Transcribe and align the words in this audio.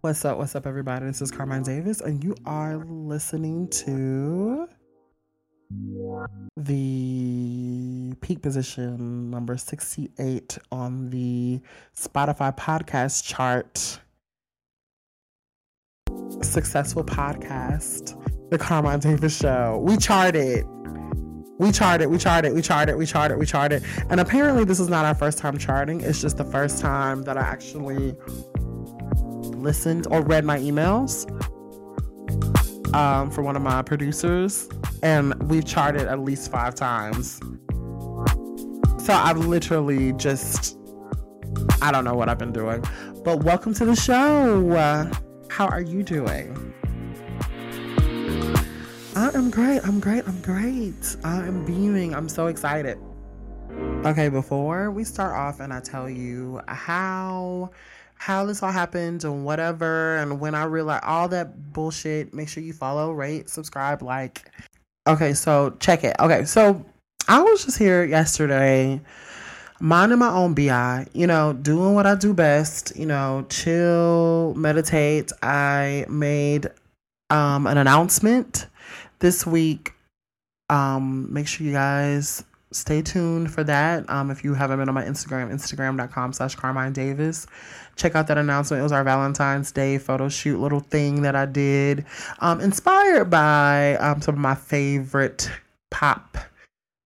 What's 0.00 0.24
up? 0.24 0.38
What's 0.38 0.56
up, 0.56 0.66
everybody? 0.66 1.06
This 1.06 1.22
is 1.22 1.30
Carmine 1.30 1.62
Davis, 1.62 2.00
and 2.00 2.24
you 2.24 2.34
are 2.44 2.76
listening 2.76 3.68
to 3.68 4.68
the 6.56 8.14
peak 8.20 8.42
position 8.42 9.30
number 9.30 9.56
68 9.56 10.58
on 10.72 11.10
the 11.10 11.60
Spotify 11.96 12.56
podcast 12.56 13.24
chart. 13.24 14.00
Successful 16.42 17.04
podcast, 17.04 18.20
The 18.50 18.58
Carmine 18.58 18.98
Davis 18.98 19.38
Show. 19.38 19.80
We 19.84 19.96
charted. 19.96 20.66
We 21.58 21.72
charted, 21.72 22.10
we 22.10 22.18
charted, 22.18 22.52
we 22.52 22.60
charted, 22.60 22.96
we 22.96 23.06
charted, 23.06 23.38
we 23.38 23.46
charted. 23.46 23.82
And 24.10 24.20
apparently, 24.20 24.64
this 24.64 24.78
is 24.78 24.88
not 24.88 25.06
our 25.06 25.14
first 25.14 25.38
time 25.38 25.56
charting. 25.56 26.02
It's 26.02 26.20
just 26.20 26.36
the 26.36 26.44
first 26.44 26.80
time 26.80 27.22
that 27.22 27.38
I 27.38 27.40
actually 27.40 28.14
listened 29.56 30.06
or 30.10 30.20
read 30.20 30.44
my 30.44 30.58
emails 30.58 31.24
um, 32.94 33.30
for 33.30 33.42
one 33.42 33.56
of 33.56 33.62
my 33.62 33.80
producers. 33.80 34.68
And 35.02 35.34
we've 35.48 35.64
charted 35.64 36.02
at 36.02 36.20
least 36.20 36.50
five 36.50 36.74
times. 36.74 37.40
So 38.98 39.14
I've 39.14 39.38
literally 39.38 40.12
just, 40.12 40.76
I 41.80 41.90
don't 41.90 42.04
know 42.04 42.14
what 42.14 42.28
I've 42.28 42.38
been 42.38 42.52
doing. 42.52 42.84
But 43.24 43.44
welcome 43.44 43.72
to 43.74 43.86
the 43.86 43.96
show. 43.96 45.10
How 45.48 45.68
are 45.68 45.80
you 45.80 46.02
doing? 46.02 46.65
I 49.16 49.30
am 49.32 49.48
great. 49.48 49.80
I'm 49.82 49.98
great. 49.98 50.28
I'm 50.28 50.42
great. 50.42 51.16
I 51.24 51.38
am 51.38 51.64
beaming. 51.64 52.14
I'm 52.14 52.28
so 52.28 52.48
excited. 52.48 52.98
Okay, 54.04 54.28
before 54.28 54.90
we 54.90 55.04
start 55.04 55.34
off 55.34 55.58
and 55.58 55.72
I 55.72 55.80
tell 55.80 56.10
you 56.10 56.60
how 56.68 57.70
how 58.16 58.44
this 58.44 58.62
all 58.62 58.70
happened 58.70 59.24
and 59.24 59.42
whatever 59.42 60.18
and 60.18 60.38
when 60.38 60.54
I 60.54 60.64
realize 60.64 61.00
all 61.02 61.28
that 61.28 61.72
bullshit, 61.72 62.34
make 62.34 62.50
sure 62.50 62.62
you 62.62 62.74
follow, 62.74 63.10
rate, 63.12 63.48
subscribe, 63.48 64.02
like. 64.02 64.50
Okay, 65.06 65.32
so 65.32 65.74
check 65.80 66.04
it. 66.04 66.14
Okay, 66.20 66.44
so 66.44 66.84
I 67.26 67.40
was 67.40 67.64
just 67.64 67.78
here 67.78 68.04
yesterday 68.04 69.00
minding 69.80 70.18
my 70.18 70.28
own 70.28 70.52
BI, 70.52 71.06
you 71.14 71.26
know, 71.26 71.54
doing 71.54 71.94
what 71.94 72.04
I 72.04 72.16
do 72.16 72.34
best, 72.34 72.94
you 72.94 73.06
know, 73.06 73.46
chill, 73.48 74.52
meditate. 74.58 75.32
I 75.40 76.04
made 76.10 76.66
um 77.30 77.66
an 77.66 77.78
announcement 77.78 78.66
this 79.18 79.46
week. 79.46 79.92
Um, 80.68 81.32
make 81.32 81.46
sure 81.46 81.66
you 81.66 81.72
guys 81.72 82.44
stay 82.72 83.02
tuned 83.02 83.50
for 83.52 83.64
that. 83.64 84.08
Um, 84.10 84.30
if 84.30 84.44
you 84.44 84.54
haven't 84.54 84.78
been 84.78 84.88
on 84.88 84.94
my 84.94 85.04
Instagram, 85.04 85.52
Instagram.com 85.52 86.32
slash 86.32 86.54
Carmine 86.54 86.92
Davis, 86.92 87.46
check 87.96 88.14
out 88.14 88.26
that 88.28 88.38
announcement. 88.38 88.80
It 88.80 88.82
was 88.82 88.92
our 88.92 89.04
Valentine's 89.04 89.72
Day 89.72 89.98
photo 89.98 90.28
shoot 90.28 90.60
little 90.60 90.80
thing 90.80 91.22
that 91.22 91.36
I 91.36 91.46
did. 91.46 92.04
Um, 92.40 92.60
inspired 92.60 93.30
by 93.30 93.96
um, 93.96 94.20
some 94.20 94.34
of 94.34 94.40
my 94.40 94.54
favorite 94.54 95.50
pop 95.90 96.38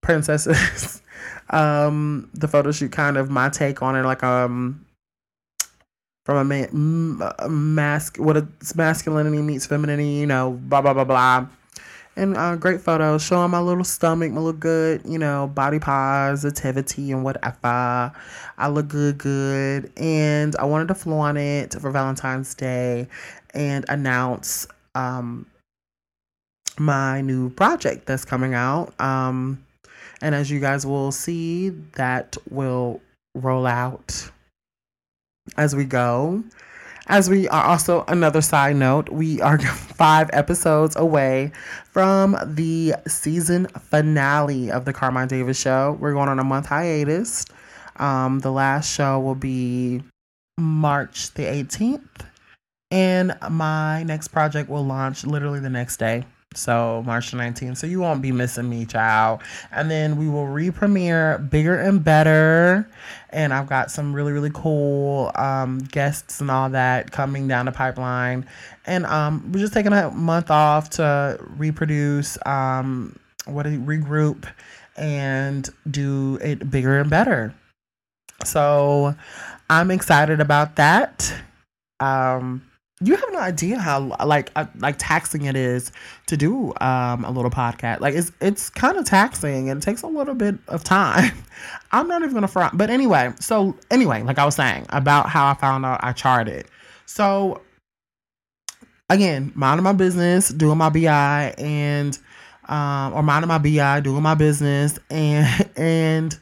princesses. 0.02 1.02
um, 1.50 2.30
the 2.34 2.48
photo 2.48 2.72
shoot 2.72 2.92
kind 2.92 3.16
of 3.16 3.30
my 3.30 3.48
take 3.48 3.82
on 3.82 3.96
it, 3.96 4.02
like 4.02 4.22
um 4.22 4.84
from 6.26 6.36
a 6.36 6.44
man, 6.44 7.18
mask, 7.48 8.18
what 8.18 8.36
a 8.36 8.46
masculinity 8.76 9.42
meets 9.42 9.66
femininity, 9.66 10.10
you 10.10 10.26
know, 10.26 10.52
blah 10.52 10.80
blah 10.80 10.92
blah 10.92 11.04
blah 11.04 11.48
and 12.16 12.36
uh, 12.36 12.56
great 12.56 12.80
photos 12.80 13.22
showing 13.22 13.50
my 13.50 13.60
little 13.60 13.84
stomach, 13.84 14.32
my 14.32 14.40
look 14.40 14.60
good, 14.60 15.02
you 15.04 15.18
know, 15.18 15.46
body 15.46 15.78
positivity 15.78 17.12
and 17.12 17.24
whatever. 17.24 18.12
I 18.58 18.68
look 18.68 18.88
good, 18.88 19.18
good. 19.18 19.92
And 19.96 20.54
I 20.56 20.64
wanted 20.64 20.88
to 20.88 20.94
flaunt 20.94 21.38
it 21.38 21.74
for 21.74 21.90
Valentine's 21.90 22.54
Day 22.54 23.08
and 23.54 23.84
announce 23.88 24.66
um, 24.94 25.46
my 26.78 27.20
new 27.20 27.50
project 27.50 28.06
that's 28.06 28.24
coming 28.24 28.54
out. 28.54 28.98
Um, 29.00 29.64
and 30.20 30.34
as 30.34 30.50
you 30.50 30.60
guys 30.60 30.84
will 30.84 31.12
see, 31.12 31.70
that 31.94 32.36
will 32.50 33.00
roll 33.34 33.66
out 33.66 34.30
as 35.56 35.74
we 35.74 35.84
go. 35.84 36.42
As 37.10 37.28
we 37.28 37.48
are 37.48 37.64
also, 37.64 38.04
another 38.06 38.40
side 38.40 38.76
note, 38.76 39.08
we 39.08 39.40
are 39.40 39.58
five 39.98 40.30
episodes 40.32 40.94
away 40.94 41.50
from 41.90 42.36
the 42.44 42.94
season 43.08 43.66
finale 43.66 44.70
of 44.70 44.84
the 44.84 44.92
Carmine 44.92 45.26
Davis 45.26 45.60
show. 45.60 45.98
We're 45.98 46.12
going 46.12 46.28
on 46.28 46.38
a 46.38 46.44
month 46.44 46.66
hiatus. 46.66 47.46
Um, 47.96 48.38
the 48.38 48.52
last 48.52 48.94
show 48.94 49.18
will 49.18 49.34
be 49.34 50.04
March 50.56 51.34
the 51.34 51.42
18th. 51.42 52.26
And 52.92 53.36
my 53.50 54.04
next 54.04 54.28
project 54.28 54.70
will 54.70 54.86
launch 54.86 55.24
literally 55.24 55.58
the 55.58 55.68
next 55.68 55.96
day. 55.96 56.22
So 56.54 57.02
March 57.06 57.30
19th. 57.30 57.76
So 57.76 57.86
you 57.86 58.00
won't 58.00 58.22
be 58.22 58.32
missing 58.32 58.68
me, 58.68 58.84
child. 58.84 59.40
And 59.70 59.88
then 59.88 60.16
we 60.16 60.28
will 60.28 60.48
re-premiere 60.48 61.38
Bigger 61.38 61.76
and 61.76 62.02
Better. 62.02 62.88
And 63.30 63.54
I've 63.54 63.68
got 63.68 63.92
some 63.92 64.12
really, 64.12 64.32
really 64.32 64.50
cool 64.52 65.30
um, 65.36 65.78
guests 65.78 66.40
and 66.40 66.50
all 66.50 66.68
that 66.70 67.12
coming 67.12 67.46
down 67.46 67.66
the 67.66 67.72
pipeline. 67.72 68.46
And 68.84 69.06
um, 69.06 69.52
we're 69.52 69.60
just 69.60 69.72
taking 69.72 69.92
a 69.92 70.10
month 70.10 70.50
off 70.50 70.90
to 70.90 71.38
reproduce, 71.56 72.36
um, 72.44 73.16
what 73.44 73.66
a 73.66 73.70
regroup 73.70 74.44
and 74.96 75.68
do 75.88 76.36
it 76.42 76.68
bigger 76.68 76.98
and 76.98 77.08
better. 77.08 77.54
So 78.44 79.14
I'm 79.68 79.92
excited 79.92 80.40
about 80.40 80.76
that. 80.76 81.32
Um, 82.00 82.69
you 83.02 83.16
have 83.16 83.32
no 83.32 83.38
idea 83.38 83.78
how 83.78 84.14
like 84.24 84.50
uh, 84.56 84.66
like 84.78 84.96
taxing 84.98 85.46
it 85.46 85.56
is 85.56 85.90
to 86.26 86.36
do 86.36 86.72
um 86.80 87.24
a 87.24 87.30
little 87.30 87.50
podcast. 87.50 88.00
Like 88.00 88.14
it's 88.14 88.30
it's 88.40 88.68
kind 88.68 88.98
of 88.98 89.06
taxing 89.06 89.70
and 89.70 89.82
it 89.82 89.84
takes 89.84 90.02
a 90.02 90.06
little 90.06 90.34
bit 90.34 90.56
of 90.68 90.84
time. 90.84 91.32
I'm 91.92 92.08
not 92.08 92.22
even 92.22 92.34
gonna 92.34 92.48
front, 92.48 92.76
but 92.76 92.90
anyway. 92.90 93.32
So 93.40 93.74
anyway, 93.90 94.22
like 94.22 94.38
I 94.38 94.44
was 94.44 94.54
saying 94.54 94.86
about 94.90 95.30
how 95.30 95.48
I 95.48 95.54
found 95.54 95.86
out 95.86 96.00
I 96.02 96.12
charted. 96.12 96.66
So 97.06 97.62
again, 99.08 99.50
minding 99.54 99.84
my 99.84 99.94
business, 99.94 100.50
doing 100.50 100.76
my 100.76 100.90
BI, 100.90 101.54
and 101.56 102.18
um 102.68 103.14
or 103.14 103.22
minding 103.22 103.48
my 103.48 103.58
BI, 103.58 104.00
doing 104.00 104.22
my 104.22 104.34
business, 104.34 104.98
and 105.08 105.70
and 105.76 106.38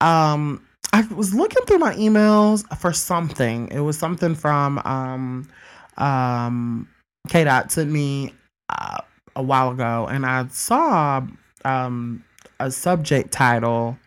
um 0.00 0.64
I 0.92 1.02
was 1.12 1.34
looking 1.34 1.64
through 1.66 1.78
my 1.78 1.96
emails 1.96 2.64
for 2.78 2.92
something. 2.92 3.66
It 3.72 3.80
was 3.80 3.98
something 3.98 4.36
from 4.36 4.80
um 4.84 5.48
um, 5.96 6.88
K 7.28 7.44
Dot 7.44 7.72
sent 7.72 7.90
me 7.90 8.32
uh, 8.68 8.98
a 9.36 9.42
while 9.42 9.70
ago, 9.70 10.06
and 10.10 10.24
I 10.26 10.46
saw 10.48 11.26
um, 11.64 12.24
a 12.60 12.70
subject 12.70 13.32
title, 13.32 13.98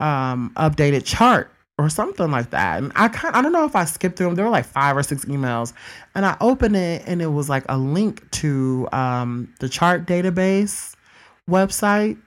um, 0.00 0.52
updated 0.56 1.04
chart 1.04 1.50
or 1.78 1.88
something 1.88 2.30
like 2.30 2.50
that. 2.50 2.82
And 2.82 2.92
I 2.96 3.08
kind 3.08 3.34
I 3.34 3.42
don't 3.42 3.52
know 3.52 3.64
if 3.64 3.76
I 3.76 3.84
skipped 3.84 4.16
through 4.16 4.26
them. 4.26 4.34
There 4.34 4.44
were 4.44 4.50
like 4.50 4.66
five 4.66 4.96
or 4.96 5.02
six 5.02 5.24
emails, 5.26 5.72
and 6.14 6.26
I 6.26 6.36
opened 6.40 6.76
it, 6.76 7.02
and 7.06 7.22
it 7.22 7.28
was 7.28 7.48
like 7.48 7.64
a 7.68 7.78
link 7.78 8.28
to 8.32 8.88
um, 8.92 9.54
the 9.60 9.68
chart 9.68 10.06
database 10.06 10.94
website. 11.48 12.18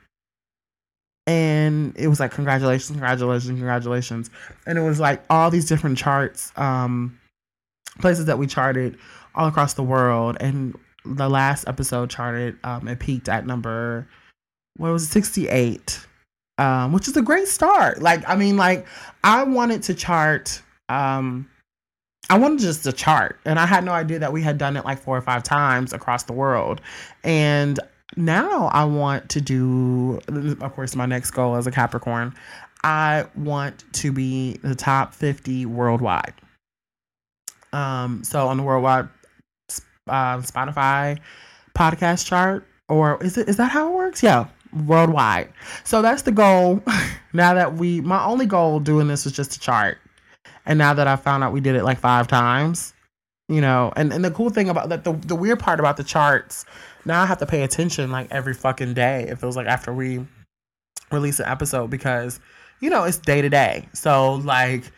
And 1.27 1.95
it 1.97 2.07
was 2.07 2.19
like 2.19 2.31
congratulations, 2.31 2.89
congratulations, 2.89 3.51
congratulations, 3.51 4.29
and 4.65 4.77
it 4.77 4.81
was 4.81 4.99
like 4.99 5.23
all 5.29 5.51
these 5.51 5.67
different 5.67 5.97
charts. 5.97 6.51
Um, 6.55 7.19
places 8.01 8.25
that 8.25 8.37
we 8.37 8.47
charted 8.47 8.97
all 9.35 9.47
across 9.47 9.73
the 9.73 9.83
world. 9.83 10.37
And 10.39 10.77
the 11.05 11.29
last 11.29 11.67
episode 11.67 12.09
charted, 12.09 12.57
um, 12.63 12.87
it 12.87 12.99
peaked 12.99 13.29
at 13.29 13.45
number, 13.45 14.07
what 14.77 14.91
was 14.91 15.03
it, 15.03 15.11
68, 15.11 16.05
um, 16.57 16.93
which 16.93 17.07
is 17.07 17.17
a 17.17 17.21
great 17.21 17.47
start. 17.47 18.01
Like, 18.01 18.27
I 18.27 18.35
mean, 18.35 18.57
like, 18.57 18.85
I 19.23 19.43
wanted 19.43 19.83
to 19.83 19.93
chart, 19.93 20.61
um, 20.89 21.49
I 22.29 22.37
wanted 22.37 22.59
just 22.59 22.83
to 22.83 22.91
chart, 22.91 23.39
and 23.45 23.59
I 23.59 23.65
had 23.65 23.83
no 23.83 23.91
idea 23.91 24.19
that 24.19 24.31
we 24.31 24.41
had 24.41 24.57
done 24.57 24.77
it 24.77 24.85
like 24.85 24.99
four 24.99 25.17
or 25.17 25.21
five 25.21 25.43
times 25.43 25.91
across 25.91 26.23
the 26.23 26.33
world. 26.33 26.81
And 27.23 27.79
now 28.15 28.67
I 28.67 28.85
want 28.85 29.29
to 29.29 29.41
do, 29.41 30.19
of 30.27 30.73
course, 30.73 30.95
my 30.95 31.05
next 31.05 31.31
goal 31.31 31.55
as 31.55 31.65
a 31.67 31.71
Capricorn, 31.71 32.33
I 32.83 33.25
want 33.35 33.83
to 33.93 34.11
be 34.11 34.57
the 34.63 34.75
top 34.75 35.13
50 35.13 35.65
worldwide. 35.65 36.33
Um, 37.73 38.23
so 38.23 38.47
on 38.47 38.57
the 38.57 38.63
worldwide 38.63 39.07
uh, 40.07 40.37
Spotify 40.39 41.19
podcast 41.75 42.25
chart, 42.25 42.65
or 42.89 43.21
is 43.23 43.37
it 43.37 43.47
is 43.47 43.57
that 43.57 43.71
how 43.71 43.91
it 43.91 43.95
works? 43.95 44.21
Yeah, 44.21 44.47
worldwide. 44.85 45.51
So 45.83 46.01
that's 46.01 46.23
the 46.23 46.31
goal. 46.31 46.83
now 47.33 47.53
that 47.53 47.75
we, 47.75 48.01
my 48.01 48.23
only 48.25 48.45
goal 48.45 48.79
doing 48.79 49.07
this 49.07 49.25
was 49.25 49.33
just 49.33 49.51
to 49.53 49.59
chart, 49.59 49.97
and 50.65 50.77
now 50.77 50.93
that 50.93 51.07
I 51.07 51.15
found 51.15 51.43
out 51.43 51.53
we 51.53 51.61
did 51.61 51.75
it 51.75 51.83
like 51.83 51.99
five 51.99 52.27
times, 52.27 52.93
you 53.47 53.61
know, 53.61 53.93
and 53.95 54.11
and 54.11 54.23
the 54.23 54.31
cool 54.31 54.49
thing 54.49 54.69
about 54.69 54.89
that, 54.89 55.03
the 55.03 55.13
the 55.13 55.35
weird 55.35 55.59
part 55.59 55.79
about 55.79 55.97
the 55.97 56.03
charts, 56.03 56.65
now 57.05 57.21
I 57.21 57.25
have 57.25 57.39
to 57.39 57.45
pay 57.45 57.63
attention 57.63 58.11
like 58.11 58.27
every 58.31 58.53
fucking 58.53 58.93
day. 58.93 59.27
It 59.29 59.39
feels 59.39 59.55
like 59.55 59.67
after 59.67 59.93
we 59.93 60.25
release 61.11 61.39
an 61.39 61.47
episode 61.47 61.89
because 61.89 62.39
you 62.81 62.89
know, 62.89 63.03
it's 63.03 63.17
day 63.17 63.41
to 63.41 63.49
day. 63.49 63.87
So 63.93 64.35
like 64.35 64.91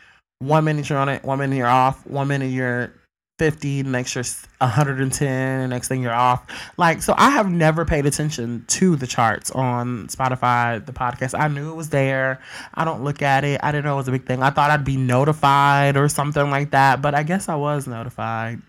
one 0.48 0.66
minute 0.66 0.90
you're 0.90 1.00
on 1.00 1.10
it, 1.10 1.24
one 1.24 1.40
minute 1.40 1.56
you're 1.56 1.68
off, 1.68 2.06
one 2.06 2.28
minute 2.28 2.48
you're 2.48 2.94
50, 3.40 3.81
the 3.81 3.90
next 3.90 4.16
year 4.16 4.24
110, 4.60 5.62
the 5.62 5.68
next 5.68 5.88
thing 5.88 6.04
you're 6.04 6.13
off. 6.13 6.45
Like, 6.78 7.01
so 7.01 7.16
I 7.18 7.31
have 7.31 7.50
never 7.50 7.84
paid 7.84 8.06
attention 8.06 8.63
to 8.68 8.95
the 8.95 9.07
charts 9.07 9.50
on 9.51 10.07
Spotify, 10.07 10.86
the 10.86 10.94
podcast. 10.94 11.38
I 11.38 11.48
knew 11.48 11.72
it 11.72 11.75
was 11.75 11.90
there. 11.90 12.40
I 12.75 12.86
don't 12.86 13.04
look 13.04 13.22
at 13.22 13.44
it. 13.44 13.60
I 13.63 13.72
didn't 13.72 13.86
know 13.86 13.94
it 13.94 13.98
was 13.98 14.07
a 14.07 14.12
big 14.12 14.25
thing. 14.25 14.44
I 14.44 14.51
thought 14.51 14.69
I'd 14.69 14.86
be 14.86 14.98
notified 14.98 15.98
or 15.98 16.07
something 16.10 16.51
like 16.51 16.72
that, 16.72 17.01
but 17.01 17.16
I 17.16 17.24
guess 17.24 17.50
I 17.50 17.56
was 17.56 17.88
notified. 17.88 18.62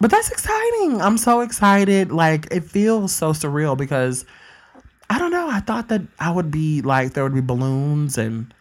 But 0.00 0.10
that's 0.10 0.30
exciting. 0.30 1.00
I'm 1.00 1.18
so 1.18 1.42
excited. 1.42 2.10
Like, 2.10 2.48
it 2.50 2.64
feels 2.64 3.12
so 3.12 3.32
surreal 3.32 3.76
because 3.76 4.24
I 5.10 5.18
don't 5.18 5.30
know. 5.30 5.48
I 5.48 5.60
thought 5.60 5.88
that 5.88 6.00
I 6.18 6.30
would 6.30 6.50
be 6.50 6.80
like, 6.80 7.12
there 7.12 7.22
would 7.22 7.34
be 7.34 7.42
balloons 7.42 8.16
and 8.16 8.52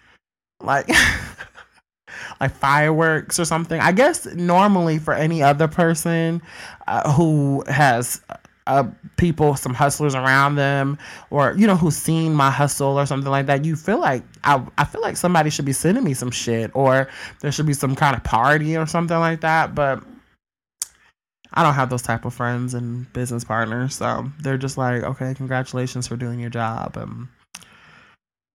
like. 0.62 0.90
like 2.42 2.52
fireworks 2.52 3.40
or 3.40 3.46
something. 3.46 3.80
I 3.80 3.92
guess 3.92 4.26
normally 4.26 4.98
for 4.98 5.14
any 5.14 5.44
other 5.44 5.68
person 5.68 6.42
uh, 6.88 7.14
who 7.14 7.64
has 7.68 8.20
uh, 8.66 8.84
people, 9.18 9.56
some 9.56 9.76
hustlers 9.76 10.16
around 10.16 10.56
them, 10.56 10.98
or 11.30 11.54
you 11.56 11.68
know, 11.68 11.76
who's 11.76 11.96
seen 11.96 12.34
my 12.34 12.50
hustle 12.50 13.00
or 13.00 13.06
something 13.06 13.30
like 13.30 13.46
that, 13.46 13.64
you 13.64 13.76
feel 13.76 14.00
like 14.00 14.24
I, 14.44 14.66
I 14.78 14.86
feel 14.86 15.02
like 15.02 15.18
somebody 15.18 15.52
should 15.52 15.66
be 15.66 15.74
sending 15.74 16.04
me 16.04 16.16
some 16.16 16.32
shit, 16.32 16.72
or 16.74 17.08
there 17.42 17.52
should 17.52 17.68
be 17.68 17.74
some 17.74 17.96
kind 17.96 18.16
of 18.16 18.24
party 18.24 18.76
or 18.76 18.88
something 18.88 19.20
like 19.20 19.42
that. 19.42 19.76
But 19.76 20.04
I 21.54 21.62
don't 21.62 21.76
have 21.76 21.92
those 21.92 22.02
type 22.02 22.26
of 22.26 22.34
friends 22.34 22.74
and 22.74 23.12
business 23.14 23.44
partners, 23.44 23.94
so 23.96 24.32
they're 24.42 24.58
just 24.58 24.80
like, 24.80 25.04
okay, 25.04 25.36
congratulations 25.36 26.08
for 26.08 26.16
doing 26.16 26.40
your 26.40 26.50
job, 26.50 26.98
and 26.98 27.28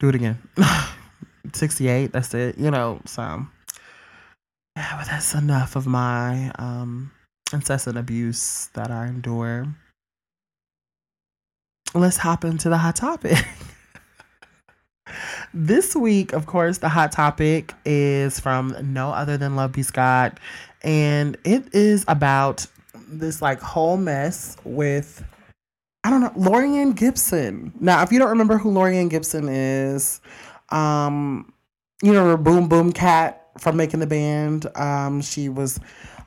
do 0.00 0.08
it 0.08 0.16
again. 0.16 0.38
68, 1.52 2.12
that's 2.12 2.34
it, 2.34 2.58
you 2.58 2.72
know, 2.72 3.00
so 3.04 3.46
yeah, 4.76 4.96
but 4.99 5.06
that's 5.06 5.34
enough 5.34 5.75
of 5.75 5.87
my 5.87 6.52
um, 6.58 7.11
incessant 7.52 7.96
abuse 7.96 8.69
that 8.75 8.90
I 8.90 9.06
endure. 9.06 9.67
Let's 11.94 12.19
hop 12.19 12.44
into 12.44 12.69
the 12.69 12.76
hot 12.76 12.96
topic. 12.96 13.38
this 15.55 15.96
week, 15.96 16.34
of 16.34 16.44
course, 16.44 16.78
the 16.78 16.90
hot 16.90 17.11
topic 17.11 17.73
is 17.87 18.38
from 18.38 18.76
no 18.82 19.11
other 19.11 19.38
than 19.38 19.56
Love 19.56 19.73
B. 19.73 19.82
Scott. 19.82 20.38
And 20.82 21.38
it 21.44 21.75
is 21.75 22.05
about 22.06 22.67
this 23.08 23.40
like 23.40 23.61
whole 23.61 23.96
mess 23.96 24.56
with 24.64 25.25
I 26.05 26.11
don't 26.11 26.20
know, 26.20 26.31
Laurieann 26.37 26.94
Gibson. 26.94 27.72
Now, 27.81 28.02
if 28.02 28.12
you 28.12 28.20
don't 28.20 28.29
remember 28.29 28.58
who 28.58 28.70
Laurieann 28.70 29.11
Gibson 29.11 29.49
is, 29.49 30.20
um, 30.69 31.52
you 32.00 32.12
know, 32.12 32.37
Boom 32.37 32.69
Boom 32.69 32.93
Cat 32.93 33.45
from 33.58 33.76
making 33.76 34.00
the 34.00 34.06
band. 34.06 34.67
Um, 34.76 35.20
she 35.23 35.49
was 35.49 35.81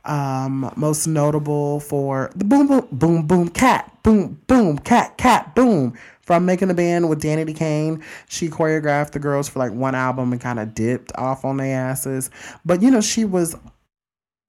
um, 0.06 0.72
most 0.76 1.08
notable 1.08 1.80
for 1.80 2.32
the 2.36 2.46
boom 2.46 2.68
boom 2.68 2.88
boom 2.92 3.28
boom 3.28 3.50
cat 3.50 3.98
boom 4.04 4.42
boom 4.48 4.80
cat 4.80 5.18
cat 5.18 5.54
boom 5.56 5.98
from 6.22 6.46
making 6.46 6.68
the 6.68 6.74
band 6.74 7.10
with 7.10 7.22
Danity 7.22 7.56
Kane. 7.56 8.04
She 8.28 8.50
choreographed 8.50 9.12
the 9.12 9.20
girls 9.20 9.50
for 9.50 9.60
like 9.60 9.72
one 9.72 9.96
album 9.96 10.32
and 10.32 10.40
kind 10.40 10.60
of 10.60 10.74
dipped 10.74 11.12
off 11.16 11.44
on 11.44 11.58
their 11.58 11.76
asses. 11.76 12.30
But 12.66 12.82
you 12.82 12.92
know, 12.92 13.02
she 13.02 13.26
was 13.26 13.56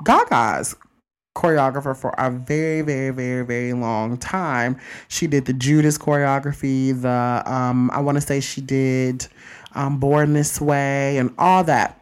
Gaga's 0.04 0.76
choreographer 1.36 1.96
for 1.96 2.10
a 2.18 2.30
very, 2.30 2.82
very, 2.82 3.10
very, 3.10 3.44
very 3.44 3.72
long 3.72 4.18
time. 4.18 4.78
She 5.08 5.26
did 5.26 5.46
the 5.46 5.52
Judas 5.52 5.96
choreography, 5.96 7.00
the 7.00 7.42
um, 7.50 7.90
I 7.92 8.00
want 8.00 8.16
to 8.16 8.20
say 8.20 8.40
she 8.40 8.60
did 8.60 9.26
um, 9.74 9.98
Born 9.98 10.32
This 10.32 10.60
Way 10.60 11.18
and 11.18 11.32
all 11.38 11.64
that. 11.64 11.99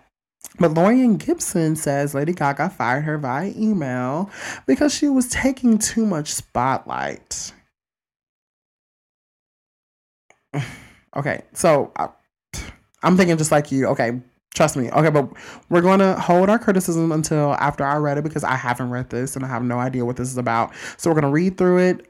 But 0.58 0.72
Laurieann 0.72 1.18
Gibson 1.18 1.76
says 1.76 2.14
Lady 2.14 2.32
Gaga 2.32 2.70
fired 2.70 3.02
her 3.02 3.16
via 3.18 3.52
email 3.56 4.30
because 4.66 4.92
she 4.92 5.08
was 5.08 5.28
taking 5.28 5.78
too 5.78 6.04
much 6.04 6.32
spotlight. 6.32 7.52
okay, 11.16 11.42
so 11.52 11.92
I, 11.96 12.04
uh, 12.04 12.08
I'm 13.02 13.16
thinking 13.16 13.36
just 13.36 13.52
like 13.52 13.70
you. 13.70 13.86
Okay, 13.86 14.20
trust 14.54 14.76
me. 14.76 14.90
Okay, 14.90 15.10
but 15.10 15.28
we're 15.68 15.80
going 15.80 16.00
to 16.00 16.14
hold 16.14 16.50
our 16.50 16.58
criticism 16.58 17.12
until 17.12 17.54
after 17.54 17.84
I 17.84 17.96
read 17.96 18.18
it 18.18 18.24
because 18.24 18.42
I 18.42 18.56
haven't 18.56 18.90
read 18.90 19.10
this 19.10 19.36
and 19.36 19.44
I 19.44 19.48
have 19.48 19.62
no 19.62 19.78
idea 19.78 20.04
what 20.04 20.16
this 20.16 20.28
is 20.28 20.38
about. 20.38 20.72
So 20.96 21.08
we're 21.08 21.20
going 21.20 21.30
to 21.30 21.34
read 21.34 21.56
through 21.56 21.78
it, 21.78 22.08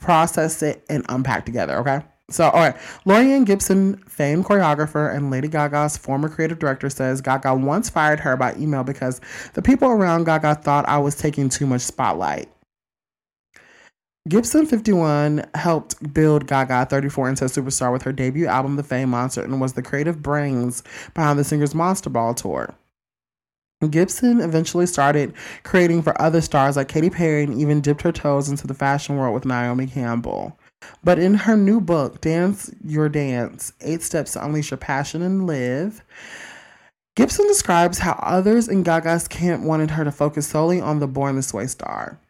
process 0.00 0.62
it, 0.62 0.84
and 0.88 1.04
unpack 1.10 1.44
together, 1.44 1.76
okay? 1.80 2.02
So, 2.30 2.50
all 2.50 2.60
right. 2.60 2.76
Laurieann 3.06 3.46
Gibson, 3.46 3.96
famed 4.06 4.44
choreographer 4.44 5.14
and 5.14 5.30
Lady 5.30 5.48
Gaga's 5.48 5.96
former 5.96 6.28
creative 6.28 6.58
director, 6.58 6.90
says 6.90 7.22
Gaga 7.22 7.54
once 7.54 7.88
fired 7.88 8.20
her 8.20 8.36
by 8.36 8.54
email 8.56 8.84
because 8.84 9.20
the 9.54 9.62
people 9.62 9.88
around 9.88 10.24
Gaga 10.24 10.56
thought 10.56 10.86
I 10.88 10.98
was 10.98 11.14
taking 11.14 11.48
too 11.48 11.66
much 11.66 11.80
spotlight. 11.80 12.50
Gibson 14.28 14.66
51 14.66 15.46
helped 15.54 16.12
build 16.12 16.46
Gaga 16.46 16.86
34 16.90 17.30
into 17.30 17.44
a 17.46 17.48
superstar 17.48 17.90
with 17.90 18.02
her 18.02 18.12
debut 18.12 18.46
album, 18.46 18.76
The 18.76 18.82
Fame 18.82 19.08
Monster, 19.08 19.42
and 19.42 19.58
was 19.58 19.72
the 19.72 19.82
creative 19.82 20.22
brains 20.22 20.82
behind 21.14 21.38
the 21.38 21.44
singer's 21.44 21.74
Monster 21.74 22.10
Ball 22.10 22.34
tour. 22.34 22.74
Gibson 23.88 24.40
eventually 24.42 24.86
started 24.86 25.32
creating 25.62 26.02
for 26.02 26.20
other 26.20 26.42
stars 26.42 26.76
like 26.76 26.88
Katy 26.88 27.08
Perry 27.08 27.44
and 27.44 27.58
even 27.58 27.80
dipped 27.80 28.02
her 28.02 28.12
toes 28.12 28.50
into 28.50 28.66
the 28.66 28.74
fashion 28.74 29.16
world 29.16 29.32
with 29.32 29.46
Naomi 29.46 29.86
Campbell. 29.86 30.58
But 31.02 31.18
in 31.18 31.34
her 31.34 31.56
new 31.56 31.80
book, 31.80 32.20
Dance 32.20 32.70
Your 32.84 33.08
Dance 33.08 33.72
Eight 33.80 34.02
Steps 34.02 34.32
to 34.32 34.44
Unleash 34.44 34.70
Your 34.70 34.78
Passion 34.78 35.22
and 35.22 35.46
Live, 35.46 36.02
Gibson 37.16 37.46
describes 37.48 37.98
how 37.98 38.12
others 38.22 38.68
in 38.68 38.84
Gaga's 38.84 39.26
camp 39.26 39.64
wanted 39.64 39.90
her 39.90 40.04
to 40.04 40.12
focus 40.12 40.46
solely 40.46 40.80
on 40.80 41.00
the 41.00 41.08
Born 41.08 41.34
This 41.34 41.52
Way 41.52 41.66
star. 41.66 42.20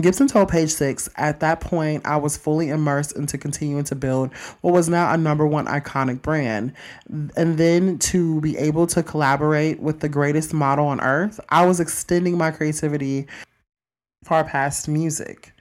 Gibson 0.00 0.26
told 0.26 0.48
Page 0.48 0.70
Six, 0.70 1.08
at 1.16 1.40
that 1.40 1.60
point, 1.60 2.04
I 2.04 2.16
was 2.16 2.36
fully 2.36 2.68
immersed 2.68 3.16
into 3.16 3.38
continuing 3.38 3.84
to 3.84 3.94
build 3.94 4.34
what 4.60 4.74
was 4.74 4.88
now 4.88 5.12
a 5.12 5.16
number 5.16 5.46
one 5.46 5.66
iconic 5.66 6.20
brand. 6.20 6.74
And 7.08 7.56
then 7.56 7.98
to 8.00 8.40
be 8.40 8.58
able 8.58 8.88
to 8.88 9.02
collaborate 9.02 9.80
with 9.80 10.00
the 10.00 10.08
greatest 10.08 10.52
model 10.52 10.86
on 10.86 11.00
earth, 11.00 11.38
I 11.48 11.64
was 11.64 11.78
extending 11.78 12.36
my 12.36 12.50
creativity 12.50 13.26
far 14.24 14.42
past 14.44 14.88
music. 14.88 15.53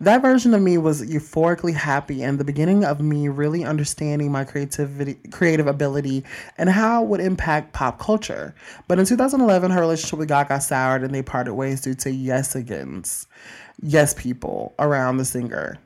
That 0.00 0.22
version 0.22 0.54
of 0.54 0.62
me 0.62 0.76
was 0.76 1.02
euphorically 1.02 1.72
happy 1.72 2.22
and 2.22 2.38
the 2.38 2.44
beginning 2.44 2.84
of 2.84 3.00
me 3.00 3.28
really 3.28 3.64
understanding 3.64 4.32
my 4.32 4.44
creativity 4.44 5.14
creative 5.30 5.68
ability 5.68 6.24
and 6.58 6.68
how 6.68 7.04
it 7.04 7.08
would 7.08 7.20
impact 7.20 7.72
pop 7.72 8.00
culture. 8.00 8.54
But 8.88 8.98
in 8.98 9.06
2011 9.06 9.70
her 9.70 9.80
relationship 9.80 10.18
with 10.18 10.28
Gaga 10.28 10.60
soured 10.60 11.04
and 11.04 11.14
they 11.14 11.22
parted 11.22 11.54
ways 11.54 11.80
due 11.80 11.94
to 11.94 12.10
yes 12.10 12.56
agains. 12.56 13.28
Yes 13.82 14.14
people 14.14 14.74
around 14.80 15.18
the 15.18 15.24
singer. 15.24 15.78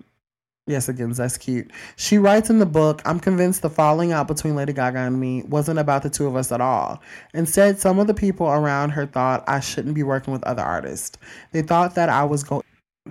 Yes, 0.68 0.86
again, 0.86 1.10
that's 1.12 1.38
cute. 1.38 1.70
She 1.96 2.18
writes 2.18 2.50
in 2.50 2.58
the 2.58 2.66
book, 2.66 3.00
I'm 3.06 3.18
convinced 3.18 3.62
the 3.62 3.70
falling 3.70 4.12
out 4.12 4.28
between 4.28 4.54
Lady 4.54 4.74
Gaga 4.74 4.98
and 4.98 5.18
me 5.18 5.42
wasn't 5.44 5.78
about 5.78 6.02
the 6.02 6.10
two 6.10 6.26
of 6.26 6.36
us 6.36 6.52
at 6.52 6.60
all. 6.60 7.02
Instead, 7.32 7.78
some 7.78 7.98
of 7.98 8.06
the 8.06 8.12
people 8.12 8.46
around 8.46 8.90
her 8.90 9.06
thought 9.06 9.44
I 9.48 9.60
shouldn't 9.60 9.94
be 9.94 10.02
working 10.02 10.30
with 10.30 10.44
other 10.44 10.62
artists. 10.62 11.16
They 11.52 11.62
thought 11.62 11.94
that 11.94 12.10
I 12.10 12.24
was 12.24 12.44
going 12.44 12.64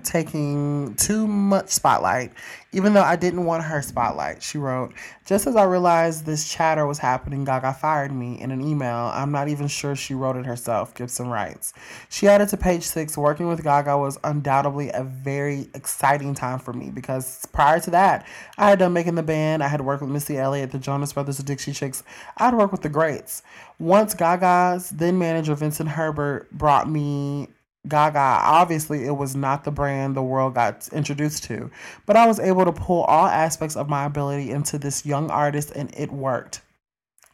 taking 0.04 0.96
too 0.96 1.28
much 1.28 1.70
spotlight, 1.70 2.32
even 2.74 2.94
though 2.94 3.04
I 3.04 3.16
didn't 3.16 3.46
want 3.46 3.64
her 3.64 3.82
spotlight. 3.82 4.44
She 4.44 4.58
wrote, 4.58 4.94
Just 5.26 5.48
as 5.48 5.56
I 5.56 5.64
realized 5.64 6.26
this 6.26 6.48
chatter 6.48 6.86
was 6.86 6.98
happening, 6.98 7.44
Gaga 7.44 7.74
fired 7.74 8.12
me 8.12 8.40
in 8.40 8.52
an 8.52 8.62
email. 8.62 9.12
I'm 9.14 9.32
not 9.32 9.48
even 9.48 9.68
sure 9.68 9.96
she 9.96 10.14
wrote 10.14 10.36
it 10.36 10.46
herself, 10.46 10.94
Gibson 10.94 11.30
writes. 11.30 11.74
She 12.10 12.28
added 12.28 12.50
to 12.50 12.58
page 12.58 12.84
six, 12.84 13.18
working 13.18 13.48
with 13.48 13.64
Gaga 13.64 13.98
was 13.98 14.18
undoubtedly 14.24 14.90
a 14.94 15.04
very 15.04 15.70
exciting 15.74 16.34
time 16.34 16.60
for 16.60 16.74
me 16.74 16.90
because 16.90 17.46
prior 17.48 17.80
to 17.80 17.92
that, 17.92 18.26
I 18.58 18.70
had 18.70 18.80
done 18.80 18.94
making 18.94 19.16
the 19.16 19.24
band, 19.24 19.64
I 19.64 19.68
had 19.68 19.82
worked 19.82 20.02
with 20.02 20.12
Missy 20.12 20.38
Elliott, 20.38 20.72
the 20.72 20.80
Jonas 20.80 21.14
Brothers, 21.14 21.38
the 21.38 21.44
Dixie 21.44 21.74
Chicks, 21.74 22.04
I'd 22.38 22.54
worked 22.54 22.72
with 22.72 22.82
the 22.82 22.90
greats. 22.90 23.44
Once 23.80 24.14
Gaga's 24.14 24.90
then 24.90 25.20
manager 25.20 25.54
Vincent 25.56 25.90
Herbert 25.90 26.52
brought 26.52 26.90
me 26.90 27.48
Gaga, 27.88 28.20
obviously 28.20 29.06
it 29.06 29.16
was 29.16 29.36
not 29.36 29.64
the 29.64 29.72
brand 29.72 30.16
the 30.16 30.24
world 30.24 30.56
got 30.56 30.88
introduced 30.92 31.44
to, 31.46 31.72
but 32.06 32.16
I 32.16 32.28
was 32.28 32.40
able 32.40 32.66
to 32.66 32.72
pull 32.72 33.04
all 33.04 33.28
aspects 33.28 33.76
of 33.76 33.90
my 33.90 34.06
ability 34.06 34.52
into 34.52 34.78
this 34.78 35.06
young 35.06 35.30
artist 35.32 35.72
and 35.76 35.94
it 35.96 36.12
worked. 36.12 36.62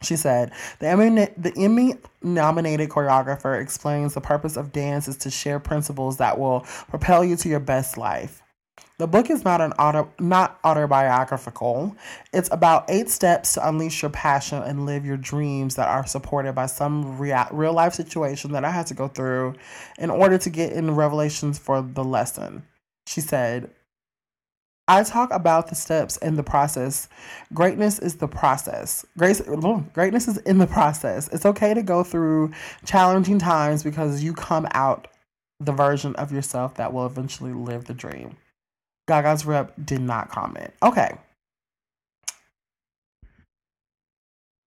She 0.02 0.16
said, 0.16 0.52
the 0.78 0.88
Emmy, 0.88 1.28
the 1.36 1.52
Emmy 1.56 1.94
nominated 2.22 2.90
choreographer 2.90 3.60
explains 3.60 4.14
the 4.14 4.20
purpose 4.20 4.56
of 4.56 4.70
dance 4.70 5.08
is 5.08 5.16
to 5.18 5.30
share 5.30 5.58
principles 5.58 6.18
that 6.18 6.38
will 6.38 6.60
propel 6.88 7.24
you 7.24 7.36
to 7.36 7.48
your 7.48 7.60
best 7.60 7.96
life. 7.96 8.42
The 8.98 9.08
book 9.08 9.28
is 9.28 9.44
not 9.44 9.60
an 9.60 9.72
auto, 9.72 10.08
not 10.20 10.60
autobiographical. 10.62 11.96
It's 12.32 12.48
about 12.52 12.84
eight 12.88 13.10
steps 13.10 13.54
to 13.54 13.68
unleash 13.68 14.02
your 14.02 14.10
passion 14.10 14.62
and 14.62 14.86
live 14.86 15.04
your 15.04 15.16
dreams 15.16 15.74
that 15.74 15.88
are 15.88 16.06
supported 16.06 16.52
by 16.54 16.66
some 16.66 17.18
real, 17.18 17.44
real 17.50 17.72
life 17.72 17.94
situation 17.94 18.52
that 18.52 18.64
I 18.64 18.70
had 18.70 18.86
to 18.88 18.94
go 18.94 19.08
through 19.08 19.54
in 19.98 20.10
order 20.10 20.38
to 20.38 20.48
get 20.48 20.72
in 20.72 20.94
revelations 20.94 21.58
for 21.58 21.82
the 21.82 22.04
lesson. 22.04 22.62
She 23.08 23.20
said, 23.20 23.68
I 24.86 25.02
talk 25.02 25.32
about 25.32 25.68
the 25.68 25.74
steps 25.74 26.16
and 26.18 26.36
the 26.36 26.44
process. 26.44 27.08
Greatness 27.52 27.98
is 27.98 28.16
the 28.16 28.28
process. 28.28 29.04
Grace, 29.18 29.40
greatness 29.92 30.28
is 30.28 30.36
in 30.38 30.58
the 30.58 30.66
process. 30.68 31.26
It's 31.32 31.46
okay 31.46 31.74
to 31.74 31.82
go 31.82 32.04
through 32.04 32.52
challenging 32.84 33.40
times 33.40 33.82
because 33.82 34.22
you 34.22 34.34
come 34.34 34.68
out 34.72 35.08
the 35.58 35.72
version 35.72 36.14
of 36.16 36.30
yourself 36.30 36.74
that 36.74 36.92
will 36.92 37.06
eventually 37.06 37.52
live 37.52 37.86
the 37.86 37.94
dream. 37.94 38.36
Gaga's 39.06 39.44
rep 39.44 39.74
did 39.84 40.00
not 40.00 40.30
comment. 40.30 40.72
Okay. 40.82 41.16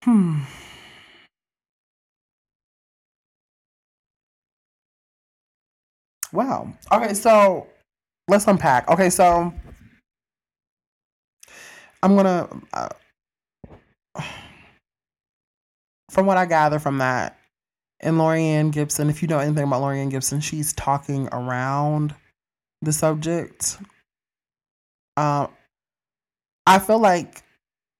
Hmm. 0.03 0.41
Wow. 6.31 6.73
Okay, 6.91 7.13
so 7.13 7.67
let's 8.27 8.47
unpack. 8.47 8.89
Okay, 8.89 9.09
so 9.09 9.53
I'm 12.03 12.15
gonna, 12.15 12.47
uh, 12.73 12.89
from 16.09 16.25
what 16.25 16.37
I 16.37 16.45
gather 16.45 16.79
from 16.79 16.99
that, 16.99 17.37
and 17.99 18.17
Laurieann 18.17 18.71
Gibson, 18.71 19.09
if 19.09 19.21
you 19.21 19.27
know 19.27 19.39
anything 19.39 19.63
about 19.63 19.81
Laurieann 19.81 20.11
Gibson, 20.11 20.39
she's 20.39 20.73
talking 20.73 21.27
around 21.31 22.13
the 22.81 22.93
subject. 22.93 23.77
Um, 25.17 25.49
I 26.65 26.79
feel 26.79 26.99
like 26.99 27.43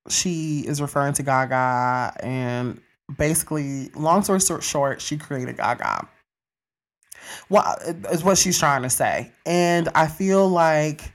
she 0.08 0.62
is 0.68 0.82
referring 0.82 1.14
to 1.14 1.24
Gaga, 1.24 2.14
and 2.24 2.80
basically, 3.18 3.90
long 3.90 4.24
story 4.24 4.40
short, 4.62 5.02
she 5.02 5.18
created 5.18 5.58
Gaga. 5.58 6.08
Well, 7.50 7.76
is 8.12 8.24
what 8.24 8.38
she's 8.38 8.58
trying 8.58 8.84
to 8.84 8.90
say, 8.90 9.32
and 9.46 9.90
I 9.96 10.08
feel 10.08 10.48
like 10.48 11.12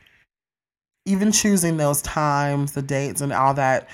even 1.06 1.32
choosing 1.32 1.78
those 1.78 2.02
times, 2.02 2.72
the 2.72 2.82
dates, 2.82 3.22
and 3.22 3.32
all 3.32 3.54
that, 3.54 3.88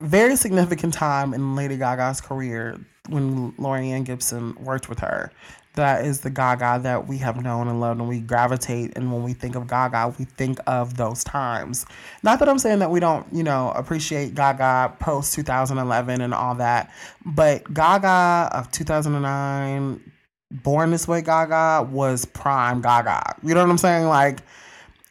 very 0.00 0.36
significant 0.36 0.92
time 0.92 1.32
in 1.32 1.54
Lady 1.56 1.76
Gaga's 1.76 2.20
career 2.20 2.78
when 3.08 3.52
Laurieann 3.52 4.04
Gibson 4.04 4.54
worked 4.56 4.88
with 4.88 4.98
her. 4.98 5.32
That 5.76 6.04
is 6.06 6.22
the 6.22 6.30
Gaga 6.30 6.80
that 6.82 7.06
we 7.06 7.18
have 7.18 7.42
known 7.42 7.68
and 7.68 7.80
loved, 7.80 8.00
and 8.00 8.08
we 8.08 8.20
gravitate. 8.20 8.96
And 8.96 9.12
when 9.12 9.22
we 9.22 9.34
think 9.34 9.54
of 9.56 9.66
Gaga, 9.66 10.14
we 10.18 10.24
think 10.24 10.58
of 10.66 10.96
those 10.96 11.22
times. 11.22 11.86
Not 12.22 12.38
that 12.38 12.48
I'm 12.48 12.58
saying 12.58 12.78
that 12.80 12.90
we 12.90 12.98
don't, 12.98 13.26
you 13.30 13.42
know, 13.42 13.72
appreciate 13.76 14.34
Gaga 14.34 14.94
post 14.98 15.34
2011 15.34 16.22
and 16.22 16.32
all 16.32 16.54
that, 16.56 16.90
but 17.24 17.72
Gaga 17.72 18.48
of 18.52 18.70
2009, 18.72 20.00
Born 20.50 20.90
This 20.90 21.06
Way 21.06 21.20
Gaga 21.20 21.86
was 21.90 22.24
prime 22.24 22.80
Gaga. 22.80 23.36
You 23.42 23.54
know 23.54 23.60
what 23.60 23.70
I'm 23.70 23.78
saying? 23.78 24.06
Like, 24.06 24.40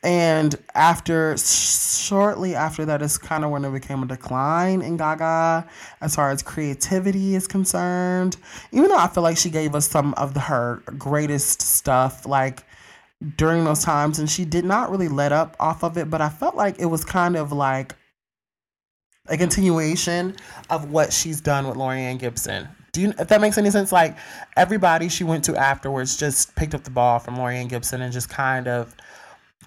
and 0.06 0.56
after, 0.76 1.36
shortly 1.36 2.54
after 2.54 2.86
that, 2.86 3.02
is 3.02 3.18
kind 3.18 3.44
of 3.44 3.50
when 3.50 3.66
it 3.66 3.72
became 3.72 4.04
a 4.04 4.06
decline 4.06 4.84
in 4.84 4.98
Gaga 4.98 5.68
as 6.00 6.16
far 6.16 6.30
as 6.30 6.44
creativity 6.44 7.34
is 7.34 7.48
concerned. 7.48 8.38
Even 8.72 8.90
though 8.90 9.00
I 9.00 9.08
feel 9.08 9.24
like 9.24 9.36
she 9.36 9.50
gave 9.50 9.74
us 9.74 9.90
some 9.90 10.14
of 10.14 10.36
the, 10.36 10.42
her 10.42 10.84
greatest 11.00 11.60
stuff, 11.60 12.28
like 12.28 12.64
during 13.36 13.64
those 13.64 13.84
times, 13.84 14.20
and 14.20 14.30
she 14.30 14.46
did 14.46 14.64
not 14.64 14.92
really 14.92 15.08
let 15.08 15.32
up 15.32 15.56
off 15.60 15.84
of 15.84 15.98
it, 15.98 16.12
but 16.12 16.22
I 16.22 16.30
felt 16.30 16.56
like 16.56 16.78
it 16.78 16.86
was 16.86 17.04
kind 17.04 17.36
of 17.36 17.52
like 17.52 17.96
a 19.28 19.38
continuation 19.38 20.36
of 20.70 20.92
what 20.92 21.12
she's 21.12 21.42
done 21.42 21.68
with 21.68 21.78
Laurieann 21.78 22.20
Gibson. 22.20 22.68
Do 22.92 23.02
you, 23.02 23.14
if 23.18 23.28
that 23.30 23.42
makes 23.42 23.58
any 23.58 23.72
sense? 23.72 23.92
Like 23.92 24.16
everybody 24.56 25.10
she 25.10 25.24
went 25.24 25.44
to 25.46 25.56
afterwards 25.56 26.16
just 26.16 26.56
picked 26.56 26.76
up 26.76 26.84
the 26.84 26.92
ball 26.92 27.18
from 27.18 27.38
Laurieann 27.38 27.70
Gibson 27.70 28.04
and 28.04 28.14
just 28.14 28.30
kind 28.30 28.68
of 28.68 28.96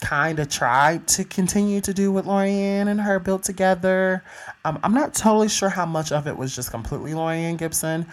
kind 0.00 0.38
of 0.38 0.48
tried 0.48 1.06
to 1.08 1.24
continue 1.24 1.80
to 1.80 1.92
do 1.92 2.12
what 2.12 2.24
Laurieann 2.24 2.88
and 2.88 3.00
her 3.00 3.18
built 3.18 3.42
together. 3.42 4.22
Um, 4.64 4.78
I'm 4.82 4.94
not 4.94 5.14
totally 5.14 5.48
sure 5.48 5.68
how 5.68 5.86
much 5.86 6.12
of 6.12 6.26
it 6.26 6.36
was 6.36 6.54
just 6.54 6.70
completely 6.70 7.12
Laurieann 7.12 7.58
Gibson. 7.58 8.06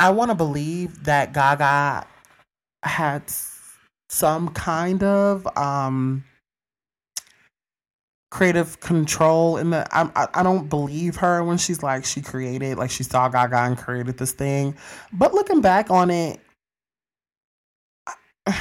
I 0.00 0.10
want 0.10 0.30
to 0.30 0.34
believe 0.34 1.04
that 1.04 1.32
Gaga 1.32 2.06
had 2.82 3.22
some 4.08 4.48
kind 4.50 5.02
of 5.02 5.46
um, 5.56 6.24
creative 8.30 8.80
control 8.80 9.56
in 9.56 9.70
the. 9.70 9.86
I, 9.96 10.10
I 10.14 10.28
I 10.34 10.42
don't 10.42 10.68
believe 10.68 11.16
her 11.16 11.42
when 11.44 11.58
she's 11.58 11.82
like 11.82 12.04
she 12.04 12.20
created 12.20 12.76
like 12.78 12.90
she 12.90 13.04
saw 13.04 13.28
Gaga 13.28 13.56
and 13.58 13.78
created 13.78 14.18
this 14.18 14.32
thing, 14.32 14.76
but 15.12 15.34
looking 15.34 15.60
back 15.60 15.90
on 15.90 16.10
it. 16.10 16.40
I, 18.46 18.58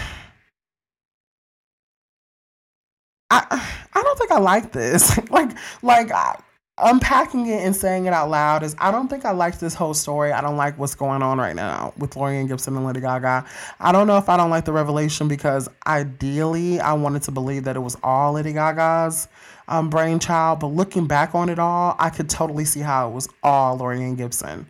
I 3.33 3.69
I 3.93 4.03
don't 4.03 4.17
think 4.17 4.31
I 4.31 4.39
like 4.39 4.71
this. 4.71 5.17
like 5.31 5.51
like 5.81 6.11
I, 6.11 6.39
unpacking 6.77 7.47
it 7.47 7.63
and 7.65 7.75
saying 7.75 8.05
it 8.05 8.13
out 8.13 8.29
loud 8.29 8.63
is 8.63 8.75
I 8.79 8.91
don't 8.91 9.07
think 9.07 9.25
I 9.25 9.31
like 9.31 9.59
this 9.59 9.73
whole 9.73 9.93
story. 9.93 10.31
I 10.31 10.41
don't 10.41 10.57
like 10.57 10.77
what's 10.77 10.95
going 10.95 11.21
on 11.23 11.37
right 11.37 11.55
now 11.55 11.93
with 11.97 12.11
Laurieann 12.11 12.47
Gibson 12.47 12.75
and 12.75 12.85
Lady 12.85 13.01
Gaga. 13.01 13.45
I 13.79 13.91
don't 13.91 14.07
know 14.07 14.17
if 14.17 14.29
I 14.29 14.37
don't 14.37 14.49
like 14.49 14.65
the 14.65 14.73
revelation 14.73 15.27
because 15.27 15.67
ideally 15.87 16.79
I 16.79 16.93
wanted 16.93 17.23
to 17.23 17.31
believe 17.31 17.63
that 17.63 17.75
it 17.75 17.79
was 17.81 17.97
all 18.03 18.33
Lady 18.33 18.53
Gaga's 18.53 19.27
um, 19.67 19.89
brainchild, 19.89 20.59
but 20.59 20.67
looking 20.67 21.07
back 21.07 21.33
on 21.33 21.49
it 21.49 21.59
all, 21.59 21.95
I 21.99 22.09
could 22.09 22.29
totally 22.29 22.65
see 22.65 22.81
how 22.81 23.09
it 23.09 23.13
was 23.13 23.27
all 23.41 23.77
Laurieann 23.79 24.17
Gibson. 24.17 24.67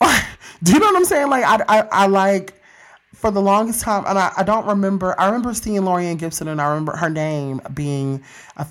Do 0.62 0.72
you 0.72 0.78
know 0.78 0.86
what 0.86 0.96
I'm 0.96 1.04
saying? 1.04 1.28
Like 1.28 1.44
I 1.44 1.80
I, 1.80 1.88
I 1.92 2.06
like 2.06 2.59
for 3.20 3.30
the 3.30 3.42
longest 3.42 3.82
time, 3.82 4.02
and 4.06 4.18
I, 4.18 4.32
I 4.38 4.42
don't 4.42 4.66
remember. 4.66 5.14
I 5.20 5.26
remember 5.26 5.52
seeing 5.52 5.82
Laurieann 5.82 6.18
Gibson, 6.18 6.48
and 6.48 6.58
I 6.58 6.68
remember 6.68 6.96
her 6.96 7.10
name 7.10 7.60
being 7.74 8.22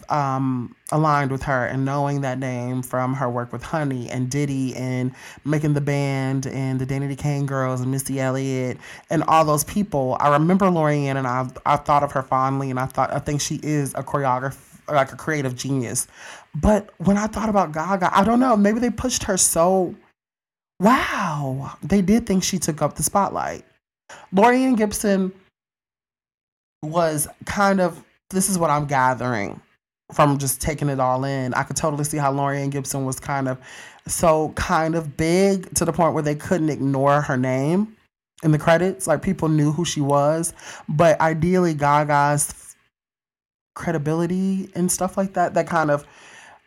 um, 0.09 0.75
aligned 0.91 1.29
with 1.31 1.43
her, 1.43 1.67
and 1.67 1.85
knowing 1.85 2.21
that 2.21 2.39
name 2.39 2.81
from 2.81 3.13
her 3.13 3.29
work 3.29 3.53
with 3.53 3.61
Honey 3.61 4.09
and 4.09 4.27
Diddy, 4.27 4.75
and 4.75 5.13
making 5.45 5.73
the 5.73 5.81
band, 5.81 6.47
and 6.47 6.81
the 6.81 6.87
Danity 6.87 7.15
Kane 7.15 7.45
Girls, 7.45 7.79
and 7.79 7.91
Missy 7.91 8.19
Elliott, 8.19 8.79
and 9.11 9.23
all 9.25 9.45
those 9.45 9.63
people. 9.63 10.17
I 10.19 10.29
remember 10.29 10.65
Laurieann, 10.65 11.15
and 11.15 11.27
I 11.27 11.47
I 11.67 11.75
thought 11.77 12.01
of 12.01 12.11
her 12.13 12.23
fondly, 12.23 12.71
and 12.71 12.79
I 12.79 12.87
thought 12.87 13.13
I 13.13 13.19
think 13.19 13.41
she 13.41 13.59
is 13.61 13.93
a 13.93 14.01
choreographer, 14.01 14.57
like 14.87 15.13
a 15.13 15.15
creative 15.15 15.55
genius. 15.55 16.07
But 16.55 16.89
when 16.97 17.17
I 17.17 17.27
thought 17.27 17.49
about 17.49 17.71
Gaga, 17.71 18.09
I 18.17 18.23
don't 18.23 18.39
know. 18.39 18.57
Maybe 18.57 18.79
they 18.79 18.89
pushed 18.89 19.23
her 19.25 19.37
so. 19.37 19.93
Wow, 20.79 21.73
they 21.83 22.01
did 22.01 22.25
think 22.25 22.43
she 22.43 22.57
took 22.57 22.81
up 22.81 22.95
the 22.95 23.03
spotlight 23.03 23.65
Laurieann 24.33 24.77
Gibson 24.77 25.31
was 26.83 27.27
kind 27.45 27.81
of 27.81 28.03
this 28.29 28.49
is 28.49 28.57
what 28.57 28.69
I'm 28.69 28.85
gathering 28.85 29.59
from 30.11 30.37
just 30.37 30.61
taking 30.61 30.89
it 30.89 30.99
all 30.99 31.23
in. 31.23 31.53
I 31.53 31.63
could 31.63 31.75
totally 31.75 32.03
see 32.03 32.17
how 32.17 32.33
Laurieann 32.33 32.71
Gibson 32.71 33.05
was 33.05 33.19
kind 33.19 33.47
of 33.47 33.59
so 34.07 34.49
kind 34.49 34.95
of 34.95 35.17
big 35.17 35.73
to 35.75 35.85
the 35.85 35.93
point 35.93 36.13
where 36.13 36.23
they 36.23 36.35
couldn't 36.35 36.69
ignore 36.69 37.21
her 37.21 37.37
name 37.37 37.95
in 38.43 38.51
the 38.51 38.57
credits. 38.57 39.07
Like 39.07 39.21
people 39.21 39.49
knew 39.49 39.71
who 39.71 39.85
she 39.85 40.01
was, 40.01 40.53
but 40.87 41.19
ideally 41.21 41.73
Gaga's 41.73 42.75
credibility 43.75 44.69
and 44.75 44.91
stuff 44.91 45.15
like 45.15 45.33
that 45.33 45.53
that 45.53 45.67
kind 45.67 45.89
of 45.89 46.05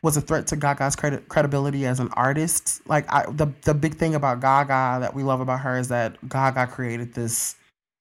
was 0.03 0.17
a 0.17 0.21
threat 0.21 0.49
to 0.49 0.57
Gaga's 0.57 0.97
credibility 0.97 1.87
as 1.87 2.01
an 2.01 2.09
artist. 2.15 2.81
Like 2.89 3.11
I, 3.11 3.25
the 3.31 3.53
the 3.63 3.75
big 3.75 3.95
thing 3.95 4.15
about 4.15 4.41
Gaga 4.41 5.01
that 5.01 5.15
we 5.15 5.23
love 5.23 5.41
about 5.41 5.61
her 5.61 5.79
is 5.79 5.89
that 5.89 6.17
Gaga 6.29 6.67
created 6.67 7.15
this 7.15 7.57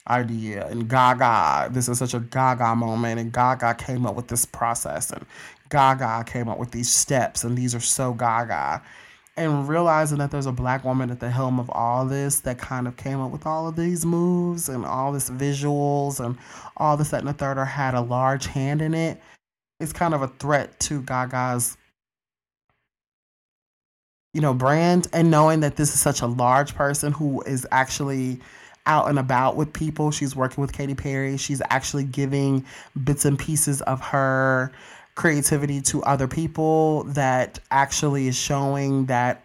idea 0.07 0.67
and 0.67 0.89
Gaga 0.89 1.69
this 1.71 1.87
is 1.87 1.99
such 1.99 2.15
a 2.15 2.19
Gaga 2.19 2.75
moment 2.75 3.19
and 3.19 3.31
Gaga 3.31 3.75
came 3.75 4.05
up 4.05 4.15
with 4.15 4.27
this 4.27 4.45
process 4.45 5.11
and 5.11 5.25
Gaga 5.69 6.23
came 6.25 6.49
up 6.49 6.57
with 6.57 6.71
these 6.71 6.91
steps 6.91 7.43
and 7.43 7.55
these 7.55 7.75
are 7.75 7.79
so 7.79 8.13
Gaga 8.13 8.81
and 9.37 9.69
realizing 9.69 10.17
that 10.17 10.31
there's 10.31 10.47
a 10.47 10.51
black 10.51 10.83
woman 10.83 11.11
at 11.11 11.19
the 11.19 11.29
helm 11.29 11.59
of 11.59 11.69
all 11.69 12.05
this 12.05 12.39
that 12.41 12.57
kind 12.57 12.87
of 12.87 12.97
came 12.97 13.21
up 13.21 13.31
with 13.31 13.45
all 13.45 13.67
of 13.67 13.75
these 13.75 14.03
moves 14.03 14.69
and 14.69 14.85
all 14.85 15.11
this 15.11 15.29
visuals 15.29 16.19
and 16.19 16.35
all 16.77 16.97
this 16.97 17.09
that 17.09 17.19
and 17.19 17.27
the 17.27 17.33
third 17.33 17.59
or 17.59 17.65
had 17.65 17.93
a 17.93 18.01
large 18.01 18.47
hand 18.47 18.81
in 18.81 18.95
it 18.95 19.21
it 19.79 19.83
is 19.83 19.93
kind 19.93 20.15
of 20.15 20.23
a 20.23 20.27
threat 20.27 20.79
to 20.79 21.01
Gaga's 21.03 21.77
you 24.33 24.41
know, 24.41 24.53
brand 24.53 25.07
and 25.13 25.29
knowing 25.29 25.59
that 25.61 25.75
this 25.75 25.93
is 25.93 25.99
such 25.99 26.21
a 26.21 26.27
large 26.27 26.75
person 26.75 27.11
who 27.11 27.41
is 27.41 27.67
actually 27.71 28.39
out 28.85 29.09
and 29.09 29.19
about 29.19 29.55
with 29.55 29.71
people. 29.73 30.11
She's 30.11 30.35
working 30.35 30.61
with 30.61 30.73
Katy 30.73 30.95
Perry. 30.95 31.37
She's 31.37 31.61
actually 31.69 32.05
giving 32.05 32.65
bits 33.03 33.25
and 33.25 33.37
pieces 33.37 33.81
of 33.83 34.01
her 34.01 34.71
creativity 35.15 35.81
to 35.81 36.01
other 36.03 36.27
people 36.27 37.03
that 37.03 37.59
actually 37.69 38.27
is 38.27 38.37
showing 38.37 39.05
that 39.05 39.43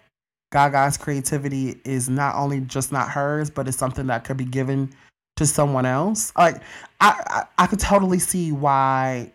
Gaga's 0.53 0.97
creativity 0.97 1.81
is 1.85 2.09
not 2.09 2.37
only 2.37 2.61
just 2.61 2.93
not 2.93 3.11
hers, 3.11 3.51
but 3.51 3.67
it's 3.67 3.77
something 3.77 4.07
that 4.07 4.25
could 4.25 4.37
be 4.37 4.45
given 4.45 4.91
to 5.37 5.47
someone 5.47 5.85
else. 5.85 6.33
Like 6.37 6.63
I, 7.01 7.23
I, 7.59 7.65
I 7.65 7.67
could 7.67 7.81
totally 7.81 8.21
see 8.21 8.53
why 8.53 9.33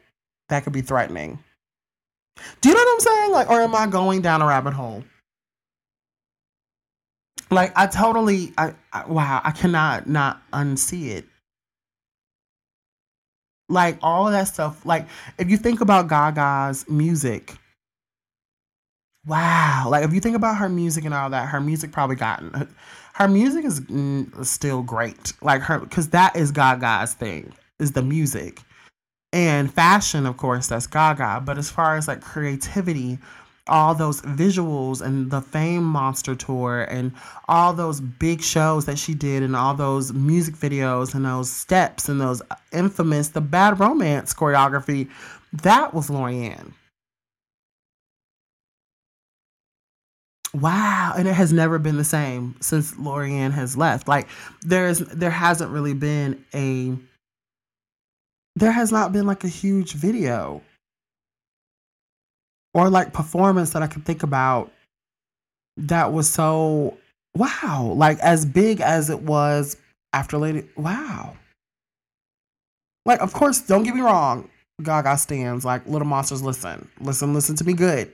that 0.49 0.63
could 0.63 0.73
be 0.73 0.81
threatening. 0.81 1.37
Do 2.61 2.69
you 2.69 2.75
know 2.75 2.81
what 2.81 2.93
I'm 2.93 2.99
saying? 2.99 3.31
Like, 3.31 3.49
or 3.49 3.61
am 3.61 3.75
I 3.75 3.87
going 3.87 4.21
down 4.21 4.41
a 4.41 4.47
rabbit 4.47 4.73
hole? 4.73 5.03
Like 7.51 7.73
I 7.75 7.87
totally, 7.87 8.53
I, 8.57 8.73
I 8.93 9.05
wow, 9.05 9.41
I 9.43 9.51
cannot 9.51 10.07
not 10.07 10.41
unsee 10.53 11.09
it. 11.09 11.25
Like 13.67 13.99
all 14.01 14.27
of 14.27 14.33
that 14.33 14.45
stuff. 14.45 14.85
Like 14.85 15.07
if 15.37 15.49
you 15.49 15.57
think 15.57 15.81
about 15.81 16.07
Gaga's 16.07 16.87
music, 16.89 17.55
wow. 19.27 19.87
Like 19.89 20.05
if 20.05 20.13
you 20.13 20.21
think 20.21 20.35
about 20.37 20.57
her 20.57 20.69
music 20.69 21.05
and 21.05 21.13
all 21.13 21.29
that, 21.29 21.49
her 21.49 21.59
music 21.59 21.91
probably 21.91 22.15
gotten 22.15 22.73
her 23.15 23.27
music 23.27 23.65
is 23.65 23.81
mm, 23.81 24.45
still 24.45 24.81
great. 24.81 25.33
Like 25.41 25.61
her 25.63 25.79
because 25.79 26.09
that 26.09 26.35
is 26.37 26.51
Gaga's 26.51 27.13
thing 27.13 27.53
is 27.79 27.91
the 27.91 28.01
music 28.03 28.61
and 29.33 29.73
fashion 29.73 30.25
of 30.25 30.37
course 30.37 30.67
that's 30.67 30.87
gaga 30.87 31.41
but 31.45 31.57
as 31.57 31.69
far 31.69 31.95
as 31.95 32.07
like 32.07 32.21
creativity 32.21 33.17
all 33.71 33.95
those 33.95 34.21
visuals 34.21 35.01
and 35.01 35.31
the 35.31 35.41
fame 35.41 35.83
monster 35.83 36.35
tour 36.35 36.83
and 36.83 37.11
all 37.47 37.73
those 37.73 38.01
big 38.01 38.41
shows 38.41 38.85
that 38.85 38.99
she 38.99 39.13
did 39.13 39.41
and 39.41 39.55
all 39.55 39.73
those 39.73 40.13
music 40.13 40.55
videos 40.55 41.15
and 41.15 41.25
those 41.25 41.49
steps 41.51 42.09
and 42.09 42.19
those 42.19 42.41
infamous 42.73 43.29
the 43.29 43.41
bad 43.41 43.79
romance 43.79 44.33
choreography 44.33 45.09
that 45.53 45.93
was 45.93 46.09
Laurieann. 46.09 46.73
Wow, 50.53 51.13
and 51.17 51.27
it 51.27 51.33
has 51.33 51.53
never 51.53 51.79
been 51.79 51.97
the 51.97 52.03
same 52.03 52.55
since 52.59 52.93
Laurieann 52.95 53.51
has 53.51 53.77
left. 53.77 54.07
Like 54.07 54.27
there's 54.61 54.99
there 54.99 55.29
hasn't 55.31 55.71
really 55.71 55.93
been 55.93 56.43
a 56.53 56.97
there 58.57 58.71
has 58.71 58.91
not 58.91 59.13
been 59.13 59.25
like 59.25 59.45
a 59.45 59.49
huge 59.49 59.93
video 59.93 60.61
or 62.73 62.89
like 62.89 63.13
performance 63.13 63.71
that 63.71 63.83
I 63.83 63.87
could 63.87 64.05
think 64.05 64.23
about 64.23 64.71
that 65.77 66.13
was 66.13 66.29
so 66.29 66.97
wow, 67.35 67.93
like 67.95 68.19
as 68.19 68.45
big 68.45 68.81
as 68.81 69.09
it 69.09 69.21
was 69.21 69.77
after 70.13 70.37
Lady 70.37 70.67
Wow. 70.75 71.35
Like, 73.05 73.21
of 73.21 73.33
course, 73.33 73.61
don't 73.61 73.83
get 73.83 73.95
me 73.95 74.01
wrong, 74.01 74.47
Gaga 74.83 75.17
stands 75.17 75.65
like 75.65 75.87
Little 75.87 76.07
Monsters. 76.07 76.43
Listen, 76.43 76.87
listen, 76.99 77.33
listen 77.33 77.55
to 77.55 77.63
me 77.63 77.73
good. 77.73 78.13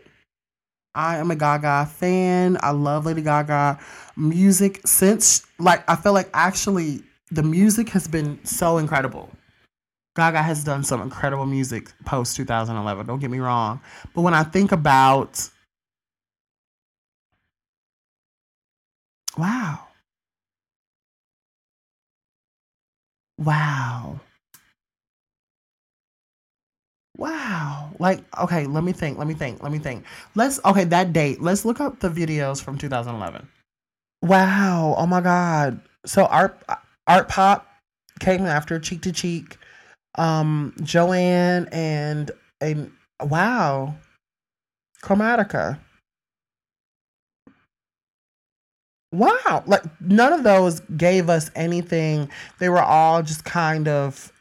I 0.95 1.17
am 1.17 1.29
a 1.29 1.35
Gaga 1.35 1.85
fan. 1.87 2.57
I 2.61 2.71
love 2.71 3.05
Lady 3.05 3.21
Gaga 3.21 3.79
music 4.15 4.81
since 4.85 5.45
like 5.59 5.87
I 5.89 5.95
feel 5.95 6.13
like 6.13 6.29
actually 6.33 7.03
the 7.31 7.43
music 7.43 7.89
has 7.89 8.07
been 8.07 8.43
so 8.43 8.77
incredible. 8.77 9.29
Gaga 10.17 10.41
has 10.41 10.63
done 10.63 10.83
some 10.83 10.99
incredible 10.99 11.45
music 11.45 11.91
post 12.03 12.35
2011. 12.37 13.05
Don't 13.05 13.19
get 13.19 13.29
me 13.29 13.37
wrong. 13.37 13.79
But 14.15 14.21
when 14.21 14.33
I 14.33 14.41
think 14.43 14.71
about, 14.71 15.47
wow. 19.37 19.79
Wow. 23.37 24.19
Wow. 27.15 27.91
Like, 27.99 28.23
okay, 28.39 28.65
let 28.65 28.83
me 28.83 28.93
think. 28.93 29.19
Let 29.19 29.27
me 29.27 29.35
think. 29.35 29.61
Let 29.61 29.71
me 29.71 29.77
think. 29.77 30.03
Let's, 30.33 30.59
okay, 30.65 30.85
that 30.85 31.13
date. 31.13 31.41
Let's 31.43 31.63
look 31.63 31.79
up 31.79 31.99
the 31.99 32.09
videos 32.09 32.59
from 32.59 32.79
2011. 32.79 33.47
Wow. 34.23 34.95
Oh 34.97 35.05
my 35.05 35.21
God. 35.21 35.79
So 36.07 36.25
Art, 36.25 36.59
Art 37.05 37.29
Pop 37.29 37.67
came 38.19 38.47
after 38.47 38.79
Cheek 38.79 39.03
to 39.03 39.11
Cheek 39.11 39.56
um, 40.17 40.73
Joanne 40.83 41.67
and 41.71 42.31
a 42.61 42.75
wow, 43.21 43.95
Chromatica. 45.03 45.79
Wow, 49.11 49.63
like 49.65 49.83
none 50.01 50.33
of 50.33 50.43
those 50.43 50.81
gave 50.97 51.29
us 51.29 51.49
anything. 51.55 52.29
They 52.59 52.69
were 52.69 52.81
all 52.83 53.23
just 53.23 53.45
kind 53.45 53.87
of 53.87 54.33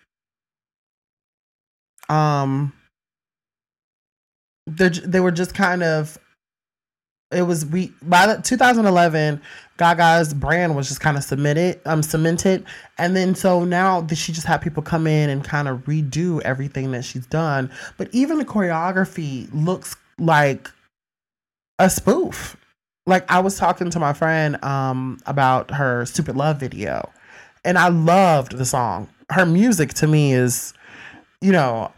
um 2.09 2.73
they 4.66 4.88
they 4.88 5.21
were 5.21 5.30
just 5.30 5.54
kind 5.54 5.83
of 5.83 6.18
it 7.33 7.42
was 7.42 7.66
we 7.66 7.92
by 8.02 8.26
the 8.26 8.42
2011 8.42 9.40
Gaga's 9.78 10.32
brand 10.32 10.76
was 10.76 10.89
just 10.89 11.00
kind 11.00 11.17
of 11.17 11.25
submitted 11.25 11.80
um 11.84 12.02
cemented. 12.02 12.65
And 12.99 13.17
then 13.17 13.34
so 13.34 13.65
now 13.65 14.06
she 14.08 14.32
just 14.32 14.47
had 14.47 14.58
people 14.58 14.82
come 14.82 15.06
in 15.06 15.28
and 15.28 15.45
kind 15.45 15.69
of 15.69 15.80
redo 15.84 16.41
everything 16.43 16.93
that 16.93 17.04
she's 17.04 17.26
done. 17.26 17.71
But 17.97 18.08
even 18.12 18.39
the 18.39 18.45
choreography 18.45 19.49
looks 19.52 19.97
like 20.19 20.71
a 21.78 21.91
spoof. 21.91 22.56
Like 23.06 23.30
I 23.30 23.41
was 23.41 23.58
talking 23.58 23.91
to 23.91 23.99
my 23.99 24.12
friend 24.12 24.62
um 24.65 25.19
about 25.26 25.73
her 25.73 26.06
stupid 26.06 26.36
love 26.36 26.60
video 26.60 27.10
and 27.65 27.76
I 27.76 27.89
loved 27.89 28.56
the 28.56 28.65
song. 28.65 29.08
Her 29.30 29.45
music 29.45 29.95
to 29.95 30.06
me 30.06 30.32
is 30.32 30.73
you 31.41 31.50
know 31.50 31.91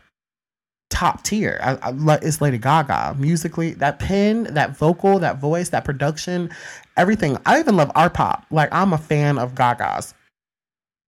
top 0.90 1.22
tier. 1.22 1.59
I, 1.62 1.90
I, 1.90 2.18
it's 2.22 2.40
Lady 2.40 2.59
Gaga 2.59 3.16
musically. 3.18 3.74
That 3.74 3.98
pen, 3.98 4.44
that 4.55 4.77
vocal, 4.77 5.18
that 5.18 5.38
voice, 5.38 5.68
that 5.70 5.85
production, 5.85 6.51
everything. 6.96 7.37
I 7.46 7.61
even 7.61 7.77
love 7.77 7.90
art 7.94 8.14
pop. 8.14 8.46
Like 8.51 8.68
I'm 8.72 8.92
a 8.92 8.98
fan 8.98 9.38
of 9.38 9.55
Gaga's, 9.55 10.14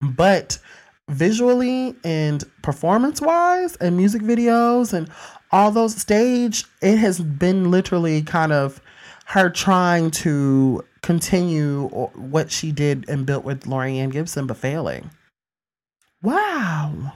but 0.00 0.58
visually 1.08 1.94
and 2.04 2.44
performance 2.62 3.20
wise, 3.20 3.76
and 3.76 3.96
music 3.96 4.22
videos 4.22 4.92
and 4.92 5.10
all 5.52 5.70
those 5.70 5.96
stage, 5.96 6.64
it 6.80 6.96
has 6.98 7.20
been 7.20 7.70
literally 7.70 8.22
kind 8.22 8.52
of 8.52 8.80
her 9.26 9.50
trying 9.50 10.10
to 10.10 10.84
continue 11.02 11.88
what 11.88 12.50
she 12.50 12.72
did 12.72 13.08
and 13.08 13.26
built 13.26 13.44
with 13.44 13.64
Laurieann 13.64 14.12
Gibson, 14.12 14.46
but 14.46 14.56
failing. 14.56 15.10
Wow. 16.22 17.12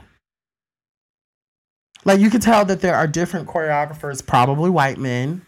Like 2.05 2.21
you 2.21 2.31
can 2.31 2.41
tell 2.41 2.65
that 2.67 2.81
there 2.81 2.95
are 2.95 3.07
different 3.07 3.49
choreographers, 3.49 4.25
probably 4.25 4.71
white 4.71 4.99
men. 4.99 5.45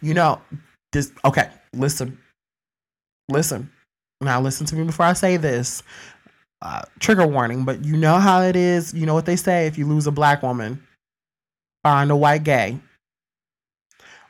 You 0.00 0.14
know, 0.14 0.40
this 0.92 1.12
okay, 1.24 1.48
listen. 1.72 2.18
Listen. 3.28 3.70
Now 4.20 4.40
listen 4.40 4.66
to 4.66 4.76
me 4.76 4.84
before 4.84 5.06
I 5.06 5.12
say 5.12 5.36
this. 5.36 5.82
Uh, 6.62 6.82
trigger 6.98 7.26
warning, 7.26 7.64
but 7.64 7.84
you 7.84 7.96
know 7.96 8.16
how 8.18 8.42
it 8.42 8.56
is. 8.56 8.94
You 8.94 9.06
know 9.06 9.14
what 9.14 9.26
they 9.26 9.36
say 9.36 9.66
if 9.66 9.76
you 9.76 9.86
lose 9.86 10.06
a 10.06 10.12
black 10.12 10.42
woman, 10.42 10.82
find 11.82 12.10
a 12.10 12.16
white 12.16 12.44
gay. 12.44 12.78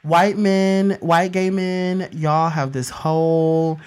White 0.03 0.37
men, 0.37 0.99
white 1.01 1.33
gay 1.33 1.51
men, 1.51 2.09
y'all 2.13 2.51
have 2.51 2.73
this 2.73 2.91
whole 2.91 3.79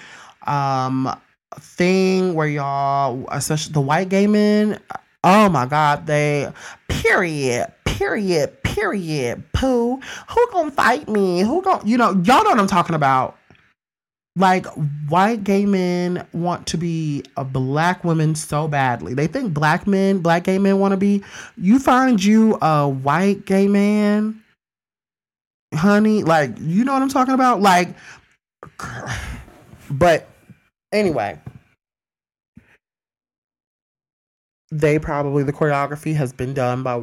um 0.46 1.14
thing 1.60 2.34
where 2.34 2.46
y'all, 2.46 3.26
especially 3.30 3.72
the 3.72 3.80
white 3.80 4.08
gay 4.08 4.26
men, 4.26 4.80
Oh 5.24 5.48
my 5.48 5.66
God, 5.66 6.06
they 6.06 6.50
period, 6.88 7.72
period, 7.84 8.62
period. 8.62 9.44
Pooh, 9.52 9.96
who 10.28 10.48
gonna 10.52 10.70
fight 10.70 11.08
me? 11.08 11.40
Who 11.40 11.62
gonna 11.62 11.84
you 11.84 11.96
know, 11.96 12.10
y'all 12.10 12.44
know 12.44 12.50
what 12.50 12.60
I'm 12.60 12.66
talking 12.66 12.94
about. 12.94 13.36
Like 14.36 14.66
white 15.08 15.42
gay 15.42 15.66
men 15.66 16.24
want 16.32 16.68
to 16.68 16.78
be 16.78 17.24
a 17.36 17.44
black 17.44 18.04
woman 18.04 18.36
so 18.36 18.68
badly. 18.68 19.12
They 19.12 19.26
think 19.26 19.52
black 19.52 19.88
men, 19.88 20.20
black 20.20 20.44
gay 20.44 20.58
men 20.58 20.78
want 20.78 20.92
to 20.92 20.96
be. 20.96 21.24
You 21.56 21.80
find 21.80 22.22
you 22.22 22.56
a 22.62 22.88
white 22.88 23.44
gay 23.46 23.66
man, 23.66 24.40
honey, 25.74 26.22
like 26.22 26.52
you 26.60 26.84
know 26.84 26.92
what 26.92 27.02
I'm 27.02 27.08
talking 27.08 27.34
about? 27.34 27.60
Like 27.60 27.88
but 29.90 30.28
anyway, 30.92 31.40
they 34.70 34.98
probably 34.98 35.42
the 35.42 35.52
choreography 35.52 36.14
has 36.14 36.32
been 36.32 36.54
done 36.54 36.82
by 36.82 37.02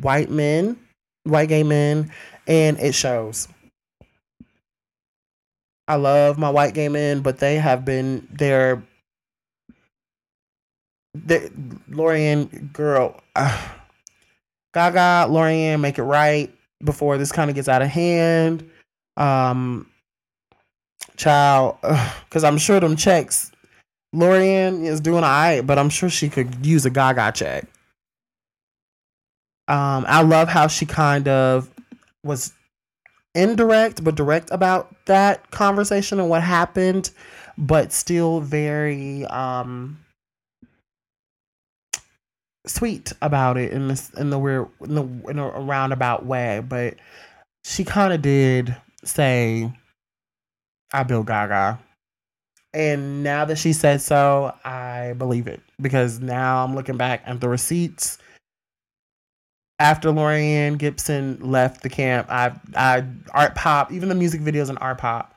white 0.00 0.30
men, 0.30 0.78
white 1.24 1.48
gay 1.48 1.62
men, 1.62 2.10
and 2.46 2.78
it 2.78 2.94
shows. 2.94 3.48
I 5.88 5.96
love 5.96 6.38
my 6.38 6.50
white 6.50 6.74
gay 6.74 6.88
men, 6.88 7.20
but 7.20 7.38
they 7.38 7.56
have 7.56 7.84
been 7.84 8.26
they're 8.30 8.82
the 11.14 11.50
Laurieann 11.90 12.72
girl, 12.72 13.20
uh, 13.34 13.68
Gaga, 14.72 15.28
Laurieann, 15.28 15.80
make 15.80 15.98
it 15.98 16.04
right 16.04 16.54
before 16.84 17.18
this 17.18 17.32
kind 17.32 17.50
of 17.50 17.56
gets 17.56 17.68
out 17.68 17.82
of 17.82 17.88
hand. 17.88 18.68
Um, 19.16 19.90
child, 21.16 21.78
because 22.24 22.44
I'm 22.44 22.58
sure 22.58 22.78
them 22.78 22.96
checks 22.96 23.49
Laurieann 24.14 24.84
is 24.84 25.00
doing 25.00 25.22
all 25.22 25.30
right, 25.30 25.60
but 25.60 25.78
I'm 25.78 25.90
sure 25.90 26.10
she 26.10 26.28
could 26.28 26.66
use 26.66 26.84
a 26.84 26.90
Gaga 26.90 27.32
check. 27.32 27.64
Um, 29.68 30.04
I 30.08 30.22
love 30.22 30.48
how 30.48 30.66
she 30.66 30.84
kind 30.84 31.28
of 31.28 31.70
was 32.24 32.52
indirect 33.34 34.02
but 34.02 34.16
direct 34.16 34.50
about 34.50 34.92
that 35.06 35.50
conversation 35.52 36.18
and 36.18 36.28
what 36.28 36.42
happened, 36.42 37.10
but 37.56 37.92
still 37.92 38.40
very 38.40 39.24
um 39.26 39.98
sweet 42.66 43.12
about 43.22 43.56
it 43.56 43.72
in 43.72 43.88
this 43.88 44.10
in 44.14 44.30
the 44.30 44.38
weird 44.38 44.68
in 44.80 44.94
the 44.94 45.04
in 45.30 45.38
a 45.38 45.48
roundabout 45.48 46.26
way. 46.26 46.62
But 46.66 46.96
she 47.64 47.84
kind 47.84 48.12
of 48.12 48.22
did 48.22 48.74
say, 49.04 49.72
"I 50.92 51.04
built 51.04 51.26
Gaga." 51.26 51.78
And 52.72 53.22
now 53.24 53.44
that 53.46 53.58
she 53.58 53.72
said 53.72 54.00
so, 54.00 54.54
I 54.64 55.14
believe 55.18 55.48
it 55.48 55.60
because 55.80 56.20
now 56.20 56.64
I'm 56.64 56.74
looking 56.74 56.96
back 56.96 57.22
at 57.26 57.40
the 57.40 57.48
receipts. 57.48 58.18
After 59.80 60.10
Laurieann 60.10 60.78
Gibson 60.78 61.38
left 61.40 61.82
the 61.82 61.88
camp, 61.88 62.30
I, 62.30 62.52
I, 62.76 63.04
art 63.32 63.54
pop, 63.54 63.90
even 63.90 64.08
the 64.08 64.14
music 64.14 64.42
videos 64.42 64.68
in 64.68 64.76
art 64.78 64.98
pop, 64.98 65.34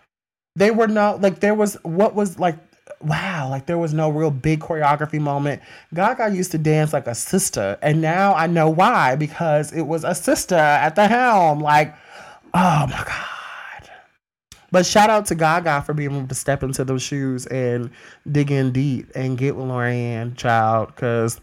they 0.56 0.70
were 0.70 0.88
no 0.88 1.18
like 1.22 1.40
there 1.40 1.56
was 1.56 1.76
what 1.84 2.14
was 2.14 2.38
like 2.38 2.58
wow, 3.02 3.50
like 3.50 3.66
there 3.66 3.78
was 3.78 3.94
no 3.94 4.10
real 4.10 4.32
big 4.32 4.60
choreography 4.60 5.20
moment. 5.20 5.62
Gaga 5.94 6.36
used 6.36 6.52
to 6.52 6.58
dance 6.58 6.94
like 6.94 7.08
a 7.08 7.16
sister, 7.16 7.78
and 7.82 8.02
now 8.02 8.34
I 8.34 8.48
know 8.48 8.70
why 8.70 9.16
because 9.16 9.72
it 9.72 9.84
was 9.84 10.04
a 10.04 10.16
sister 10.16 10.56
at 10.56 10.96
the 10.96 11.08
helm. 11.08 11.60
Like, 11.60 11.96
oh 12.54 12.88
my 12.88 13.04
god. 13.06 13.33
But 14.74 14.88
shout 14.88 15.12
out 15.12 15.28
to 15.28 15.36
Gaga 15.36 15.84
for 15.84 15.94
being 15.94 16.16
able 16.16 16.28
to 16.28 16.34
step 16.34 16.64
into 16.64 16.84
those 16.84 17.04
shoes 17.04 17.46
and 17.46 17.92
dig 18.32 18.50
in 18.50 18.72
deep 18.72 19.06
and 19.14 19.38
get 19.38 19.56
with 19.56 19.68
Laurieann, 19.68 20.36
child, 20.36 20.88
because 20.88 21.40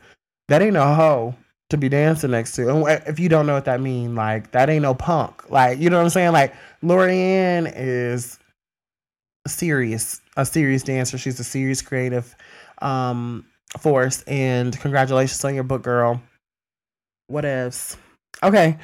that 0.49 0.61
ain't 0.61 0.77
a 0.77 0.85
hoe 0.85 1.37
to 1.69 1.77
be 1.77 1.89
dancing 1.89 2.33
next 2.33 2.57
to. 2.57 2.69
And 2.69 3.03
if 3.07 3.21
you 3.21 3.29
don't 3.29 3.47
know 3.47 3.55
what 3.55 3.67
that 3.67 3.81
means, 3.81 4.17
like 4.17 4.51
that 4.51 4.69
ain't 4.69 4.83
no 4.83 4.95
punk. 4.95 5.49
Like, 5.49 5.79
you 5.79 5.89
know 5.91 5.99
what 5.99 6.03
I'm 6.03 6.11
saying? 6.11 6.33
Like 6.33 6.55
Laurieann 6.83 7.73
is 7.77 8.41
serious, 9.47 10.21
a 10.37 10.45
serious 10.45 10.83
dancer. 10.83 11.17
She's 11.17 11.39
a 11.39 11.45
serious 11.45 11.83
creative 11.83 12.35
um, 12.83 13.47
force. 13.79 14.25
And 14.25 14.77
congratulations 14.81 15.45
on 15.45 15.55
your 15.55 15.63
book, 15.63 15.83
girl. 15.83 16.21
What 17.29 17.45
else? 17.45 17.97
Okay. 18.43 18.77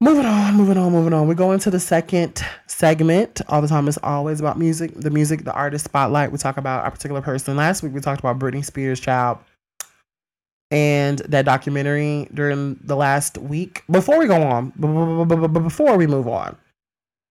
Moving 0.00 0.26
on, 0.26 0.54
moving 0.54 0.76
on, 0.76 0.92
moving 0.92 1.12
on. 1.14 1.28
We 1.28 1.34
go 1.34 1.52
into 1.52 1.70
the 1.70 1.80
second 1.80 2.44
segment. 2.66 3.40
All 3.48 3.62
the 3.62 3.68
time 3.68 3.88
is 3.88 3.98
always 4.02 4.40
about 4.40 4.58
music, 4.58 4.92
the 4.94 5.10
music, 5.10 5.44
the 5.44 5.52
artist 5.52 5.86
spotlight. 5.86 6.30
We 6.30 6.38
talk 6.38 6.56
about 6.56 6.86
a 6.86 6.90
particular 6.90 7.22
person. 7.22 7.56
Last 7.56 7.82
week 7.82 7.94
we 7.94 8.00
talked 8.00 8.20
about 8.20 8.38
Britney 8.38 8.64
Spears' 8.64 9.00
child 9.00 9.38
and 10.70 11.20
that 11.20 11.44
documentary 11.44 12.28
during 12.34 12.78
the 12.82 12.96
last 12.96 13.38
week. 13.38 13.82
Before 13.90 14.18
we 14.18 14.26
go 14.26 14.42
on, 14.42 14.70
before 14.70 15.96
we 15.96 16.06
move 16.06 16.28
on, 16.28 16.56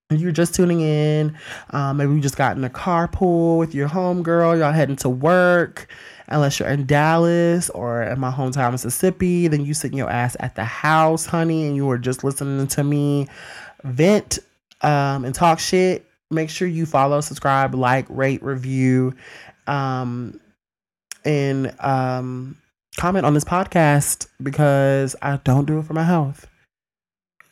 you're 0.10 0.32
just 0.32 0.54
tuning 0.54 0.82
in, 0.82 1.38
um, 1.72 1.98
maybe 1.98 2.14
you 2.14 2.20
just 2.20 2.38
got 2.38 2.58
in 2.58 2.64
a 2.64 2.70
carpool 2.70 3.58
with 3.58 3.74
your 3.74 3.88
homegirl, 3.90 4.60
y'all 4.60 4.72
heading 4.72 4.96
to 4.98 5.10
work. 5.10 5.88
Unless 6.30 6.60
you're 6.60 6.70
in 6.70 6.86
Dallas 6.86 7.70
or 7.72 8.04
in 8.04 8.20
my 8.20 8.32
hometown, 8.32 8.72
Mississippi, 8.72 9.48
then 9.50 9.66
you 9.66 9.74
sitting 9.74 9.98
your 9.98 10.10
ass 10.10 10.38
at 10.40 10.56
the 10.56 10.64
house, 10.64 11.26
honey, 11.26 11.68
and 11.68 11.76
you 11.76 11.86
were 11.86 11.98
just 11.98 12.24
listening 12.24 12.66
to 12.68 12.84
me 12.84 13.28
vent 13.84 14.40
um, 14.82 15.26
and 15.26 15.36
talk 15.36 15.60
shit. 15.60 16.06
Make 16.32 16.50
sure 16.50 16.68
you 16.68 16.86
follow, 16.86 17.20
subscribe, 17.22 17.76
like, 17.76 18.06
rate, 18.10 18.42
review, 18.42 19.14
um, 19.68 20.40
and 21.26 21.76
um, 21.80 22.58
comment 22.98 23.26
on 23.26 23.34
this 23.34 23.44
podcast 23.44 24.28
because 24.42 25.16
I 25.22 25.38
don't 25.44 25.66
do 25.66 25.80
it 25.80 25.84
for 25.86 25.94
my 25.94 26.04
health. 26.04 26.48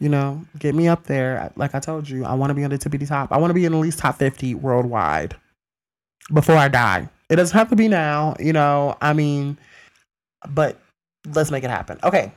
You 0.01 0.09
know, 0.09 0.43
get 0.57 0.73
me 0.73 0.87
up 0.87 1.03
there. 1.03 1.53
Like 1.55 1.75
I 1.75 1.79
told 1.79 2.09
you, 2.09 2.25
I 2.25 2.33
want 2.33 2.49
to 2.49 2.55
be 2.55 2.63
on 2.63 2.71
the 2.71 2.79
tippity 2.79 3.07
top. 3.07 3.31
I 3.31 3.37
want 3.37 3.51
to 3.51 3.53
be 3.53 3.65
in 3.65 3.73
at 3.73 3.79
least 3.79 3.99
top 3.99 4.17
50 4.17 4.55
worldwide 4.55 5.35
before 6.33 6.57
I 6.57 6.69
die. 6.69 7.07
It 7.29 7.35
doesn't 7.35 7.55
have 7.55 7.69
to 7.69 7.75
be 7.75 7.87
now, 7.87 8.35
you 8.39 8.51
know. 8.51 8.97
I 8.99 9.13
mean, 9.13 9.59
but 10.49 10.81
let's 11.35 11.51
make 11.51 11.63
it 11.63 11.69
happen. 11.69 11.99
Okay. 12.03 12.31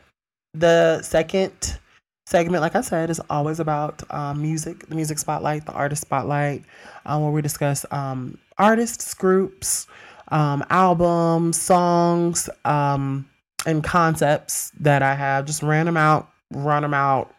The 0.52 1.00
second 1.00 1.78
segment, 2.26 2.60
like 2.60 2.76
I 2.76 2.82
said, 2.82 3.08
is 3.08 3.18
always 3.30 3.60
about 3.60 4.02
um, 4.12 4.42
music, 4.42 4.86
the 4.88 4.94
music 4.94 5.18
spotlight, 5.18 5.64
the 5.64 5.72
artist 5.72 6.02
spotlight, 6.02 6.64
um, 7.06 7.22
where 7.22 7.32
we 7.32 7.40
discuss 7.40 7.86
um, 7.90 8.36
artists, 8.58 9.14
groups, 9.14 9.86
um, 10.28 10.62
albums, 10.68 11.58
songs, 11.58 12.50
um, 12.66 13.26
and 13.64 13.82
concepts 13.82 14.70
that 14.80 15.02
I 15.02 15.14
have. 15.14 15.46
Just 15.46 15.62
ran 15.62 15.86
them 15.86 15.96
out, 15.96 16.28
run 16.52 16.82
them 16.82 16.92
out, 16.92 17.34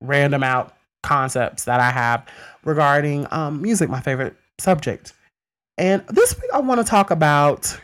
random 0.00 0.42
out 0.42 0.76
concepts 1.02 1.64
that 1.64 1.80
I 1.80 1.90
have 1.90 2.26
regarding 2.64 3.26
um, 3.30 3.62
music, 3.62 3.88
my 3.88 4.00
favorite 4.00 4.36
subject. 4.58 5.12
And 5.78 6.04
this 6.08 6.38
week, 6.40 6.50
I 6.52 6.60
want 6.60 6.80
to 6.80 6.84
talk 6.84 7.10
about 7.10 7.78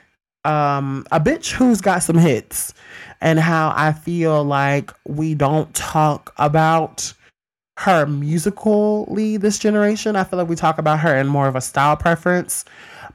um, 0.45 1.07
a 1.11 1.21
bitch 1.21 1.53
who's 1.53 1.81
got 1.81 2.03
some 2.03 2.19
hits 2.19 2.75
and 3.21 3.39
how 3.39 3.73
I 3.75 3.93
feel 3.93 4.45
like 4.45 4.93
we 5.07 5.35
don't 5.35 5.73
talk 5.75 6.35
about 6.37 7.13
her 7.79 8.07
musically 8.07 9.37
this 9.37 9.59
generation. 9.59 10.17
I 10.17 10.25
feel 10.25 10.39
like 10.39 10.49
we 10.49 10.57
talk 10.57 10.79
about 10.79 11.01
her 11.01 11.17
in 11.17 11.27
more 11.27 11.49
of 11.49 11.57
a 11.57 11.61
style 11.61 11.97
preference, 11.97 12.65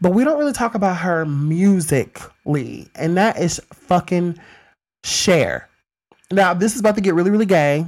but 0.02 0.14
we 0.14 0.24
don't 0.24 0.38
really 0.38 0.54
talk 0.54 0.76
about 0.76 0.98
her 0.98 1.26
musically. 1.26 2.88
And 2.96 3.18
that 3.18 3.40
is 3.40 3.62
fucking 3.74 4.38
Cher. 5.04 5.68
Now, 6.32 6.54
this 6.54 6.76
is 6.76 6.80
about 6.80 6.96
to 6.96 7.02
get 7.02 7.14
really, 7.14 7.32
really 7.32 7.46
gay 7.46 7.86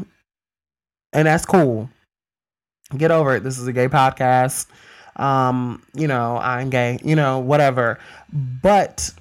and 1.14 1.28
that's 1.28 1.46
cool. 1.46 1.90
Get 2.98 3.12
over 3.12 3.36
it. 3.36 3.44
This 3.44 3.58
is 3.58 3.68
a 3.68 3.74
gay 3.74 3.88
podcast. 3.88 4.68
Um, 5.16 5.84
you 5.94 6.08
know, 6.08 6.38
I'm 6.38 6.70
gay, 6.70 7.00
you 7.04 7.16
know, 7.16 7.40
whatever. 7.40 8.00
But 8.32 9.12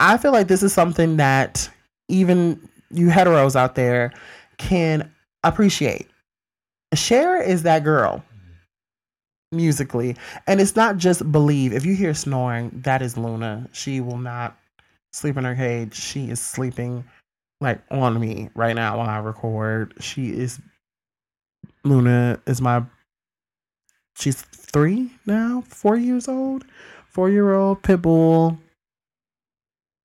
I 0.00 0.16
feel 0.16 0.32
like 0.32 0.48
this 0.48 0.62
is 0.62 0.72
something 0.72 1.16
that 1.16 1.68
even 2.08 2.68
you 2.90 3.08
heteros 3.08 3.56
out 3.56 3.74
there 3.74 4.12
can 4.58 5.10
appreciate. 5.42 6.08
Cher 6.94 7.42
is 7.42 7.62
that 7.64 7.84
girl 7.84 8.22
musically. 9.54 10.16
And 10.46 10.60
it's 10.60 10.76
not 10.76 10.96
just 10.96 11.30
believe. 11.32 11.72
If 11.72 11.86
you 11.86 11.94
hear 11.94 12.12
snoring, 12.14 12.70
that 12.84 13.02
is 13.02 13.16
Luna. 13.16 13.68
She 13.72 14.00
will 14.00 14.18
not 14.18 14.58
sleep 15.12 15.36
in 15.36 15.44
her 15.44 15.54
cage. 15.54 15.94
She 15.94 16.30
is 16.30 16.40
sleeping 16.40 17.04
like 17.60 17.80
on 17.90 18.20
me 18.20 18.50
right 18.54 18.74
now 18.74 18.98
while 18.98 19.08
I 19.08 19.18
record. 19.18 19.94
She 20.00 20.28
is 20.28 20.60
Luna 21.84 22.40
is 22.46 22.60
my 22.60 22.84
she's 24.16 24.42
three 24.42 25.10
now, 25.26 25.62
four 25.68 25.96
years 25.96 26.28
old, 26.28 26.64
four 27.08 27.30
year 27.30 27.54
old 27.54 27.82
pit 27.82 28.02
bull. 28.02 28.58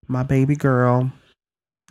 My 0.08 0.24
baby 0.24 0.56
girl. 0.56 1.12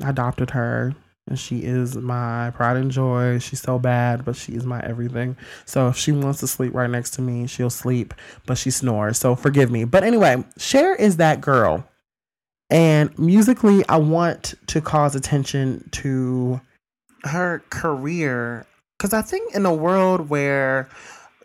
I 0.01 0.11
adopted 0.11 0.51
her 0.51 0.95
and 1.29 1.39
she 1.39 1.65
is 1.65 1.97
my 1.97 2.51
pride 2.51 2.77
and 2.77 2.91
joy. 2.91 3.39
She's 3.39 3.61
so 3.61 3.79
bad, 3.79 4.25
but 4.25 4.37
she 4.37 4.53
is 4.55 4.65
my 4.65 4.81
everything. 4.81 5.37
So 5.67 5.89
if 5.89 5.97
she 5.97 6.13
wants 6.13 6.41
to 6.41 6.47
sleep 6.47 6.75
right 6.75 6.89
next 6.89 7.11
to 7.15 7.23
me, 7.23 7.47
she'll 7.47 7.71
sleep, 7.71 8.15
but 8.47 8.59
she 8.59 8.71
snores. 8.71 9.19
So 9.19 9.37
forgive 9.37 9.71
me. 9.71 9.85
But 9.85 10.05
anyway, 10.05 10.45
Cher 10.57 10.95
is 10.95 11.19
that 11.19 11.41
girl. 11.41 11.87
And 12.71 13.17
musically, 13.19 13.87
I 13.89 13.97
want 13.97 14.55
to 14.69 14.81
cause 14.81 15.15
attention 15.15 15.89
to 15.93 16.61
her 17.25 17.63
career 17.71 18.67
because 18.99 19.13
I 19.13 19.23
think 19.23 19.55
in 19.55 19.65
a 19.65 19.73
world 19.73 20.29
where 20.29 20.89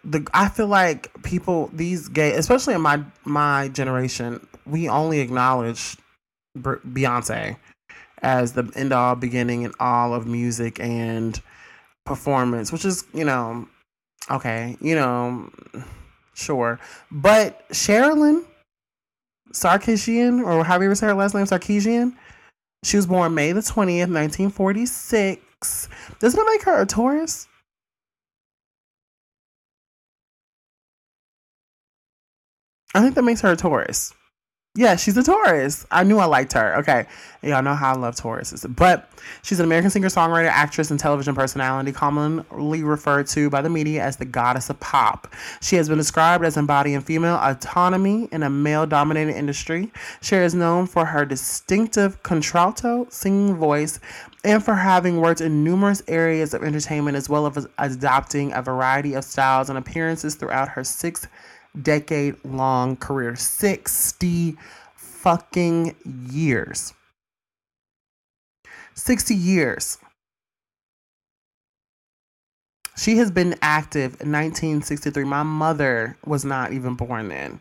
the 0.04 0.28
I 0.34 0.50
feel 0.50 0.68
like 0.68 1.12
people 1.24 1.70
these 1.72 2.10
gay, 2.10 2.34
especially 2.34 2.74
in 2.74 2.82
my 2.82 3.02
my 3.26 3.70
generation, 3.70 4.46
we 4.66 4.90
only 4.90 5.20
acknowledge 5.20 5.98
Beyonce 6.58 7.58
as 8.22 8.54
the 8.54 8.72
end 8.76 8.92
all 8.92 9.16
beginning 9.16 9.66
and 9.66 9.74
all 9.80 10.14
of 10.14 10.26
music 10.26 10.80
and 10.80 11.40
performance, 12.06 12.72
which 12.72 12.86
is 12.86 13.06
you 13.14 13.24
know 13.24 13.68
okay, 14.32 14.76
you 14.82 14.96
know 14.96 15.50
sure, 16.34 16.80
but 17.12 17.68
Cherilyn 17.70 18.44
Sarkisian 19.52 20.44
or 20.44 20.64
however 20.64 20.86
you 20.86 20.96
say 20.96 21.08
her 21.08 21.14
last 21.14 21.36
name, 21.36 21.46
Sarkisian. 21.46 22.14
She 22.84 22.98
was 22.98 23.08
born 23.08 23.34
May 23.34 23.54
the 23.54 23.62
twentieth, 23.62 24.10
nineteen 24.10 24.50
forty 24.50 24.86
six 24.86 25.42
doesn't 26.20 26.40
it 26.40 26.46
make 26.46 26.64
her 26.64 26.82
a 26.82 26.86
Taurus? 26.86 27.48
I 32.96 33.02
think 33.02 33.16
that 33.16 33.24
makes 33.24 33.42
her 33.42 33.52
a 33.52 33.56
Taurus. 33.56 34.14
Yeah, 34.76 34.96
she's 34.96 35.16
a 35.18 35.22
Taurus. 35.22 35.86
I 35.92 36.04
knew 36.04 36.18
I 36.18 36.26
liked 36.26 36.54
her. 36.54 36.78
Okay. 36.78 37.06
Y'all 37.44 37.62
know 37.62 37.76
how 37.76 37.94
I 37.94 37.96
love 37.96 38.16
Tauruses. 38.16 38.66
But 38.76 39.08
she's 39.44 39.60
an 39.60 39.66
American 39.66 39.92
singer, 39.92 40.08
songwriter, 40.08 40.48
actress, 40.48 40.90
and 40.90 41.00
television 41.00 41.36
personality, 41.36 41.92
commonly 41.92 42.82
referred 42.82 43.28
to 43.28 43.52
by 43.52 43.62
the 43.62 43.70
media 43.70 44.02
as 44.02 44.18
the 44.18 44.26
goddess 44.26 44.72
of 44.72 44.80
pop. 44.80 45.32
She 45.62 45.76
has 45.76 45.90
been 45.90 46.00
described 46.00 46.44
as 46.44 46.58
embodying 46.58 47.02
female 47.02 47.36
autonomy 47.36 48.28
in 48.32 48.42
a 48.42 48.50
male 48.50 48.88
dominated 48.88 49.36
industry. 49.36 49.92
Cher 50.22 50.44
is 50.44 50.56
known 50.56 50.88
for 50.88 51.06
her 51.06 51.24
distinctive 51.24 52.24
contralto 52.24 53.06
singing 53.12 53.56
voice 53.56 54.00
and 54.44 54.64
for 54.64 54.76
having 54.76 55.22
worked 55.22 55.42
in 55.42 55.64
numerous 55.64 56.02
areas 56.08 56.54
of 56.54 56.64
entertainment 56.64 57.16
as 57.16 57.30
well 57.30 57.48
as 57.48 57.68
adopting 57.78 58.52
a 58.54 58.62
variety 58.62 59.14
of 59.14 59.24
styles 59.24 59.70
and 59.70 59.78
appearances 59.78 60.36
throughout 60.36 60.70
her 60.70 60.84
six 60.84 61.28
decade 61.82 62.36
long 62.44 62.96
career. 62.98 63.36
60 63.36 64.56
fucking 64.96 65.96
years. 66.30 66.94
60 68.96 69.34
years. 69.34 69.98
She 72.96 73.18
has 73.18 73.32
been 73.32 73.56
active 73.62 74.22
in 74.22 74.32
1963. 74.32 75.24
My 75.24 75.44
mother 75.44 76.18
was 76.26 76.46
not 76.46 76.74
even 76.74 76.94
born 76.94 77.30
then. 77.30 77.60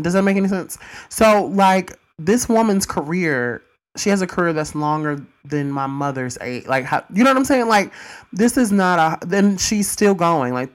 Does 0.00 0.14
that 0.14 0.22
make 0.22 0.36
any 0.36 0.48
sense? 0.48 0.78
So, 1.08 1.44
like, 1.46 1.99
this 2.24 2.48
woman's 2.48 2.86
career, 2.86 3.62
she 3.96 4.10
has 4.10 4.20
a 4.22 4.26
career 4.26 4.52
that's 4.52 4.74
longer 4.74 5.24
than 5.44 5.72
my 5.72 5.86
mother's 5.86 6.36
age. 6.40 6.66
Like, 6.66 6.84
how, 6.84 7.04
you 7.12 7.24
know 7.24 7.30
what 7.30 7.36
I'm 7.36 7.44
saying? 7.44 7.68
Like, 7.68 7.92
this 8.32 8.56
is 8.56 8.70
not 8.70 8.98
a, 9.22 9.26
then 9.26 9.56
she's 9.56 9.90
still 9.90 10.14
going. 10.14 10.52
Like, 10.52 10.70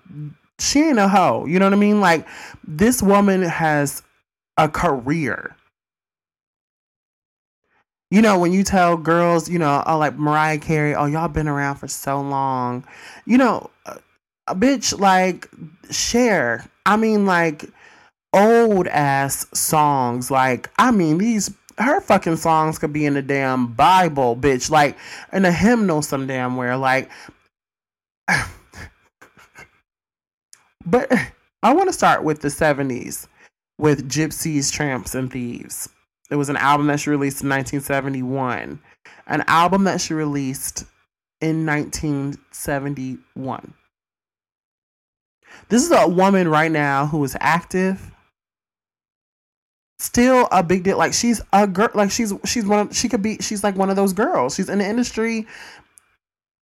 she 0.60 0.82
ain't 0.82 1.00
a 1.00 1.08
hoe. 1.08 1.46
You 1.46 1.60
know 1.60 1.66
what 1.66 1.74
I 1.74 1.78
mean? 1.78 2.02
Like, 2.02 2.28
this 2.68 3.02
woman 3.02 3.44
has 3.44 4.02
a 4.58 4.68
career. 4.68 5.56
You 8.10 8.22
know, 8.22 8.40
when 8.40 8.54
you 8.54 8.64
tell 8.64 8.98
girls, 8.98 9.50
you 9.50 9.60
know, 9.60 9.84
oh, 9.86 9.98
like 9.98 10.16
Mariah 10.16 10.58
Carey, 10.58 10.96
oh, 10.96 11.06
y'all 11.06 11.28
been 11.28 11.48
around 11.48 11.76
for 11.76 11.88
so 11.88 12.20
long. 12.22 12.86
You 13.26 13.38
know, 13.38 13.70
a, 13.86 14.00
a 14.48 14.56
bitch 14.56 14.98
like 15.00 15.50
Cher. 15.92 16.66
I 16.86 16.98
mean, 16.98 17.26
like, 17.26 17.66
old 18.36 18.88
ass 18.88 19.48
songs. 19.58 20.30
Like, 20.30 20.70
I 20.78 20.92
mean, 20.92 21.18
these 21.18 21.52
her 21.78 22.00
fucking 22.00 22.38
songs 22.38 22.80
could 22.80 22.94
be 22.94 23.06
in 23.06 23.16
the 23.16 23.22
damn 23.22 23.74
Bible, 23.74 24.36
bitch. 24.36 24.70
Like 24.70 24.98
in 25.34 25.46
a 25.46 25.52
hymnal 25.52 26.02
some 26.02 26.28
damn 26.28 26.56
where. 26.56 26.78
Like 26.78 27.10
But 30.86 31.12
I 31.64 31.74
want 31.74 31.90
to 31.90 31.94
start 31.94 32.24
with 32.24 32.42
the 32.42 32.50
70s 32.50 33.28
with 33.78 34.10
Gypsies, 34.10 34.72
Tramps, 34.72 35.16
and 35.16 35.32
Thieves. 35.32 35.90
It 36.30 36.36
was 36.36 36.50
an 36.50 36.58
album 36.58 36.88
that 36.88 37.00
she 37.00 37.10
released 37.10 37.42
in 37.42 37.50
1971. 37.50 38.80
An 39.28 39.44
album 39.48 39.86
that 39.86 40.00
she 40.00 40.14
released 40.14 40.84
in 41.42 41.66
1971. 41.66 43.74
This 45.70 45.84
is 45.84 45.92
a 45.92 46.08
woman 46.08 46.48
right 46.48 46.72
now 46.72 47.08
who 47.08 47.24
is 47.24 47.36
active, 47.40 48.12
still 50.00 50.48
a 50.52 50.64
big 50.64 50.84
deal. 50.84 50.98
Like 50.98 51.14
she's 51.14 51.42
a 51.54 51.68
girl. 51.68 51.90
Like 51.94 52.12
she's 52.12 52.34
she's 52.46 52.66
one. 52.66 52.88
Of, 52.88 52.96
she 52.96 53.10
could 53.10 53.22
be. 53.22 53.38
She's 53.40 53.64
like 53.64 53.76
one 53.76 53.90
of 53.90 53.96
those 53.96 54.14
girls. 54.14 54.56
She's 54.56 54.70
in 54.70 54.80
the 54.80 54.86
industry. 54.86 55.48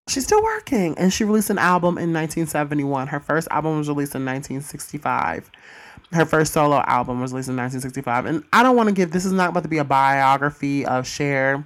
She's 0.09 0.25
still 0.25 0.43
working, 0.43 0.97
and 0.97 1.13
she 1.13 1.23
released 1.23 1.49
an 1.49 1.57
album 1.57 1.97
in 1.97 2.11
1971. 2.11 3.07
Her 3.07 3.19
first 3.19 3.47
album 3.51 3.77
was 3.77 3.87
released 3.87 4.15
in 4.15 4.25
1965. 4.25 5.49
Her 6.11 6.25
first 6.25 6.53
solo 6.53 6.83
album 6.85 7.21
was 7.21 7.31
released 7.31 7.49
in 7.49 7.55
1965. 7.55 8.25
And 8.25 8.43
I 8.51 8.63
don't 8.63 8.75
want 8.75 8.89
to 8.89 8.95
give. 8.95 9.11
This 9.11 9.25
is 9.25 9.31
not 9.31 9.49
about 9.49 9.63
to 9.63 9.69
be 9.69 9.77
a 9.77 9.85
biography 9.85 10.85
of 10.85 11.07
Cher. 11.07 11.65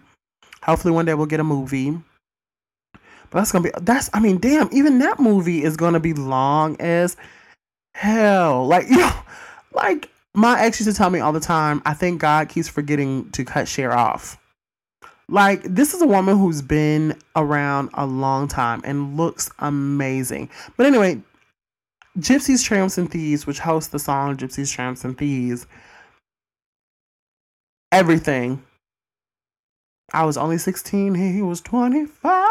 Hopefully, 0.63 0.93
one 0.93 1.06
day 1.06 1.15
we'll 1.15 1.25
get 1.25 1.39
a 1.39 1.43
movie. 1.43 1.97
But 3.30 3.39
that's 3.39 3.51
gonna 3.51 3.63
be 3.63 3.71
that's 3.82 4.10
I 4.13 4.19
mean, 4.19 4.38
damn, 4.38 4.69
even 4.71 4.99
that 4.99 5.19
movie 5.19 5.63
is 5.63 5.75
gonna 5.75 5.99
be 5.99 6.13
long 6.13 6.80
as 6.80 7.17
hell. 7.93 8.65
Like, 8.67 8.88
you 8.89 8.97
know, 8.97 9.19
like 9.73 10.10
my 10.35 10.61
ex 10.61 10.79
used 10.79 10.89
to 10.91 10.95
tell 10.95 11.09
me 11.09 11.19
all 11.19 11.33
the 11.33 11.39
time, 11.39 11.81
I 11.85 11.93
think 11.93 12.21
God 12.21 12.49
keeps 12.49 12.67
forgetting 12.67 13.29
to 13.31 13.43
cut 13.43 13.67
Cher 13.67 13.93
off. 13.93 14.37
Like, 15.29 15.63
this 15.63 15.93
is 15.93 16.01
a 16.01 16.07
woman 16.07 16.37
who's 16.37 16.61
been 16.61 17.17
around 17.35 17.89
a 17.93 18.05
long 18.05 18.47
time 18.47 18.81
and 18.85 19.17
looks 19.17 19.49
amazing. 19.59 20.49
But 20.77 20.85
anyway, 20.85 21.21
Gypsies, 22.17 22.63
Tramps, 22.63 22.97
and 22.97 23.11
Thieves, 23.11 23.45
which 23.45 23.59
hosts 23.59 23.89
the 23.89 23.99
song 23.99 24.37
Gypsies, 24.37 24.71
Tramps, 24.71 25.03
and 25.03 25.17
Thieves, 25.17 25.67
everything. 27.91 28.63
I 30.13 30.23
was 30.23 30.37
only 30.37 30.57
16, 30.57 31.13
he 31.15 31.41
was 31.41 31.59
25. 31.61 32.47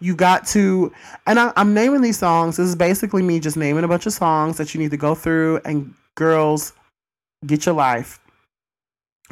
You 0.00 0.16
got 0.16 0.46
to, 0.48 0.92
and 1.26 1.38
I, 1.38 1.52
I'm 1.54 1.72
naming 1.72 2.00
these 2.00 2.18
songs. 2.18 2.56
This 2.56 2.68
is 2.68 2.74
basically 2.74 3.22
me 3.22 3.38
just 3.38 3.56
naming 3.56 3.84
a 3.84 3.88
bunch 3.88 4.06
of 4.06 4.12
songs 4.12 4.56
that 4.56 4.74
you 4.74 4.80
need 4.80 4.90
to 4.90 4.96
go 4.96 5.14
through 5.14 5.60
and 5.64 5.94
girls 6.18 6.72
Get 7.46 7.64
Your 7.64 7.76
Life. 7.76 8.20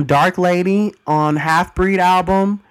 Dark 0.05 0.39
Lady 0.39 0.95
on 1.07 1.37
Half 1.37 1.75
Breed 1.75 1.99
album. 1.99 2.63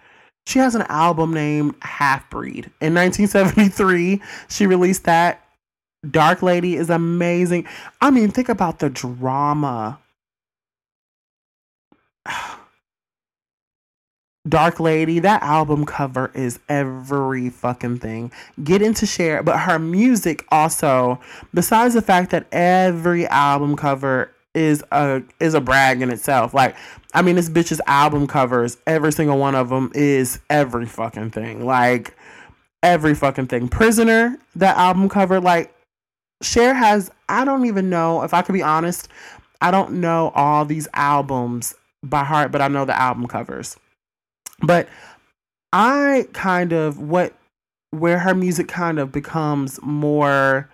She 0.47 0.60
has 0.60 0.73
an 0.73 0.84
album 0.84 1.34
named 1.34 1.75
Half 1.82 2.30
Breed. 2.30 2.71
In 2.80 2.93
1973, 2.93 4.21
she 4.47 4.65
released 4.65 5.04
that. 5.04 5.41
Dark 6.10 6.41
Lady 6.41 6.75
is 6.75 6.89
amazing. 6.89 7.67
I 7.99 8.10
mean, 8.12 8.32
think 8.32 8.47
about 8.47 8.80
the 8.80 8.89
drama. 8.89 9.99
Dark 14.47 14.79
Lady, 14.79 15.19
that 15.19 15.41
album 15.41 15.86
cover 15.86 16.31
is 16.36 16.60
every 16.69 17.49
fucking 17.49 17.97
thing. 17.99 18.31
Get 18.63 18.81
into 18.81 19.05
Cher, 19.05 19.41
but 19.41 19.60
her 19.60 19.79
music 19.79 20.45
also, 20.49 21.19
besides 21.53 21.95
the 21.95 22.01
fact 22.01 22.29
that 22.31 22.45
every 22.51 23.25
album 23.27 23.75
cover 23.75 24.31
is 24.53 24.84
a 24.91 25.21
is 25.39 25.53
a 25.53 25.62
brag 25.62 26.01
in 26.01 26.12
itself. 26.12 26.53
Like, 26.53 26.75
I 27.13 27.21
mean, 27.21 27.36
this 27.36 27.49
bitch's 27.49 27.81
album 27.88 28.27
covers, 28.27 28.77
every 28.86 29.12
single 29.12 29.38
one 29.38 29.55
of 29.55 29.69
them 29.69 29.91
is 29.95 30.39
every 30.49 30.86
fucking 30.86 31.31
thing. 31.31 31.65
Like, 31.65 32.15
every 32.84 33.15
fucking 33.15 33.47
thing. 33.47 33.67
Prisoner, 33.67 34.38
that 34.55 34.77
album 34.77 35.10
cover, 35.10 35.39
like, 35.39 35.73
Cher 36.41 36.73
has. 36.73 37.10
I 37.27 37.45
don't 37.45 37.65
even 37.65 37.89
know 37.89 38.21
if 38.21 38.34
I 38.34 38.43
could 38.43 38.53
be 38.53 38.62
honest. 38.62 39.08
I 39.60 39.71
don't 39.71 39.93
know 39.93 40.31
all 40.36 40.65
these 40.65 40.88
albums 40.93 41.73
by 42.03 42.23
heart, 42.23 42.51
but 42.51 42.62
I 42.62 42.67
know 42.67 42.86
the 42.86 42.95
album 42.95 43.25
covers. 43.25 43.77
But 44.61 44.87
I 45.71 46.27
kind 46.33 46.73
of 46.73 46.99
what 46.99 47.33
where 47.91 48.19
her 48.19 48.35
music 48.35 48.67
kind 48.67 48.99
of 48.99 49.11
becomes 49.11 49.79
more 49.81 50.69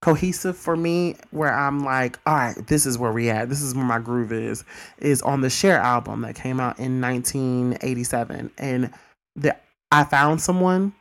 cohesive 0.00 0.56
for 0.56 0.76
me 0.76 1.16
where 1.30 1.54
I'm 1.54 1.84
like, 1.84 2.18
all 2.26 2.34
right, 2.34 2.66
this 2.66 2.86
is 2.86 2.98
where 2.98 3.12
we 3.12 3.30
at. 3.30 3.48
This 3.48 3.62
is 3.62 3.74
where 3.74 3.84
my 3.84 3.98
groove 3.98 4.32
is. 4.32 4.64
Is 4.98 5.22
on 5.22 5.40
the 5.40 5.50
Cher 5.50 5.78
album 5.78 6.22
that 6.22 6.34
came 6.34 6.60
out 6.60 6.78
in 6.78 7.00
1987, 7.00 8.50
and 8.58 8.90
the 9.36 9.56
I 9.90 10.04
found 10.04 10.40
someone. 10.40 10.94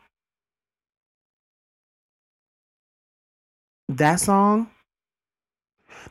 That 3.90 4.22
song 4.22 4.70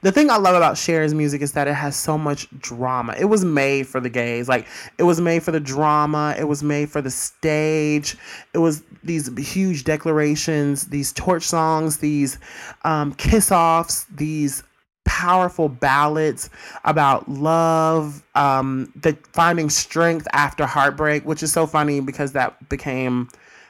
the 0.02 0.12
thing 0.12 0.30
I 0.30 0.36
love 0.36 0.54
about 0.54 0.76
Cher's 0.76 1.14
music 1.14 1.42
is 1.42 1.52
that 1.52 1.68
it 1.68 1.74
has 1.74 1.96
so 1.96 2.16
much 2.16 2.48
drama. 2.58 3.14
It 3.18 3.26
was 3.26 3.44
made 3.44 3.86
for 3.86 4.00
the 4.00 4.08
gays. 4.08 4.48
Like 4.48 4.66
it 4.98 5.02
was 5.02 5.20
made 5.20 5.42
for 5.42 5.52
the 5.52 5.60
drama. 5.60 6.34
It 6.38 6.44
was 6.44 6.62
made 6.62 6.90
for 6.90 7.02
the 7.02 7.10
stage. 7.10 8.16
It 8.54 8.58
was 8.58 8.82
these 9.02 9.30
huge 9.38 9.84
declarations, 9.84 10.86
these 10.86 11.12
torch 11.12 11.44
songs, 11.44 11.98
these 11.98 12.38
um, 12.84 13.14
kiss 13.14 13.52
offs, 13.52 14.04
these 14.14 14.62
powerful 15.04 15.68
ballads 15.68 16.50
about 16.84 17.28
love, 17.28 18.22
um, 18.34 18.92
the 18.94 19.16
finding 19.32 19.68
strength 19.68 20.28
after 20.32 20.66
heartbreak, 20.66 21.24
which 21.24 21.42
is 21.42 21.52
so 21.52 21.66
funny 21.66 22.00
because 22.00 22.32
that 22.32 22.68
became 22.68 23.28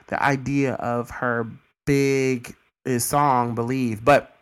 the 0.09 0.23
idea 0.23 0.75
of 0.75 1.11
her 1.11 1.47
big 1.87 2.55
song, 2.99 3.55
Believe. 3.55 4.05
But 4.05 4.37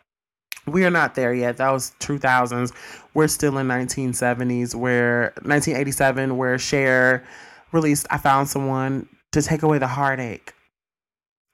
we 0.71 0.85
are 0.85 0.91
not 0.91 1.15
there 1.15 1.33
yet. 1.33 1.57
That 1.57 1.71
was 1.71 1.93
2000s. 1.99 2.71
We're 3.13 3.27
still 3.27 3.57
in 3.57 3.67
1970s 3.67 4.75
where 4.75 5.33
1987 5.43 6.37
where 6.37 6.57
Cher 6.57 7.23
released 7.71 8.07
I 8.09 8.17
Found 8.17 8.47
Someone 8.47 9.07
to 9.31 9.41
Take 9.41 9.63
Away 9.63 9.77
the 9.77 9.87
Heartache. 9.87 10.53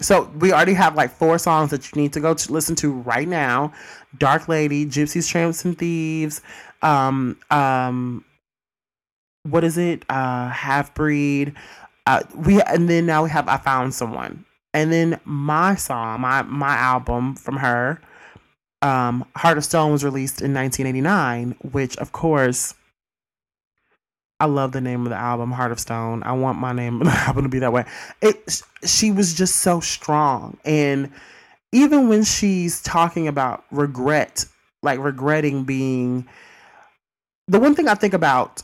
So 0.01 0.29
we 0.39 0.51
already 0.51 0.73
have 0.73 0.95
like 0.95 1.11
four 1.11 1.37
songs 1.37 1.71
that 1.71 1.91
you 1.91 2.01
need 2.01 2.13
to 2.13 2.19
go 2.19 2.33
to 2.33 2.51
listen 2.51 2.75
to 2.77 2.91
right 2.91 3.27
now. 3.27 3.71
Dark 4.17 4.47
Lady, 4.49 4.85
Gypsies, 4.85 5.29
Tramps 5.29 5.63
and 5.63 5.77
Thieves, 5.77 6.41
um 6.81 7.39
um 7.49 8.25
what 9.43 9.63
is 9.63 9.77
it? 9.77 10.03
Uh 10.09 10.49
Half 10.49 10.93
Breed. 10.93 11.53
Uh 12.05 12.23
we 12.35 12.61
and 12.61 12.89
then 12.89 13.05
now 13.05 13.23
we 13.23 13.29
have 13.29 13.47
I 13.47 13.57
Found 13.57 13.93
Someone. 13.93 14.45
And 14.73 14.91
then 14.91 15.19
my 15.23 15.75
song, 15.75 16.19
my 16.19 16.41
my 16.41 16.75
album 16.75 17.35
from 17.35 17.57
her 17.57 18.01
um, 18.85 19.25
Heart 19.35 19.57
of 19.57 19.65
Stone 19.65 19.91
was 19.91 20.03
released 20.03 20.41
in 20.41 20.53
1989, 20.53 21.55
which, 21.71 21.97
of 21.97 22.11
course, 22.11 22.75
I 24.39 24.45
love 24.45 24.73
the 24.73 24.81
name 24.81 25.07
of 25.07 25.09
the 25.09 25.15
album, 25.15 25.51
Heart 25.51 25.71
of 25.71 25.79
Stone. 25.79 26.21
I 26.21 26.33
want 26.33 26.59
my 26.59 26.71
name 26.71 27.01
of 27.01 27.07
the 27.07 27.13
album 27.13 27.43
to 27.43 27.49
be 27.49 27.59
that 27.59 27.73
way. 27.73 27.85
It, 28.21 28.61
she 28.83 29.11
was 29.11 29.33
just 29.33 29.57
so 29.57 29.79
strong. 29.79 30.57
And 30.65 31.09
even 31.71 32.09
when 32.09 32.23
she's 32.23 32.81
talking 32.83 33.27
about 33.27 33.63
regret, 33.71 34.45
like 34.83 34.99
regretting 34.99 35.63
being 35.63 36.27
the 37.47 37.59
one 37.59 37.73
thing 37.73 37.87
I 37.87 37.95
think 37.95 38.13
about 38.13 38.61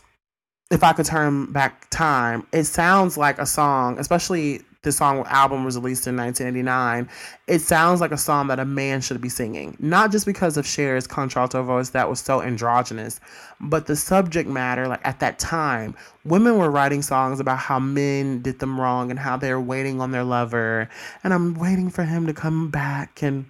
if 0.69 0.83
I 0.83 0.93
could 0.93 1.05
turn 1.07 1.51
back 1.51 1.89
time, 1.89 2.45
it 2.53 2.65
sounds 2.65 3.17
like 3.17 3.39
a 3.39 3.45
song, 3.47 3.97
especially 3.99 4.61
this 4.83 4.97
song 4.97 5.23
album 5.27 5.63
was 5.63 5.75
released 5.75 6.07
in 6.07 6.17
1989, 6.17 7.07
it 7.47 7.59
sounds 7.59 8.01
like 8.01 8.11
a 8.11 8.17
song 8.17 8.47
that 8.47 8.59
a 8.59 8.65
man 8.65 8.99
should 9.01 9.21
be 9.21 9.29
singing. 9.29 9.77
Not 9.79 10.11
just 10.11 10.25
because 10.25 10.57
of 10.57 10.65
Cher's 10.65 11.05
contralto 11.05 11.61
voice 11.63 11.89
that 11.89 12.09
was 12.09 12.19
so 12.19 12.41
androgynous, 12.41 13.19
but 13.59 13.85
the 13.85 13.95
subject 13.95 14.49
matter. 14.49 14.87
Like 14.87 15.05
at 15.05 15.19
that 15.19 15.37
time, 15.37 15.95
women 16.25 16.57
were 16.57 16.71
writing 16.71 17.01
songs 17.01 17.39
about 17.39 17.59
how 17.59 17.79
men 17.79 18.41
did 18.41 18.59
them 18.59 18.79
wrong 18.79 19.11
and 19.11 19.19
how 19.19 19.37
they're 19.37 19.61
waiting 19.61 20.01
on 20.01 20.11
their 20.11 20.23
lover, 20.23 20.89
and 21.23 21.33
I'm 21.33 21.53
waiting 21.55 21.89
for 21.89 22.03
him 22.03 22.25
to 22.25 22.33
come 22.33 22.69
back. 22.69 23.21
And 23.21 23.45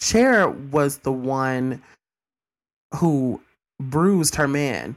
Cher 0.00 0.48
was 0.48 0.98
the 0.98 1.12
one 1.12 1.82
who 2.94 3.40
bruised 3.78 4.36
her 4.36 4.48
man. 4.48 4.96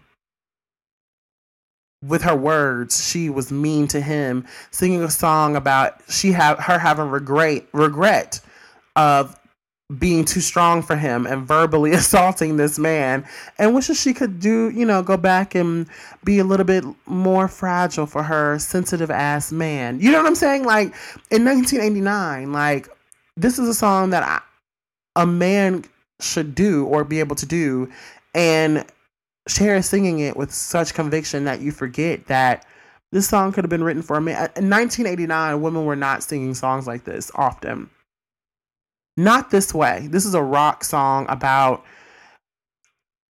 With 2.06 2.22
her 2.22 2.36
words, 2.36 3.06
she 3.10 3.30
was 3.30 3.52
mean 3.52 3.88
to 3.90 4.00
him, 4.00 4.46
singing 4.72 5.04
a 5.04 5.10
song 5.10 5.56
about 5.56 6.02
she 6.10 6.32
have 6.32 6.58
her 6.60 6.80
having 6.80 7.10
regret 7.10 7.66
regret 7.74 8.40
of 8.96 9.40
being 9.98 10.24
too 10.24 10.40
strong 10.40 10.84
for 10.84 10.96
him 10.96 11.26
and 11.26 11.48
verbally 11.48 11.92
assaulting 11.94 12.58
this 12.58 12.78
man 12.78 13.26
and 13.58 13.74
wishes 13.74 14.00
she 14.00 14.14
could 14.14 14.40
do, 14.40 14.70
you 14.70 14.86
know, 14.86 15.02
go 15.02 15.18
back 15.18 15.56
and 15.56 15.88
be 16.24 16.40
a 16.40 16.44
little 16.44 16.66
bit 16.66 16.84
more 17.08 17.48
fragile 17.48 18.06
for 18.06 18.22
her 18.22 18.60
sensitive 18.60 19.10
ass 19.10 19.52
man. 19.52 20.00
You 20.00 20.12
know 20.12 20.20
what 20.20 20.28
I'm 20.28 20.36
saying? 20.36 20.64
Like 20.64 20.94
in 21.32 21.44
1989, 21.44 22.52
like 22.52 22.88
this 23.36 23.58
is 23.58 23.68
a 23.68 23.74
song 23.74 24.12
that 24.12 24.24
I, 24.24 24.42
a 25.16 25.26
man 25.26 25.86
should 26.22 26.54
do 26.54 26.86
or 26.86 27.04
be 27.04 27.20
able 27.20 27.36
to 27.38 27.46
do 27.46 27.90
and 28.36 28.86
Cher 29.48 29.78
is 29.78 29.88
singing 29.88 30.20
it 30.20 30.38
with 30.38 30.54
such 30.54 30.94
conviction 30.94 31.46
that 31.46 31.62
you 31.62 31.72
forget 31.72 32.28
that 32.28 32.66
this 33.12 33.28
song 33.28 33.52
could 33.52 33.64
have 33.64 33.70
been 33.70 33.84
written 33.84 34.04
for 34.04 34.18
a 34.18 34.22
man. 34.22 34.36
In 34.56 34.70
1989, 34.70 35.62
women 35.62 35.86
were 35.86 35.96
not 35.96 36.22
singing 36.22 36.54
songs 36.54 36.86
like 36.86 37.06
this 37.06 37.32
often 37.36 37.90
not 39.20 39.52
this 39.52 39.74
way. 39.74 40.08
This 40.10 40.26
is 40.26 40.34
a 40.34 40.42
rock 40.42 40.84
song 40.84 41.26
about, 41.30 41.84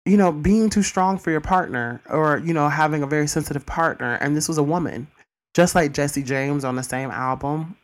you 0.06 0.16
know, 0.16 0.30
being 0.30 0.70
too 0.70 0.82
strong 0.82 1.18
for 1.18 1.30
your 1.30 1.40
partner 1.40 2.00
or, 2.08 2.38
you 2.38 2.54
know, 2.54 2.68
having 2.68 3.02
a 3.02 3.08
very 3.08 3.26
sensitive 3.26 3.66
partner. 3.66 4.14
And 4.14 4.36
this 4.36 4.48
was 4.48 4.56
a 4.56 4.62
woman, 4.62 5.08
just 5.52 5.74
like 5.74 5.92
Jesse 5.92 6.22
James 6.22 6.64
on 6.64 6.76
the 6.76 6.82
same 6.84 7.10
album. 7.10 7.76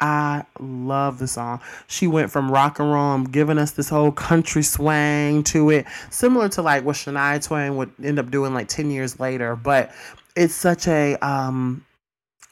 I 0.00 0.44
love 0.60 1.18
the 1.18 1.26
song. 1.28 1.60
She 1.86 2.06
went 2.06 2.30
from 2.30 2.50
rock 2.50 2.78
and 2.78 2.92
roll, 2.92 3.18
giving 3.20 3.58
us 3.58 3.72
this 3.72 3.88
whole 3.88 4.12
country 4.12 4.62
swang 4.62 5.42
to 5.44 5.70
it, 5.70 5.86
similar 6.10 6.48
to 6.50 6.62
like 6.62 6.84
what 6.84 6.96
Shania 6.96 7.42
Twain 7.44 7.76
would 7.76 7.92
end 8.02 8.18
up 8.18 8.30
doing 8.30 8.52
like 8.54 8.68
10 8.68 8.90
years 8.90 9.18
later. 9.18 9.56
But 9.56 9.92
it's 10.36 10.54
such 10.54 10.86
a 10.86 11.16
um, 11.26 11.84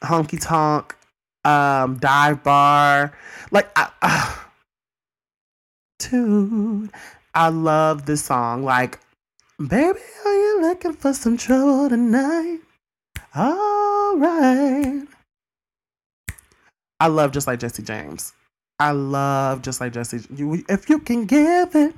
honky 0.02 0.40
tonk 0.40 0.96
um, 1.44 1.98
dive 1.98 2.42
bar. 2.42 3.16
Like, 3.50 3.70
I, 3.76 3.90
uh, 4.02 4.44
attitude. 6.04 6.90
I 7.34 7.48
love 7.48 8.06
this 8.06 8.24
song. 8.24 8.62
Like, 8.64 9.00
baby, 9.58 9.98
are 10.24 10.34
you 10.34 10.62
looking 10.62 10.94
for 10.94 11.12
some 11.12 11.36
trouble 11.36 11.88
tonight? 11.88 12.60
All 13.34 14.16
right. 14.16 15.02
I 17.04 17.08
love 17.08 17.32
just 17.32 17.46
like 17.46 17.60
Jesse 17.60 17.82
James. 17.82 18.32
I 18.78 18.92
love 18.92 19.60
just 19.60 19.78
like 19.78 19.92
Jesse. 19.92 20.20
You, 20.34 20.64
if 20.70 20.88
you 20.88 20.98
can 20.98 21.26
give 21.26 21.74
it, 21.74 21.94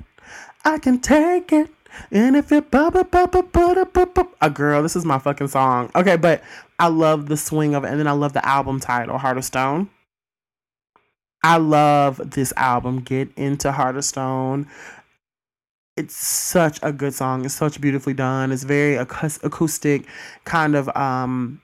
I 0.65 0.79
can 0.79 0.99
take 0.99 1.53
it. 1.53 1.69
And 2.11 2.35
if 2.35 2.51
it 2.51 2.69
bop 2.69 2.91
bop 2.91 3.09
bop 3.09 3.31
bop 3.31 3.93
bop 3.93 4.13
bop 4.13 4.35
a 4.41 4.49
girl, 4.49 4.83
this 4.83 4.97
is 4.97 5.05
my 5.05 5.17
fucking 5.17 5.47
song. 5.47 5.89
Okay, 5.95 6.17
but 6.17 6.43
I 6.77 6.89
love 6.89 7.27
the 7.27 7.37
swing 7.37 7.73
of 7.73 7.85
it, 7.85 7.87
and 7.87 8.01
then 8.01 8.07
I 8.07 8.11
love 8.11 8.33
the 8.33 8.45
album 8.45 8.81
title, 8.81 9.17
Heart 9.17 9.37
of 9.37 9.45
Stone. 9.45 9.89
I 11.41 11.55
love 11.55 12.31
this 12.31 12.51
album. 12.57 12.99
Get 12.99 13.29
into 13.37 13.71
Heart 13.71 13.95
of 13.95 14.03
Stone. 14.03 14.67
It's 15.95 16.17
such 16.17 16.79
a 16.83 16.91
good 16.91 17.13
song. 17.13 17.45
It's 17.45 17.53
such 17.53 17.79
beautifully 17.79 18.13
done. 18.13 18.51
It's 18.51 18.63
very 18.63 18.95
acoustic, 18.95 20.05
kind 20.43 20.75
of, 20.75 20.89
um, 20.97 21.61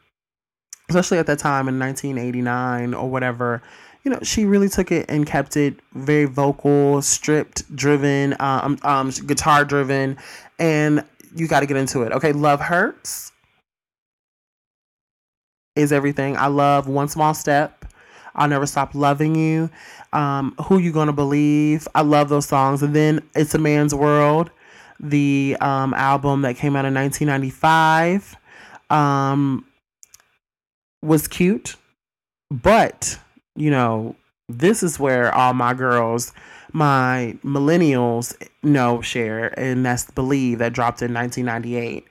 especially 0.90 1.18
at 1.18 1.28
that 1.28 1.40
time 1.40 1.68
in 1.68 1.80
1989 1.80 2.94
or 2.94 3.10
whatever. 3.10 3.62
You 4.04 4.12
know, 4.12 4.20
she 4.22 4.46
really 4.46 4.68
took 4.68 4.92
it 4.92 5.06
and 5.10 5.26
kept 5.26 5.56
it 5.56 5.80
very 5.94 6.26
vocal, 6.26 7.02
stripped, 7.02 7.74
driven, 7.76 8.36
um, 8.40 8.78
um, 8.84 9.12
guitar 9.26 9.64
driven, 9.64 10.18
and 10.60 11.06
you 11.36 11.48
got 11.48 11.62
to 11.62 11.66
get 11.66 11.78
into 11.78 12.02
it. 12.02 12.12
Okay, 12.12 12.34
Love 12.34 12.60
Hurts 12.60 13.32
is 15.76 15.92
everything. 15.92 16.38
I 16.38 16.48
love 16.48 16.88
One 16.88 17.08
Small 17.08 17.34
Step. 17.34 17.86
I'll 18.36 18.48
Never 18.48 18.66
Stop 18.66 18.96
Loving 18.96 19.36
You, 19.36 19.70
um, 20.12 20.56
Who 20.66 20.80
You 20.80 20.92
Gonna 20.92 21.14
Believe. 21.14 21.88
I 21.94 22.02
love 22.02 22.30
those 22.30 22.48
songs. 22.48 22.82
And 22.82 22.96
then 22.96 23.22
It's 23.36 23.54
a 23.54 23.60
Man's 23.60 23.94
World, 23.94 24.50
the 25.00 25.56
um, 25.62 25.94
album 25.94 26.42
that 26.42 26.56
came 26.56 26.76
out 26.76 26.86
in 26.86 26.94
1995, 26.94 28.36
um, 28.90 29.66
was 31.04 31.28
cute. 31.28 31.76
But, 32.50 33.20
you 33.56 33.70
know, 33.70 34.16
this 34.50 34.84
is 34.84 35.00
where 35.00 35.34
all 35.34 35.54
my 35.54 35.74
girls, 35.74 36.34
my 36.72 37.38
millennials 37.44 38.36
know 38.62 39.02
Cher, 39.02 39.54
and 39.60 39.86
that's 39.86 40.10
Believe 40.12 40.60
that 40.60 40.74
dropped 40.74 41.02
in 41.02 41.14
1998. 41.14 42.06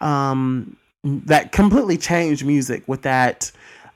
Um, 0.00 0.76
that 1.04 1.52
completely 1.52 1.96
changed 1.96 2.44
music 2.44 2.86
with 2.86 3.02
that 3.02 3.50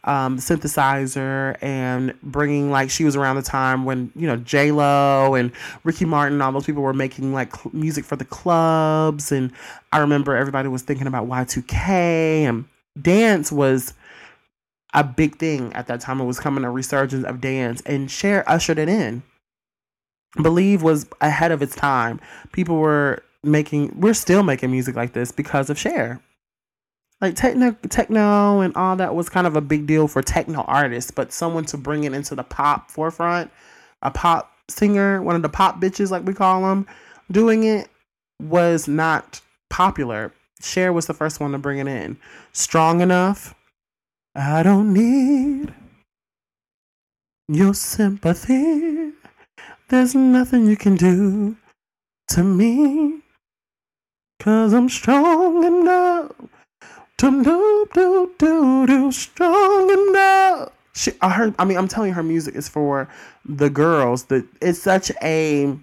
um, 0.04 0.38
synthesizer 0.38 1.56
and 1.62 2.14
bringing 2.22 2.70
like 2.70 2.90
she 2.90 3.04
was 3.04 3.14
around 3.14 3.36
the 3.36 3.42
time 3.42 3.84
when 3.84 4.10
you 4.16 4.26
know 4.26 4.36
J 4.36 4.72
Lo 4.72 5.34
and 5.34 5.52
Ricky 5.84 6.04
Martin, 6.04 6.42
all 6.42 6.50
those 6.50 6.66
people 6.66 6.82
were 6.82 6.92
making 6.92 7.32
like 7.32 7.54
cl- 7.54 7.70
music 7.72 8.04
for 8.04 8.16
the 8.16 8.24
clubs, 8.24 9.30
and 9.30 9.52
I 9.92 9.98
remember 9.98 10.34
everybody 10.34 10.68
was 10.68 10.82
thinking 10.82 11.06
about 11.06 11.26
Y 11.26 11.44
two 11.44 11.62
K 11.62 12.44
and 12.44 12.64
dance 13.00 13.52
was 13.52 13.94
a 14.94 15.04
big 15.04 15.36
thing 15.36 15.72
at 15.72 15.86
that 15.86 16.00
time. 16.00 16.20
It 16.20 16.24
was 16.24 16.40
coming 16.40 16.64
a 16.64 16.70
resurgence 16.70 17.24
of 17.24 17.40
dance, 17.40 17.82
and 17.86 18.10
Cher 18.10 18.44
ushered 18.46 18.78
it 18.78 18.88
in. 18.88 19.22
Believe 20.42 20.82
was 20.82 21.06
ahead 21.20 21.52
of 21.52 21.62
its 21.62 21.74
time. 21.74 22.20
People 22.52 22.76
were 22.76 23.22
making, 23.42 23.94
we're 23.98 24.14
still 24.14 24.42
making 24.42 24.70
music 24.70 24.96
like 24.96 25.12
this 25.12 25.32
because 25.32 25.68
of 25.68 25.78
Cher 25.78 26.20
like 27.22 27.36
techno 27.36 27.74
techno 27.88 28.60
and 28.60 28.76
all 28.76 28.96
that 28.96 29.14
was 29.14 29.30
kind 29.30 29.46
of 29.46 29.56
a 29.56 29.60
big 29.62 29.86
deal 29.86 30.08
for 30.08 30.20
techno 30.20 30.62
artists 30.62 31.10
but 31.10 31.32
someone 31.32 31.64
to 31.64 31.78
bring 31.78 32.04
it 32.04 32.12
into 32.12 32.34
the 32.34 32.42
pop 32.42 32.90
forefront 32.90 33.50
a 34.02 34.10
pop 34.10 34.52
singer 34.68 35.22
one 35.22 35.36
of 35.36 35.42
the 35.42 35.48
pop 35.48 35.80
bitches 35.80 36.10
like 36.10 36.24
we 36.24 36.34
call 36.34 36.62
them 36.62 36.86
doing 37.30 37.64
it 37.64 37.88
was 38.42 38.86
not 38.86 39.40
popular 39.70 40.32
Cher 40.60 40.92
was 40.92 41.06
the 41.06 41.14
first 41.14 41.40
one 41.40 41.52
to 41.52 41.58
bring 41.58 41.78
it 41.78 41.86
in 41.86 42.18
strong 42.52 43.00
enough 43.00 43.54
i 44.34 44.62
don't 44.62 44.92
need 44.92 45.74
your 47.48 47.74
sympathy 47.74 49.12
there's 49.88 50.14
nothing 50.14 50.66
you 50.66 50.76
can 50.76 50.96
do 50.96 51.56
to 52.28 52.42
me 52.42 53.20
cause 54.40 54.72
i'm 54.72 54.88
strong 54.88 55.64
enough 55.64 56.32
to 57.22 57.44
do 57.44 57.88
do 57.94 58.32
do 58.36 58.86
do 58.86 59.12
strong 59.12 59.90
enough. 59.90 60.72
She, 60.92 61.12
I 61.20 61.30
heard. 61.30 61.54
I 61.56 61.64
mean, 61.64 61.78
I'm 61.78 61.86
telling 61.86 62.08
you, 62.08 62.14
her 62.14 62.22
music 62.24 62.56
is 62.56 62.68
for 62.68 63.08
the 63.44 63.70
girls. 63.70 64.24
That 64.24 64.44
it's 64.60 64.82
such 64.82 65.12
a. 65.22 65.78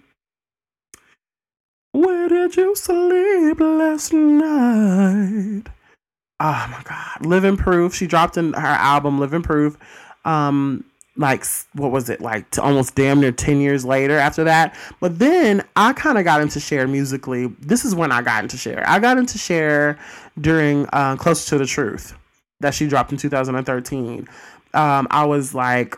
Where 1.93 2.27
did 2.27 2.57
you 2.57 2.75
sleep 2.75 3.57
last 3.62 4.12
night? 4.12 5.63
Oh 6.39 6.67
my 6.71 6.82
God, 6.84 7.25
Living 7.25 7.58
Proof. 7.58 7.93
She 7.93 8.08
dropped 8.08 8.38
in 8.38 8.54
her 8.54 8.60
album 8.60 9.19
Living 9.19 9.41
Proof. 9.41 9.78
Um, 10.25 10.86
like 11.19 11.43
what 11.73 11.91
was 11.91 12.10
it? 12.10 12.21
Like 12.21 12.58
almost 12.58 12.95
damn 12.95 13.19
near 13.19 13.32
10 13.32 13.60
years 13.60 13.84
later 13.84 14.17
after 14.17 14.45
that. 14.45 14.75
But 14.99 15.19
then 15.19 15.63
i 15.75 15.93
kind 15.93 16.17
of 16.17 16.23
got 16.23 16.41
into 16.41 16.60
Cher 16.60 16.88
musically. 16.88 17.47
This 17.60 17.84
is 17.84 17.93
when 17.93 18.12
i 18.12 18.21
got 18.21 18.43
into 18.43 18.58
Cher 18.58 18.84
i 18.88 18.99
got 18.99 19.17
into 19.17 19.38
Cher 19.38 19.97
during 20.39 20.88
uh, 20.93 21.17
closer 21.17 21.49
to 21.49 21.58
the 21.58 21.65
truth 21.65 22.15
that 22.62 22.73
she 22.73 22.88
dropped 22.88 23.12
in 23.12 23.17
2013 23.17 24.28
um, 24.73 25.08
i 25.12 25.25
was 25.25 25.54
like 25.54 25.97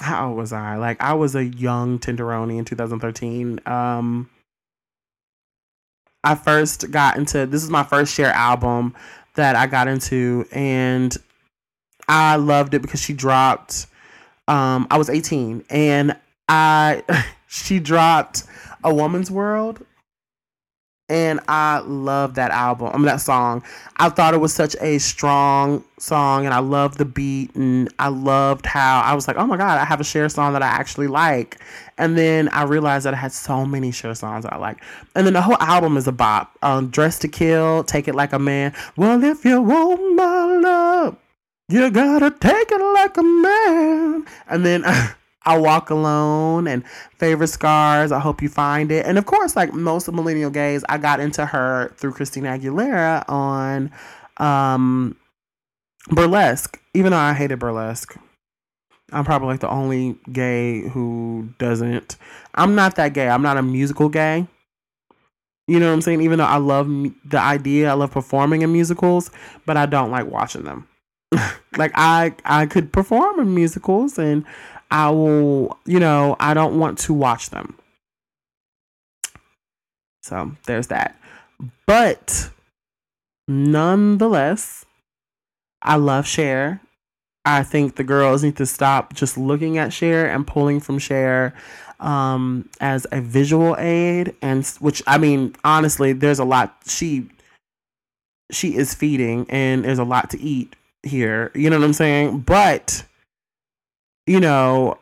how 0.00 0.28
old 0.28 0.36
was 0.38 0.52
i? 0.52 0.76
Like 0.76 1.02
i 1.02 1.12
was 1.12 1.34
a 1.34 1.44
young 1.44 1.98
tenderoni 1.98 2.58
in 2.58 2.64
2013 2.64 3.60
um, 3.66 4.30
i 6.24 6.34
first 6.34 6.90
got 6.90 7.16
into 7.16 7.46
this 7.46 7.62
is 7.62 7.70
my 7.70 7.82
first 7.82 8.14
Cher 8.14 8.32
album 8.32 8.94
that 9.34 9.56
i 9.56 9.66
got 9.66 9.88
into 9.88 10.46
and 10.52 11.16
I 12.08 12.36
loved 12.36 12.72
it 12.72 12.80
because 12.80 13.02
she 13.02 13.12
dropped 13.12 13.86
um, 14.48 14.86
I 14.90 14.96
was 14.96 15.10
18 15.10 15.64
and 15.68 16.16
I 16.48 17.02
she 17.46 17.78
dropped 17.78 18.44
A 18.82 18.92
Woman's 18.92 19.30
World 19.30 19.84
and 21.08 21.40
I 21.48 21.78
love 21.78 22.34
that 22.34 22.50
album. 22.50 22.90
I 22.92 22.96
mean 22.96 23.06
that 23.06 23.20
song. 23.20 23.62
I 23.96 24.10
thought 24.10 24.34
it 24.34 24.38
was 24.38 24.52
such 24.52 24.76
a 24.80 24.98
strong 24.98 25.82
song 25.98 26.44
and 26.44 26.54
I 26.54 26.58
loved 26.58 26.98
the 26.98 27.04
beat 27.06 27.54
and 27.54 27.92
I 27.98 28.08
loved 28.08 28.66
how 28.66 29.00
I 29.00 29.14
was 29.14 29.26
like, 29.26 29.38
"Oh 29.38 29.46
my 29.46 29.56
god, 29.56 29.78
I 29.78 29.84
have 29.84 30.00
a 30.00 30.04
Cher 30.04 30.28
song 30.28 30.52
that 30.52 30.62
I 30.62 30.66
actually 30.66 31.06
like." 31.06 31.58
And 31.96 32.16
then 32.16 32.48
I 32.50 32.64
realized 32.64 33.06
that 33.06 33.14
I 33.14 33.16
had 33.16 33.32
so 33.32 33.64
many 33.64 33.90
Cher 33.90 34.14
songs 34.14 34.44
I 34.44 34.56
like. 34.56 34.82
And 35.14 35.26
then 35.26 35.32
the 35.32 35.42
whole 35.42 35.56
album 35.60 35.96
is 35.96 36.06
a 36.06 36.12
bop. 36.12 36.56
Um, 36.62 36.90
Dress 36.90 37.18
to 37.20 37.28
Kill, 37.28 37.84
Take 37.84 38.06
It 38.06 38.14
Like 38.14 38.32
a 38.32 38.38
Man. 38.38 38.74
Well, 38.96 39.22
if 39.24 39.44
you 39.44 39.62
want 39.62 40.14
my 40.14 40.44
love, 40.58 41.16
you 41.68 41.90
gotta 41.90 42.30
take 42.30 42.70
it 42.70 42.80
like 42.94 43.16
a 43.16 43.22
man. 43.22 44.26
And 44.48 44.64
then 44.64 44.84
I 45.48 45.56
Walk 45.56 45.88
Alone 45.88 46.68
and 46.68 46.86
Favorite 47.16 47.48
Scars. 47.48 48.12
I 48.12 48.20
hope 48.20 48.42
you 48.42 48.50
find 48.50 48.92
it. 48.92 49.06
And 49.06 49.16
of 49.16 49.24
course, 49.24 49.56
like 49.56 49.72
most 49.72 50.06
of 50.06 50.14
millennial 50.14 50.50
gays, 50.50 50.84
I 50.90 50.98
got 50.98 51.20
into 51.20 51.46
her 51.46 51.94
through 51.96 52.12
Christina 52.12 52.58
Aguilera 52.58 53.24
on 53.30 53.90
um, 54.36 55.16
Burlesque, 56.10 56.78
even 56.92 57.12
though 57.12 57.18
I 57.18 57.32
hated 57.32 57.58
Burlesque. 57.58 58.14
I'm 59.10 59.24
probably 59.24 59.48
like 59.48 59.60
the 59.60 59.70
only 59.70 60.18
gay 60.30 60.86
who 60.86 61.48
doesn't. 61.58 62.16
I'm 62.54 62.74
not 62.74 62.96
that 62.96 63.14
gay. 63.14 63.30
I'm 63.30 63.40
not 63.40 63.56
a 63.56 63.62
musical 63.62 64.10
gay. 64.10 64.46
You 65.66 65.80
know 65.80 65.86
what 65.86 65.94
I'm 65.94 66.02
saying? 66.02 66.20
Even 66.20 66.38
though 66.38 66.44
I 66.44 66.58
love 66.58 66.88
the 67.24 67.38
idea, 67.38 67.90
I 67.90 67.94
love 67.94 68.10
performing 68.10 68.60
in 68.60 68.70
musicals, 68.70 69.30
but 69.64 69.78
I 69.78 69.86
don't 69.86 70.10
like 70.10 70.26
watching 70.26 70.64
them. 70.64 70.86
like 71.78 71.92
I 71.94 72.34
I 72.44 72.66
could 72.66 72.92
perform 72.92 73.40
in 73.40 73.54
musicals 73.54 74.18
and 74.18 74.44
I 74.90 75.10
will, 75.10 75.78
you 75.84 76.00
know, 76.00 76.36
I 76.40 76.54
don't 76.54 76.78
want 76.78 76.98
to 77.00 77.14
watch 77.14 77.50
them. 77.50 77.76
So, 80.22 80.52
there's 80.66 80.88
that. 80.88 81.16
But 81.86 82.50
nonetheless, 83.46 84.84
I 85.82 85.96
love 85.96 86.26
Cher. 86.26 86.80
I 87.44 87.62
think 87.62 87.96
the 87.96 88.04
girls 88.04 88.42
need 88.42 88.56
to 88.56 88.66
stop 88.66 89.14
just 89.14 89.38
looking 89.38 89.78
at 89.78 89.92
Cher 89.92 90.28
and 90.28 90.46
pulling 90.46 90.80
from 90.80 90.98
Cher 90.98 91.54
um, 92.00 92.68
as 92.80 93.06
a 93.10 93.20
visual 93.20 93.76
aid, 93.78 94.34
and 94.42 94.66
which 94.80 95.02
I 95.06 95.18
mean, 95.18 95.54
honestly, 95.64 96.12
there's 96.12 96.38
a 96.38 96.44
lot 96.44 96.76
she 96.86 97.28
she 98.50 98.76
is 98.76 98.94
feeding, 98.94 99.46
and 99.48 99.84
there's 99.84 99.98
a 99.98 100.04
lot 100.04 100.30
to 100.30 100.40
eat 100.40 100.76
here. 101.02 101.50
You 101.54 101.70
know 101.70 101.78
what 101.78 101.84
I'm 101.84 101.92
saying? 101.92 102.40
But 102.40 103.04
you 104.28 104.40
know, 104.40 104.98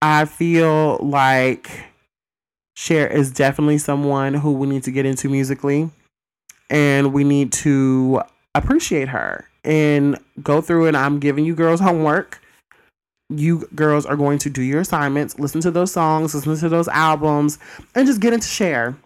I 0.00 0.24
feel 0.24 0.98
like 0.98 1.70
Cher 2.76 3.06
is 3.06 3.30
definitely 3.30 3.78
someone 3.78 4.34
who 4.34 4.52
we 4.52 4.66
need 4.66 4.84
to 4.84 4.90
get 4.90 5.06
into 5.06 5.28
musically, 5.28 5.90
and 6.70 7.12
we 7.12 7.24
need 7.24 7.52
to 7.52 8.22
appreciate 8.54 9.08
her 9.08 9.48
and 9.64 10.18
go 10.42 10.60
through. 10.60 10.86
And 10.86 10.96
I'm 10.96 11.18
giving 11.18 11.44
you 11.44 11.54
girls 11.54 11.80
homework 11.80 12.40
you 13.30 13.68
girls 13.74 14.06
are 14.06 14.16
going 14.16 14.38
to 14.38 14.50
do 14.50 14.62
your 14.62 14.80
assignments, 14.80 15.38
listen 15.38 15.60
to 15.60 15.70
those 15.70 15.92
songs, 15.92 16.34
listen 16.34 16.56
to 16.56 16.68
those 16.68 16.88
albums, 16.88 17.58
and 17.94 18.06
just 18.06 18.20
get 18.20 18.32
into 18.32 18.48
Cher 18.48 18.96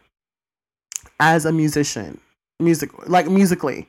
as 1.19 1.45
a 1.45 1.53
musician, 1.53 2.21
music 2.61 3.09
like 3.09 3.27
musically. 3.27 3.89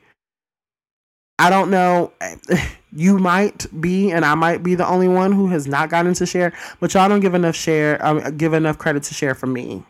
I 1.38 1.50
don't 1.50 1.70
know. 1.70 2.12
You 2.94 3.18
might 3.18 3.66
be, 3.80 4.12
and 4.12 4.24
I 4.24 4.34
might 4.34 4.62
be 4.62 4.74
the 4.74 4.86
only 4.86 5.08
one 5.08 5.32
who 5.32 5.48
has 5.48 5.66
not 5.66 5.90
gotten 5.90 6.14
to 6.14 6.26
Cher, 6.26 6.52
but 6.78 6.94
y'all 6.94 7.08
don't 7.08 7.20
give 7.20 7.34
enough 7.34 7.56
Cher, 7.56 8.04
um, 8.04 8.36
give 8.36 8.54
enough 8.54 8.78
credit 8.78 9.02
to 9.04 9.14
Cher 9.14 9.34
for 9.34 9.46
me. 9.46 9.82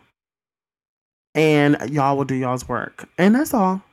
And 1.35 1.77
y'all 1.89 2.17
will 2.17 2.25
do 2.25 2.35
y'all's 2.35 2.67
work, 2.67 3.07
and 3.17 3.35
that's 3.35 3.53
all. 3.53 3.83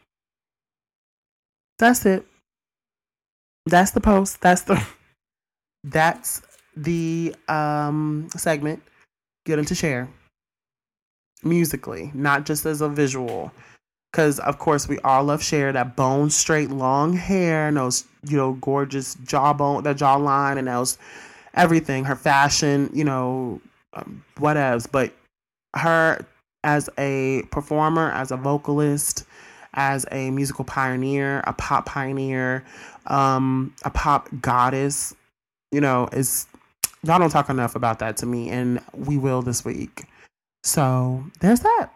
That's 1.79 2.07
it. 2.07 2.27
That's 3.67 3.91
the 3.91 4.01
post. 4.01 4.41
That's 4.41 4.63
the. 4.63 4.83
that's 5.85 6.43
the 6.77 7.35
um, 7.49 8.29
segment 8.37 8.83
get 9.45 9.59
into 9.59 9.75
Cher 9.75 10.09
musically, 11.45 12.11
not 12.15 12.47
just 12.47 12.65
as 12.67 12.81
a 12.81 12.89
visual. 12.89 13.53
Because 14.13 14.39
of 14.41 14.59
course 14.59 14.89
we 14.89 14.99
all 15.01 15.25
love 15.25 15.43
Cher 15.43 15.73
that 15.73 15.97
bone 15.97 16.31
straight 16.31 16.71
long 16.71 17.15
hair 17.15 17.69
and 17.69 17.77
those 17.77 18.05
you 18.29 18.37
know 18.37 18.53
gorgeous 18.55 19.15
jawbone 19.25 19.83
that 19.85 19.97
jawline 19.97 20.59
and 20.59 20.69
those 20.69 20.99
everything 21.55 22.05
her 22.05 22.15
fashion 22.15 22.89
you 22.93 23.05
know 23.05 23.61
um, 23.95 24.25
whatevs 24.39 24.91
but 24.91 25.13
her 25.75 26.25
as 26.63 26.89
a 26.99 27.43
performer 27.51 28.13
as 28.13 28.31
a 28.31 28.37
vocalist 28.37 29.25
as 29.75 30.07
a 30.13 30.31
musical 30.31 30.65
pioneer 30.65 31.43
a 31.47 31.53
pop 31.55 31.85
pioneer 31.85 32.65
um, 33.07 33.75
a 33.85 33.91
pop 33.91 34.29
goddess 34.41 35.15
you 35.73 35.81
know, 35.81 36.09
is 36.13 36.47
y'all 37.03 37.19
don't 37.19 37.31
talk 37.31 37.51
enough 37.51 37.75
about 37.75 37.99
that 37.99 38.17
to 38.19 38.27
me, 38.27 38.51
and 38.51 38.81
we 38.95 39.17
will 39.17 39.43
this 39.43 39.65
week. 39.65 40.05
So 40.63 41.25
there's 41.41 41.61
that. 41.61 41.89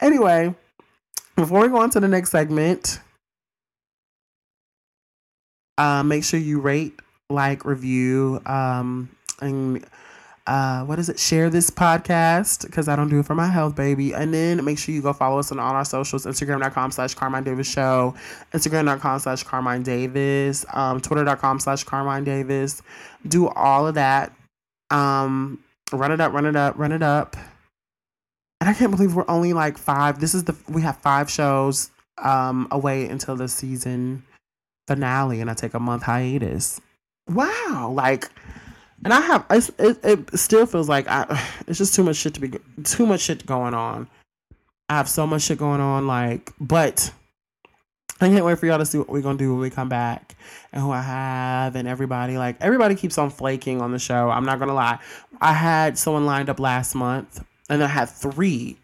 Anyway, 0.00 0.54
before 1.36 1.62
we 1.62 1.68
go 1.68 1.76
on 1.76 1.90
to 1.90 2.00
the 2.00 2.08
next 2.08 2.30
segment, 2.30 3.00
uh, 5.78 6.02
make 6.02 6.24
sure 6.24 6.40
you 6.40 6.60
rate, 6.60 6.98
like, 7.28 7.64
review, 7.64 8.40
um, 8.46 9.10
and 9.40 9.84
uh, 10.46 10.84
what 10.84 10.98
is 10.98 11.08
it? 11.08 11.18
Share 11.18 11.50
this 11.50 11.70
podcast 11.70 12.66
because 12.66 12.88
I 12.88 12.94
don't 12.94 13.08
do 13.08 13.18
it 13.18 13.26
for 13.26 13.34
my 13.34 13.48
health, 13.48 13.74
baby. 13.74 14.14
And 14.14 14.32
then 14.32 14.64
make 14.64 14.78
sure 14.78 14.94
you 14.94 15.02
go 15.02 15.12
follow 15.12 15.38
us 15.40 15.50
on 15.50 15.58
all 15.58 15.74
our 15.74 15.84
socials 15.84 16.24
Instagram.com 16.24 16.92
slash 16.92 17.14
Carmine 17.14 17.42
Davis 17.42 17.68
Show, 17.68 18.14
Instagram.com 18.52 19.18
slash 19.18 19.42
Carmine 19.42 19.82
Davis, 19.82 20.64
um, 20.72 21.00
Twitter.com 21.00 21.58
slash 21.58 21.82
Carmine 21.82 22.24
Davis. 22.24 22.80
Do 23.26 23.48
all 23.48 23.88
of 23.88 23.96
that. 23.96 24.32
Um, 24.90 25.58
run 25.92 26.12
it 26.12 26.20
up, 26.20 26.32
run 26.32 26.46
it 26.46 26.54
up, 26.54 26.78
run 26.78 26.92
it 26.92 27.02
up. 27.02 27.36
And 28.60 28.70
I 28.70 28.74
can't 28.74 28.90
believe 28.90 29.14
we're 29.14 29.28
only 29.28 29.52
like 29.52 29.78
five. 29.78 30.20
This 30.20 30.34
is 30.34 30.44
the, 30.44 30.56
we 30.68 30.82
have 30.82 30.96
five 30.98 31.30
shows 31.30 31.90
um, 32.18 32.68
away 32.70 33.06
until 33.06 33.36
the 33.36 33.48
season 33.48 34.22
finale, 34.86 35.40
and 35.40 35.50
I 35.50 35.54
take 35.54 35.74
a 35.74 35.80
month 35.80 36.04
hiatus. 36.04 36.80
Wow. 37.28 37.92
Like, 37.94 38.30
and 39.04 39.12
I 39.12 39.20
have 39.20 39.46
it, 39.50 39.98
it 40.04 40.38
still 40.38 40.66
feels 40.66 40.88
like 40.88 41.06
I 41.08 41.26
it's 41.66 41.78
just 41.78 41.94
too 41.94 42.02
much 42.02 42.16
shit 42.16 42.34
to 42.34 42.40
be 42.40 42.58
too 42.84 43.06
much 43.06 43.20
shit 43.20 43.46
going 43.46 43.74
on. 43.74 44.08
I 44.88 44.94
have 44.96 45.08
so 45.08 45.26
much 45.26 45.42
shit 45.42 45.58
going 45.58 45.80
on, 45.80 46.06
like, 46.06 46.52
but 46.60 47.12
I 48.20 48.28
can't 48.28 48.44
wait 48.44 48.58
for 48.58 48.66
y'all 48.66 48.78
to 48.78 48.86
see 48.86 48.98
what 48.98 49.08
we're 49.08 49.20
gonna 49.20 49.36
do 49.36 49.52
when 49.52 49.60
we 49.60 49.68
come 49.68 49.88
back 49.88 50.36
and 50.72 50.82
who 50.82 50.90
I 50.90 51.02
have 51.02 51.76
and 51.76 51.86
everybody. 51.86 52.38
Like 52.38 52.56
everybody 52.60 52.94
keeps 52.94 53.18
on 53.18 53.30
flaking 53.30 53.82
on 53.82 53.92
the 53.92 53.98
show. 53.98 54.30
I'm 54.30 54.44
not 54.44 54.58
gonna 54.58 54.74
lie. 54.74 54.98
I 55.40 55.52
had 55.52 55.98
someone 55.98 56.24
lined 56.24 56.48
up 56.48 56.58
last 56.58 56.94
month, 56.94 57.44
and 57.68 57.82
I 57.82 57.86
had 57.86 58.08
three 58.08 58.76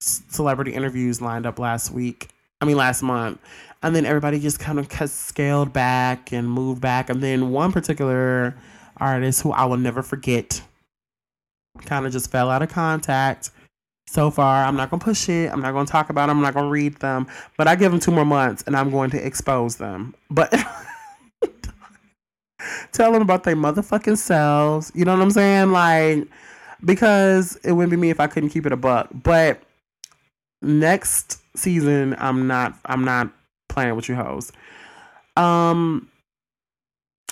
celebrity 0.00 0.74
interviews 0.74 1.20
lined 1.20 1.46
up 1.46 1.58
last 1.58 1.90
week. 1.90 2.28
I 2.60 2.66
mean 2.66 2.76
last 2.76 3.02
month, 3.02 3.40
and 3.82 3.94
then 3.94 4.06
everybody 4.06 4.40
just 4.40 4.58
kind 4.58 4.78
of 4.78 4.90
scaled 5.10 5.72
back 5.72 6.32
and 6.32 6.48
moved 6.48 6.80
back, 6.80 7.10
and 7.10 7.22
then 7.22 7.50
one 7.50 7.72
particular 7.72 8.54
artist 8.96 9.42
who 9.42 9.52
I 9.52 9.64
will 9.64 9.76
never 9.76 10.02
forget. 10.02 10.62
Kind 11.84 12.06
of 12.06 12.12
just 12.12 12.30
fell 12.30 12.50
out 12.50 12.62
of 12.62 12.70
contact. 12.70 13.50
So 14.06 14.30
far, 14.30 14.64
I'm 14.64 14.76
not 14.76 14.90
gonna 14.90 15.02
push 15.02 15.28
it. 15.28 15.52
I'm 15.52 15.60
not 15.60 15.72
gonna 15.72 15.86
talk 15.86 16.08
about 16.08 16.28
them. 16.28 16.38
I'm 16.38 16.42
not 16.42 16.54
gonna 16.54 16.70
read 16.70 17.00
them. 17.00 17.26
But 17.58 17.68
I 17.68 17.74
give 17.74 17.90
them 17.90 18.00
two 18.00 18.12
more 18.12 18.24
months, 18.24 18.62
and 18.66 18.76
I'm 18.76 18.90
going 18.90 19.10
to 19.10 19.26
expose 19.26 19.76
them. 19.76 20.14
But 20.30 20.50
tell 22.92 23.12
them 23.12 23.22
about 23.22 23.44
their 23.44 23.56
motherfucking 23.56 24.18
selves. 24.18 24.92
You 24.94 25.04
know 25.04 25.14
what 25.14 25.22
I'm 25.22 25.30
saying? 25.30 25.72
Like, 25.72 26.28
because 26.84 27.56
it 27.64 27.72
wouldn't 27.72 27.90
be 27.90 27.96
me 27.96 28.10
if 28.10 28.20
I 28.20 28.26
couldn't 28.26 28.50
keep 28.50 28.66
it 28.66 28.72
a 28.72 28.76
buck. 28.76 29.08
But 29.12 29.62
next 30.62 31.40
season, 31.56 32.14
I'm 32.18 32.46
not. 32.46 32.74
I'm 32.84 33.04
not 33.04 33.30
playing 33.68 33.96
with 33.96 34.08
you 34.08 34.14
hoes. 34.14 34.52
Um, 35.36 36.08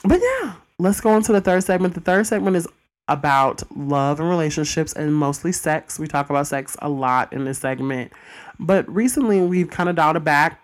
but 0.05 0.21
yeah, 0.21 0.55
let's 0.79 1.01
go 1.01 1.11
on 1.11 1.23
to 1.23 1.33
the 1.33 1.41
third 1.41 1.65
segment. 1.65 1.95
The 1.95 2.01
third 2.01 2.27
segment 2.27 2.57
is 2.57 2.67
about 3.09 3.63
love 3.77 4.21
and 4.21 4.29
relationships 4.29 4.93
and 4.93 5.15
mostly 5.15 5.53
sex. 5.53 5.99
We 5.99 6.07
talk 6.07 6.31
about 6.31 6.47
sex 6.47 6.77
a 6.81 6.89
lot 6.89 7.33
in 7.33 7.45
this 7.45 7.59
segment. 7.59 8.13
But 8.59 8.89
recently 8.93 9.41
we've 9.41 9.71
kind 9.71 9.89
of 9.89 9.97
dialed 9.97 10.17
it 10.17 10.25
back, 10.25 10.61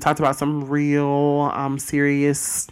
talked 0.00 0.18
about 0.18 0.36
some 0.36 0.68
real 0.68 1.50
um 1.54 1.78
serious 1.78 2.68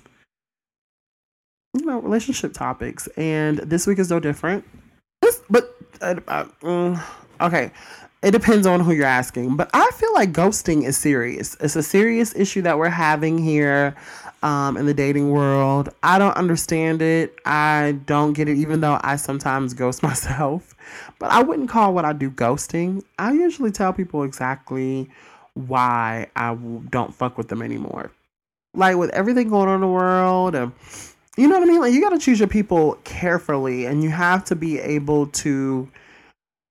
you 1.75 1.85
know, 1.85 1.99
relationship 1.99 2.53
topics. 2.53 3.09
And 3.17 3.59
this 3.59 3.87
week 3.87 3.99
is 3.99 4.11
no 4.11 4.21
different. 4.21 4.65
But 5.51 5.77
uh, 6.01 6.17
uh, 6.29 6.45
mm, 6.63 7.05
okay, 7.41 7.71
it 8.23 8.31
depends 8.31 8.67
on 8.67 8.81
who 8.81 8.93
you're 8.93 9.07
asking. 9.07 9.57
But 9.57 9.71
I 9.75 9.91
feel 9.95 10.13
like 10.15 10.33
ghosting 10.33 10.85
is 10.85 10.97
serious. 10.97 11.57
It's 11.61 11.77
a 11.77 11.83
serious 11.83 12.35
issue 12.35 12.63
that 12.63 12.79
we're 12.79 12.89
having 12.89 13.39
here 13.39 13.95
um, 14.43 14.77
in 14.77 14.87
the 14.87 14.95
dating 14.95 15.31
world. 15.31 15.89
I 16.03 16.19
don't 16.19 16.37
understand 16.37 17.03
it. 17.03 17.35
I 17.45 17.99
don't 18.07 18.35
get 18.35 18.49
it, 18.49 18.57
even 18.57 18.81
though 18.81 18.99
I 19.03 19.17
sometimes 19.17 19.75
ghost 19.75 20.03
myself. 20.11 20.75
But 21.19 21.31
I 21.31 21.43
wouldn't 21.43 21.71
call 21.71 21.95
what 21.95 22.05
I 22.05 22.13
do 22.13 22.31
ghosting. 22.31 23.03
I 23.19 23.33
usually 23.33 23.71
tell 23.71 23.93
people 23.93 24.23
exactly 24.23 25.09
why 25.55 26.27
I 26.37 26.55
don't 26.55 27.15
fuck 27.15 27.39
with 27.39 27.49
them 27.49 27.63
anymore. 27.63 28.11
Like 28.75 28.97
with 28.97 29.11
everything 29.11 29.49
going 29.49 29.69
on 29.69 29.77
in 29.77 29.81
the 29.83 29.87
world, 29.87 30.55
and 30.55 30.73
you 31.37 31.49
know 31.49 31.59
what 31.59 31.69
I 31.69 31.71
mean. 31.71 31.81
Like 31.81 31.93
you 31.93 32.01
got 32.01 32.11
to 32.11 32.19
choose 32.19 32.39
your 32.39 32.49
people 32.49 32.99
carefully, 33.05 33.87
and 33.87 34.03
you 34.03 34.11
have 34.11 34.45
to 34.47 34.57
be 34.57 34.79
able 34.79 35.27
to 35.29 35.89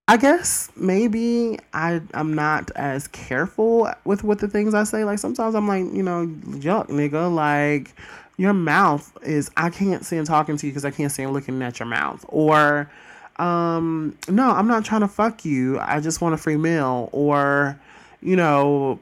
I 0.07 0.17
guess 0.17 0.69
maybe 0.75 1.59
I 1.73 2.01
I'm 2.13 2.33
not 2.33 2.71
as 2.75 3.07
careful 3.07 3.89
with 4.03 4.23
with 4.23 4.39
the 4.39 4.49
things 4.49 4.73
I 4.73 4.83
say. 4.83 5.05
Like 5.05 5.19
sometimes 5.19 5.55
I'm 5.55 5.67
like, 5.67 5.85
you 5.93 6.03
know, 6.03 6.27
yuck, 6.27 6.89
nigga. 6.89 7.33
Like, 7.33 7.95
your 8.37 8.53
mouth 8.53 9.17
is 9.23 9.49
I 9.55 9.69
can't 9.69 10.05
stand 10.05 10.27
talking 10.27 10.57
to 10.57 10.67
you 10.67 10.71
because 10.73 10.83
I 10.83 10.91
can't 10.91 11.11
stand 11.11 11.31
looking 11.31 11.61
at 11.61 11.79
your 11.79 11.87
mouth. 11.87 12.25
Or 12.27 12.91
um 13.37 14.17
no, 14.27 14.51
I'm 14.51 14.67
not 14.67 14.83
trying 14.83 15.01
to 15.01 15.07
fuck 15.07 15.45
you. 15.45 15.79
I 15.79 16.01
just 16.01 16.19
want 16.19 16.35
a 16.35 16.37
free 16.37 16.57
meal. 16.57 17.09
Or, 17.13 17.79
you 18.21 18.35
know, 18.35 18.99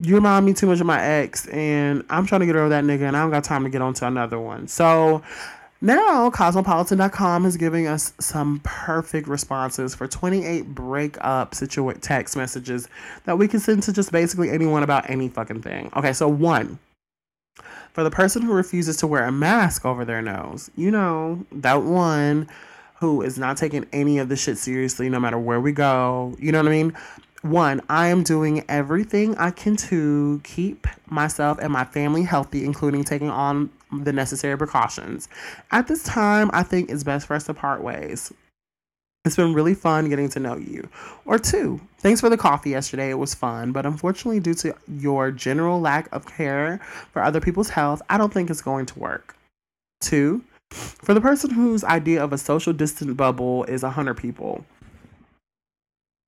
you 0.00 0.14
remind 0.14 0.46
me 0.46 0.54
too 0.54 0.66
much 0.66 0.80
of 0.80 0.86
my 0.86 1.00
ex 1.02 1.46
and 1.48 2.04
I'm 2.08 2.26
trying 2.26 2.40
to 2.40 2.46
get 2.46 2.56
over 2.56 2.70
that 2.70 2.84
nigga 2.84 3.02
and 3.02 3.16
I 3.16 3.22
don't 3.22 3.30
got 3.30 3.44
time 3.44 3.64
to 3.64 3.70
get 3.70 3.82
on 3.82 3.94
to 3.94 4.06
another 4.06 4.38
one. 4.38 4.66
So 4.66 5.22
now, 5.82 6.28
Cosmopolitan.com 6.28 7.46
is 7.46 7.56
giving 7.56 7.86
us 7.86 8.12
some 8.20 8.60
perfect 8.64 9.26
responses 9.26 9.94
for 9.94 10.06
28 10.06 10.74
breakup 10.74 11.52
situa- 11.52 11.98
text 12.02 12.36
messages 12.36 12.86
that 13.24 13.38
we 13.38 13.48
can 13.48 13.60
send 13.60 13.82
to 13.84 13.92
just 13.92 14.12
basically 14.12 14.50
anyone 14.50 14.82
about 14.82 15.08
any 15.08 15.28
fucking 15.28 15.62
thing. 15.62 15.90
Okay, 15.96 16.12
so 16.12 16.28
one, 16.28 16.78
for 17.92 18.04
the 18.04 18.10
person 18.10 18.42
who 18.42 18.52
refuses 18.52 18.98
to 18.98 19.06
wear 19.06 19.24
a 19.24 19.32
mask 19.32 19.86
over 19.86 20.04
their 20.04 20.20
nose, 20.20 20.70
you 20.76 20.90
know, 20.90 21.46
that 21.50 21.82
one 21.82 22.46
who 22.96 23.22
is 23.22 23.38
not 23.38 23.56
taking 23.56 23.86
any 23.90 24.18
of 24.18 24.28
the 24.28 24.36
shit 24.36 24.58
seriously 24.58 25.08
no 25.08 25.18
matter 25.18 25.38
where 25.38 25.60
we 25.60 25.72
go, 25.72 26.36
you 26.38 26.52
know 26.52 26.58
what 26.58 26.68
I 26.68 26.70
mean? 26.72 26.94
One, 27.42 27.80
I 27.88 28.08
am 28.08 28.22
doing 28.22 28.64
everything 28.68 29.34
I 29.38 29.50
can 29.50 29.74
to 29.76 30.42
keep 30.44 30.86
myself 31.06 31.58
and 31.58 31.72
my 31.72 31.84
family 31.84 32.22
healthy, 32.22 32.66
including 32.66 33.02
taking 33.02 33.30
on 33.30 33.70
the 33.90 34.12
necessary 34.12 34.58
precautions. 34.58 35.28
At 35.70 35.88
this 35.88 36.02
time, 36.02 36.50
I 36.52 36.62
think 36.62 36.90
it's 36.90 37.02
best 37.02 37.26
for 37.26 37.34
us 37.34 37.44
to 37.44 37.54
part 37.54 37.82
ways. 37.82 38.30
It's 39.24 39.36
been 39.36 39.54
really 39.54 39.74
fun 39.74 40.10
getting 40.10 40.28
to 40.30 40.40
know 40.40 40.56
you. 40.56 40.88
Or 41.24 41.38
two, 41.38 41.80
thanks 41.98 42.20
for 42.20 42.28
the 42.28 42.36
coffee 42.36 42.70
yesterday. 42.70 43.10
It 43.10 43.18
was 43.18 43.34
fun, 43.34 43.72
but 43.72 43.86
unfortunately, 43.86 44.40
due 44.40 44.54
to 44.54 44.74
your 44.88 45.30
general 45.30 45.80
lack 45.80 46.08
of 46.12 46.26
care 46.26 46.78
for 47.12 47.22
other 47.22 47.40
people's 47.40 47.70
health, 47.70 48.02
I 48.10 48.18
don't 48.18 48.32
think 48.32 48.50
it's 48.50 48.62
going 48.62 48.86
to 48.86 48.98
work. 48.98 49.34
Two, 50.02 50.44
for 50.70 51.14
the 51.14 51.20
person 51.22 51.50
whose 51.50 51.84
idea 51.84 52.22
of 52.22 52.34
a 52.34 52.38
social 52.38 52.74
distant 52.74 53.16
bubble 53.16 53.64
is 53.64 53.82
100 53.82 54.14
people, 54.14 54.64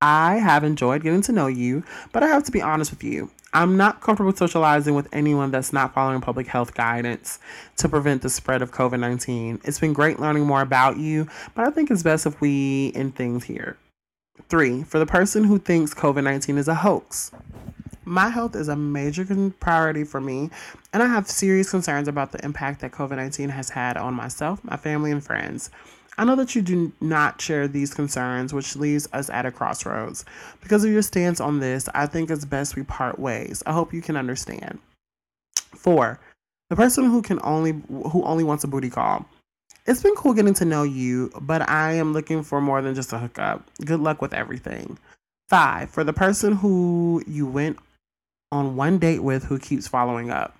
I 0.02 0.38
have 0.38 0.64
enjoyed 0.64 1.04
getting 1.04 1.22
to 1.22 1.32
know 1.32 1.46
you, 1.46 1.84
but 2.10 2.24
I 2.24 2.26
have 2.26 2.42
to 2.44 2.50
be 2.50 2.60
honest 2.60 2.90
with 2.90 3.04
you. 3.04 3.30
I'm 3.54 3.76
not 3.76 4.00
comfortable 4.00 4.34
socializing 4.34 4.96
with 4.96 5.08
anyone 5.12 5.52
that's 5.52 5.72
not 5.72 5.94
following 5.94 6.20
public 6.20 6.48
health 6.48 6.74
guidance 6.74 7.38
to 7.76 7.88
prevent 7.88 8.22
the 8.22 8.28
spread 8.28 8.62
of 8.62 8.72
COVID 8.72 8.98
19. 8.98 9.60
It's 9.62 9.78
been 9.78 9.92
great 9.92 10.18
learning 10.18 10.44
more 10.44 10.60
about 10.60 10.96
you, 10.96 11.28
but 11.54 11.68
I 11.68 11.70
think 11.70 11.88
it's 11.88 12.02
best 12.02 12.26
if 12.26 12.40
we 12.40 12.90
end 12.96 13.14
things 13.14 13.44
here. 13.44 13.76
Three, 14.48 14.82
for 14.82 14.98
the 14.98 15.06
person 15.06 15.44
who 15.44 15.60
thinks 15.60 15.94
COVID 15.94 16.24
19 16.24 16.58
is 16.58 16.66
a 16.66 16.74
hoax. 16.74 17.30
My 18.04 18.28
health 18.28 18.56
is 18.56 18.66
a 18.66 18.74
major 18.74 19.24
priority 19.60 20.02
for 20.02 20.20
me, 20.20 20.50
and 20.92 21.00
I 21.00 21.06
have 21.06 21.30
serious 21.30 21.70
concerns 21.70 22.08
about 22.08 22.32
the 22.32 22.44
impact 22.44 22.80
that 22.80 22.90
COVID 22.90 23.16
19 23.16 23.50
has 23.50 23.70
had 23.70 23.96
on 23.96 24.14
myself, 24.14 24.64
my 24.64 24.76
family, 24.76 25.12
and 25.12 25.22
friends. 25.22 25.70
I 26.18 26.24
know 26.24 26.36
that 26.36 26.54
you 26.54 26.62
do 26.62 26.92
not 27.00 27.40
share 27.40 27.66
these 27.66 27.94
concerns, 27.94 28.52
which 28.52 28.76
leaves 28.76 29.08
us 29.12 29.30
at 29.30 29.46
a 29.46 29.50
crossroads. 29.50 30.24
Because 30.60 30.84
of 30.84 30.90
your 30.90 31.02
stance 31.02 31.40
on 31.40 31.60
this, 31.60 31.88
I 31.94 32.06
think 32.06 32.30
it's 32.30 32.44
best 32.44 32.76
we 32.76 32.82
part 32.82 33.18
ways. 33.18 33.62
I 33.64 33.72
hope 33.72 33.94
you 33.94 34.02
can 34.02 34.16
understand. 34.16 34.78
Four, 35.54 36.20
the 36.68 36.76
person 36.76 37.04
who 37.04 37.22
can 37.22 37.40
only 37.42 37.72
who 37.88 38.22
only 38.24 38.44
wants 38.44 38.64
a 38.64 38.68
booty 38.68 38.90
call. 38.90 39.26
It's 39.86 40.02
been 40.02 40.14
cool 40.14 40.34
getting 40.34 40.54
to 40.54 40.64
know 40.64 40.84
you, 40.84 41.32
but 41.40 41.68
I 41.68 41.94
am 41.94 42.12
looking 42.12 42.44
for 42.44 42.60
more 42.60 42.82
than 42.82 42.94
just 42.94 43.12
a 43.12 43.18
hookup. 43.18 43.68
Good 43.84 44.00
luck 44.00 44.22
with 44.22 44.32
everything. 44.32 44.96
Five, 45.48 45.90
for 45.90 46.04
the 46.04 46.12
person 46.12 46.52
who 46.52 47.22
you 47.26 47.46
went 47.46 47.78
on 48.52 48.76
one 48.76 48.98
date 48.98 49.24
with 49.24 49.44
who 49.44 49.58
keeps 49.58 49.88
following 49.88 50.30
up. 50.30 50.56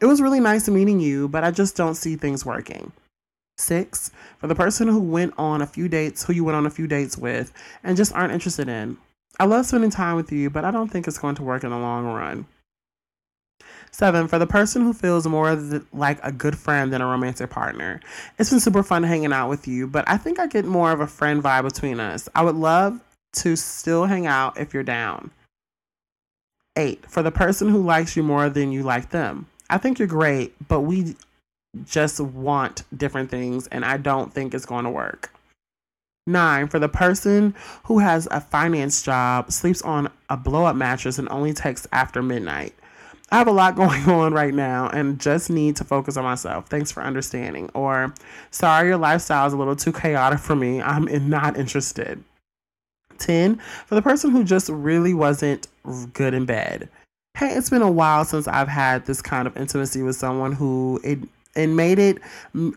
It 0.00 0.06
was 0.06 0.20
really 0.20 0.40
nice 0.40 0.68
meeting 0.68 0.98
you, 0.98 1.28
but 1.28 1.44
I 1.44 1.50
just 1.50 1.76
don't 1.76 1.94
see 1.94 2.16
things 2.16 2.44
working. 2.44 2.90
Six, 3.58 4.10
for 4.38 4.46
the 4.46 4.54
person 4.54 4.88
who 4.88 5.00
went 5.00 5.34
on 5.36 5.60
a 5.60 5.66
few 5.66 5.88
dates, 5.88 6.24
who 6.24 6.32
you 6.32 6.44
went 6.44 6.56
on 6.56 6.66
a 6.66 6.70
few 6.70 6.86
dates 6.86 7.18
with, 7.18 7.52
and 7.82 7.96
just 7.96 8.14
aren't 8.14 8.32
interested 8.32 8.68
in. 8.68 8.96
I 9.40 9.44
love 9.44 9.66
spending 9.66 9.90
time 9.90 10.16
with 10.16 10.32
you, 10.32 10.48
but 10.48 10.64
I 10.64 10.70
don't 10.70 10.88
think 10.88 11.06
it's 11.06 11.18
going 11.18 11.34
to 11.36 11.42
work 11.42 11.64
in 11.64 11.70
the 11.70 11.78
long 11.78 12.06
run. 12.06 12.46
Seven, 13.90 14.28
for 14.28 14.38
the 14.38 14.46
person 14.46 14.82
who 14.82 14.92
feels 14.92 15.26
more 15.26 15.56
th- 15.56 15.82
like 15.92 16.18
a 16.22 16.30
good 16.30 16.56
friend 16.56 16.92
than 16.92 17.00
a 17.00 17.06
romantic 17.06 17.50
partner. 17.50 18.00
It's 18.38 18.50
been 18.50 18.60
super 18.60 18.82
fun 18.82 19.02
hanging 19.02 19.32
out 19.32 19.48
with 19.48 19.66
you, 19.66 19.86
but 19.86 20.04
I 20.08 20.16
think 20.16 20.38
I 20.38 20.46
get 20.46 20.64
more 20.64 20.92
of 20.92 21.00
a 21.00 21.06
friend 21.06 21.42
vibe 21.42 21.64
between 21.64 21.98
us. 21.98 22.28
I 22.34 22.42
would 22.42 22.54
love 22.54 23.00
to 23.34 23.56
still 23.56 24.06
hang 24.06 24.26
out 24.26 24.58
if 24.58 24.72
you're 24.74 24.82
down. 24.82 25.30
Eight, 26.76 27.04
for 27.10 27.22
the 27.22 27.30
person 27.30 27.68
who 27.68 27.82
likes 27.82 28.16
you 28.16 28.22
more 28.22 28.48
than 28.48 28.72
you 28.72 28.82
like 28.82 29.10
them. 29.10 29.46
I 29.70 29.78
think 29.78 29.98
you're 29.98 30.08
great, 30.08 30.54
but 30.68 30.82
we 30.82 31.16
just 31.86 32.20
want 32.20 32.82
different 32.96 33.30
things, 33.30 33.66
and 33.68 33.84
I 33.84 33.96
don't 33.96 34.32
think 34.32 34.54
it's 34.54 34.66
going 34.66 34.84
to 34.84 34.90
work. 34.90 35.32
Nine, 36.26 36.68
for 36.68 36.78
the 36.78 36.88
person 36.88 37.54
who 37.84 37.98
has 38.00 38.28
a 38.30 38.40
finance 38.40 39.02
job, 39.02 39.50
sleeps 39.50 39.80
on 39.82 40.10
a 40.28 40.36
blow 40.36 40.64
up 40.64 40.76
mattress, 40.76 41.18
and 41.18 41.28
only 41.30 41.54
texts 41.54 41.86
after 41.92 42.22
midnight. 42.22 42.74
I 43.30 43.38
have 43.38 43.48
a 43.48 43.52
lot 43.52 43.76
going 43.76 44.04
on 44.08 44.32
right 44.32 44.54
now 44.54 44.88
and 44.88 45.20
just 45.20 45.50
need 45.50 45.76
to 45.76 45.84
focus 45.84 46.16
on 46.16 46.24
myself. 46.24 46.68
Thanks 46.68 46.90
for 46.90 47.02
understanding. 47.02 47.70
Or, 47.74 48.14
sorry, 48.50 48.88
your 48.88 48.96
lifestyle 48.96 49.46
is 49.46 49.52
a 49.52 49.56
little 49.56 49.76
too 49.76 49.92
chaotic 49.92 50.38
for 50.38 50.56
me. 50.56 50.80
I'm 50.82 51.28
not 51.28 51.56
interested. 51.56 52.22
10, 53.18 53.56
for 53.86 53.94
the 53.94 54.02
person 54.02 54.30
who 54.30 54.44
just 54.44 54.68
really 54.68 55.12
wasn't 55.12 55.66
good 56.12 56.34
in 56.34 56.46
bed. 56.46 56.88
Hey, 57.36 57.54
it's 57.54 57.70
been 57.70 57.82
a 57.82 57.90
while 57.90 58.24
since 58.24 58.48
I've 58.48 58.68
had 58.68 59.06
this 59.06 59.22
kind 59.22 59.46
of 59.46 59.56
intimacy 59.56 60.02
with 60.02 60.16
someone 60.16 60.52
who 60.52 61.00
it 61.04 61.18
and 61.56 61.76
made 61.76 61.98
it 61.98 62.18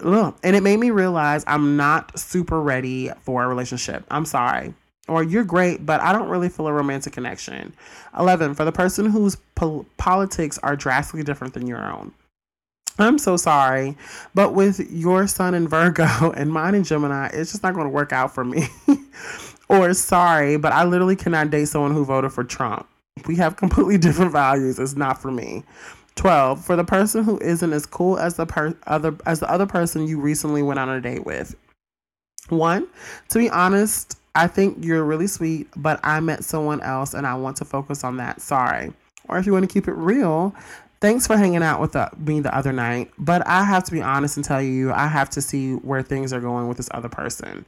ugh, 0.03 0.35
and 0.43 0.55
it 0.55 0.63
made 0.63 0.79
me 0.79 0.91
realize 0.91 1.43
I'm 1.47 1.77
not 1.77 2.17
super 2.17 2.61
ready 2.61 3.11
for 3.21 3.43
a 3.43 3.47
relationship. 3.47 4.05
I'm 4.09 4.25
sorry. 4.25 4.73
Or 5.07 5.23
you're 5.23 5.43
great, 5.43 5.85
but 5.85 5.99
I 5.99 6.13
don't 6.13 6.29
really 6.29 6.47
feel 6.47 6.67
a 6.67 6.73
romantic 6.73 7.13
connection. 7.13 7.73
11. 8.17 8.55
For 8.55 8.63
the 8.63 8.71
person 8.71 9.07
whose 9.07 9.35
pol- 9.55 9.85
politics 9.97 10.57
are 10.63 10.75
drastically 10.75 11.23
different 11.23 11.53
than 11.53 11.67
your 11.67 11.83
own. 11.83 12.13
I'm 12.99 13.17
so 13.17 13.37
sorry, 13.37 13.97
but 14.35 14.53
with 14.53 14.79
your 14.91 15.25
sun 15.27 15.53
in 15.53 15.67
Virgo 15.67 16.31
and 16.37 16.51
mine 16.51 16.75
in 16.75 16.83
Gemini, 16.83 17.29
it's 17.33 17.51
just 17.51 17.63
not 17.63 17.73
going 17.73 17.85
to 17.85 17.89
work 17.89 18.13
out 18.13 18.33
for 18.33 18.43
me. 18.43 18.67
or 19.69 19.93
sorry, 19.93 20.57
but 20.57 20.71
I 20.71 20.83
literally 20.83 21.15
cannot 21.15 21.49
date 21.49 21.65
someone 21.65 21.93
who 21.93 22.05
voted 22.05 22.31
for 22.31 22.43
Trump. 22.43 22.87
We 23.27 23.35
have 23.37 23.55
completely 23.55 23.97
different 23.97 24.31
values. 24.31 24.79
It's 24.79 24.95
not 24.95 25.21
for 25.21 25.31
me. 25.31 25.63
12 26.15 26.63
for 26.63 26.75
the 26.75 26.83
person 26.83 27.23
who 27.23 27.39
isn't 27.39 27.73
as 27.73 27.85
cool 27.85 28.17
as 28.17 28.35
the 28.35 28.45
per- 28.45 28.75
other 28.87 29.15
as 29.25 29.39
the 29.39 29.49
other 29.49 29.65
person 29.65 30.07
you 30.07 30.19
recently 30.19 30.61
went 30.61 30.79
on 30.79 30.89
a 30.89 31.01
date 31.01 31.25
with. 31.25 31.55
One, 32.49 32.87
to 33.29 33.39
be 33.39 33.49
honest, 33.49 34.17
I 34.35 34.47
think 34.47 34.83
you're 34.83 35.03
really 35.03 35.27
sweet, 35.27 35.67
but 35.75 35.99
I 36.03 36.19
met 36.19 36.43
someone 36.43 36.81
else 36.81 37.13
and 37.13 37.25
I 37.25 37.35
want 37.35 37.57
to 37.57 37.65
focus 37.65 38.03
on 38.03 38.17
that. 38.17 38.41
Sorry. 38.41 38.91
Or 39.27 39.37
if 39.37 39.45
you 39.45 39.53
want 39.53 39.67
to 39.67 39.73
keep 39.73 39.87
it 39.87 39.93
real, 39.93 40.53
thanks 40.99 41.27
for 41.27 41.37
hanging 41.37 41.63
out 41.63 41.79
with 41.79 41.93
the, 41.93 42.09
me 42.17 42.39
the 42.39 42.55
other 42.55 42.73
night, 42.73 43.11
but 43.17 43.45
I 43.47 43.63
have 43.63 43.83
to 43.85 43.91
be 43.91 44.01
honest 44.01 44.37
and 44.37 44.45
tell 44.45 44.61
you, 44.61 44.91
I 44.91 45.07
have 45.07 45.29
to 45.31 45.41
see 45.41 45.73
where 45.75 46.01
things 46.01 46.33
are 46.33 46.41
going 46.41 46.67
with 46.67 46.77
this 46.77 46.89
other 46.91 47.09
person. 47.09 47.65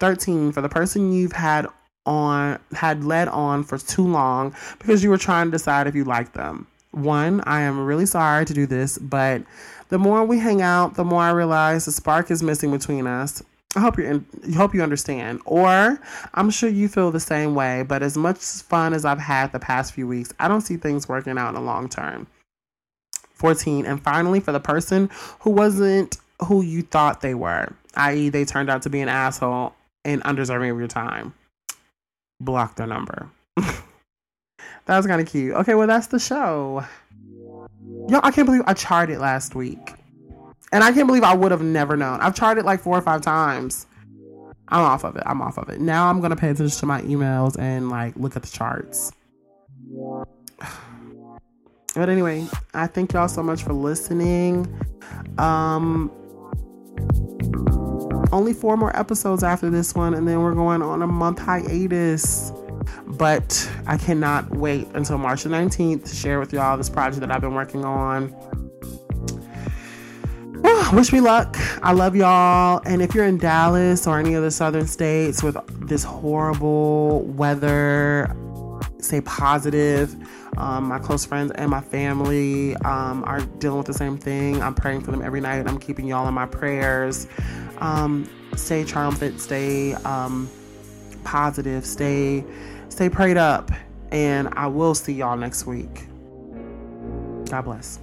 13 0.00 0.52
for 0.52 0.60
the 0.60 0.68
person 0.68 1.12
you've 1.12 1.32
had 1.32 1.66
on 2.06 2.58
had 2.72 3.02
led 3.02 3.28
on 3.28 3.64
for 3.64 3.78
too 3.78 4.06
long 4.06 4.54
because 4.78 5.02
you 5.02 5.08
were 5.08 5.18
trying 5.18 5.46
to 5.46 5.52
decide 5.52 5.86
if 5.86 5.94
you 5.94 6.04
like 6.04 6.32
them 6.34 6.66
one, 6.94 7.42
I 7.46 7.62
am 7.62 7.84
really 7.84 8.06
sorry 8.06 8.44
to 8.44 8.54
do 8.54 8.66
this, 8.66 8.98
but 8.98 9.42
the 9.88 9.98
more 9.98 10.24
we 10.24 10.38
hang 10.38 10.62
out, 10.62 10.94
the 10.94 11.04
more 11.04 11.22
I 11.22 11.30
realize 11.30 11.84
the 11.84 11.92
spark 11.92 12.30
is 12.30 12.42
missing 12.42 12.70
between 12.70 13.06
us. 13.06 13.42
I 13.76 13.80
hope 13.80 13.98
you 13.98 14.24
hope 14.56 14.74
you 14.74 14.82
understand, 14.82 15.40
or 15.46 16.00
I'm 16.34 16.50
sure 16.50 16.68
you 16.68 16.88
feel 16.88 17.10
the 17.10 17.18
same 17.18 17.54
way. 17.56 17.82
But 17.82 18.02
as 18.02 18.16
much 18.16 18.38
fun 18.38 18.94
as 18.94 19.04
I've 19.04 19.18
had 19.18 19.50
the 19.50 19.58
past 19.58 19.92
few 19.92 20.06
weeks, 20.06 20.32
I 20.38 20.46
don't 20.46 20.60
see 20.60 20.76
things 20.76 21.08
working 21.08 21.36
out 21.38 21.48
in 21.48 21.54
the 21.54 21.60
long 21.60 21.88
term. 21.88 22.28
14, 23.34 23.84
and 23.84 24.02
finally, 24.02 24.38
for 24.38 24.52
the 24.52 24.60
person 24.60 25.10
who 25.40 25.50
wasn't 25.50 26.18
who 26.46 26.62
you 26.62 26.82
thought 26.82 27.20
they 27.20 27.34
were, 27.34 27.72
i.e., 27.96 28.28
they 28.28 28.44
turned 28.44 28.70
out 28.70 28.82
to 28.82 28.90
be 28.90 29.00
an 29.00 29.08
asshole 29.08 29.74
and 30.04 30.22
undeserving 30.22 30.70
of 30.70 30.78
your 30.78 30.88
time, 30.88 31.34
block 32.40 32.76
their 32.76 32.86
number. 32.86 33.28
That 34.86 34.96
was 34.96 35.06
kind 35.06 35.20
of 35.20 35.26
cute. 35.26 35.54
Okay, 35.54 35.74
well, 35.74 35.86
that's 35.86 36.08
the 36.08 36.18
show. 36.18 36.84
Yo, 38.08 38.20
I 38.22 38.30
can't 38.30 38.46
believe 38.46 38.62
I 38.66 38.74
charted 38.74 39.18
last 39.18 39.54
week. 39.54 39.94
And 40.72 40.84
I 40.84 40.92
can't 40.92 41.06
believe 41.06 41.22
I 41.22 41.34
would 41.34 41.52
have 41.52 41.62
never 41.62 41.96
known. 41.96 42.20
I've 42.20 42.34
charted 42.34 42.64
like 42.64 42.80
four 42.80 42.98
or 42.98 43.00
five 43.00 43.22
times. 43.22 43.86
I'm 44.68 44.80
off 44.80 45.04
of 45.04 45.16
it. 45.16 45.22
I'm 45.24 45.40
off 45.40 45.56
of 45.56 45.68
it. 45.68 45.80
Now 45.80 46.08
I'm 46.08 46.20
going 46.20 46.30
to 46.30 46.36
pay 46.36 46.50
attention 46.50 46.78
to 46.80 46.86
my 46.86 47.00
emails 47.02 47.58
and 47.58 47.90
like 47.90 48.16
look 48.16 48.36
at 48.36 48.42
the 48.42 48.50
charts. 48.50 49.12
But 51.96 52.08
anyway, 52.08 52.44
I 52.74 52.88
thank 52.88 53.12
y'all 53.12 53.28
so 53.28 53.40
much 53.40 53.62
for 53.62 53.72
listening. 53.72 54.66
Um 55.38 56.10
only 58.32 58.52
four 58.52 58.76
more 58.76 58.96
episodes 58.98 59.44
after 59.44 59.70
this 59.70 59.94
one 59.94 60.12
and 60.12 60.26
then 60.26 60.40
we're 60.40 60.54
going 60.54 60.82
on 60.82 61.02
a 61.02 61.06
month 61.06 61.38
hiatus. 61.38 62.50
But 63.06 63.70
I 63.86 63.96
cannot 63.96 64.50
wait 64.50 64.88
until 64.94 65.18
March 65.18 65.42
the 65.42 65.50
19th 65.50 66.04
to 66.08 66.14
share 66.14 66.40
with 66.40 66.52
y'all 66.52 66.76
this 66.76 66.88
project 66.88 67.20
that 67.20 67.30
I've 67.30 67.40
been 67.40 67.54
working 67.54 67.84
on. 67.84 68.34
wish 70.92 71.12
me 71.12 71.20
luck. 71.20 71.56
I 71.82 71.92
love 71.92 72.14
y'all. 72.14 72.80
And 72.86 73.02
if 73.02 73.14
you're 73.14 73.24
in 73.24 73.38
Dallas 73.38 74.06
or 74.06 74.18
any 74.18 74.34
of 74.34 74.42
the 74.42 74.50
southern 74.50 74.86
states 74.86 75.42
with 75.42 75.56
this 75.88 76.04
horrible 76.04 77.22
weather, 77.22 78.34
stay 78.98 79.20
positive. 79.22 80.14
Um, 80.56 80.88
my 80.88 80.98
close 80.98 81.24
friends 81.24 81.50
and 81.52 81.70
my 81.70 81.80
family 81.80 82.76
um, 82.76 83.24
are 83.24 83.40
dealing 83.58 83.78
with 83.78 83.86
the 83.86 83.94
same 83.94 84.16
thing. 84.16 84.62
I'm 84.62 84.74
praying 84.74 85.00
for 85.00 85.10
them 85.10 85.22
every 85.22 85.40
night. 85.40 85.66
I'm 85.68 85.78
keeping 85.78 86.06
y'all 86.06 86.28
in 86.28 86.34
my 86.34 86.46
prayers. 86.46 87.26
Um, 87.78 88.28
stay 88.56 88.84
triumphant. 88.84 89.40
Stay 89.40 89.94
um, 89.94 90.48
positive. 91.24 91.84
Stay 91.84 92.44
stay 92.94 93.08
prayed 93.08 93.36
up. 93.36 93.70
And 94.12 94.48
I 94.54 94.68
will 94.68 94.94
see 94.94 95.12
y'all 95.12 95.36
next 95.36 95.66
week. 95.66 96.06
God 97.50 97.62
bless. 97.62 97.98